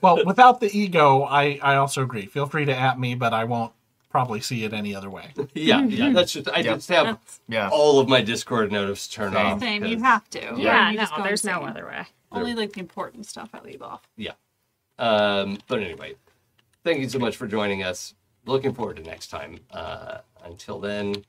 [0.00, 2.26] Well, without the ego, I, I also agree.
[2.26, 3.72] Feel free to at me, but I won't
[4.08, 5.32] probably see it any other way.
[5.54, 6.10] Yeah, yeah.
[6.12, 6.76] That's just I Yep.
[6.76, 7.68] just have That's Yeah.
[7.70, 9.46] all of my Discord notices turned Same.
[9.46, 9.60] off.
[9.60, 9.84] same.
[9.84, 10.40] You 'cause- have to.
[10.56, 12.06] Yeah, You no, just go there's no other way.
[12.30, 14.02] Only like the important stuff I leave off.
[14.16, 14.32] Yeah.
[14.98, 16.14] Um, but anyway,
[16.84, 18.14] thank you so much for joining us.
[18.46, 19.58] Looking forward to next time.
[19.72, 21.24] Uh, until then,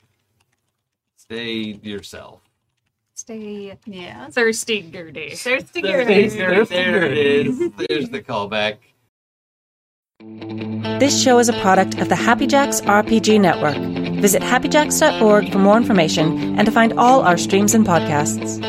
[1.39, 2.41] stay yourself.
[3.15, 4.27] Stay Yeah.
[4.29, 5.35] thirsty, Gertie.
[5.35, 6.65] Thirsty There, girl.
[6.65, 7.59] there, there it is.
[7.87, 8.77] There's the callback.
[10.99, 13.77] This show is a product of the Happy Jacks RPG Network.
[14.19, 18.59] Visit happyjacks.org for more information and to find all our streams and podcasts.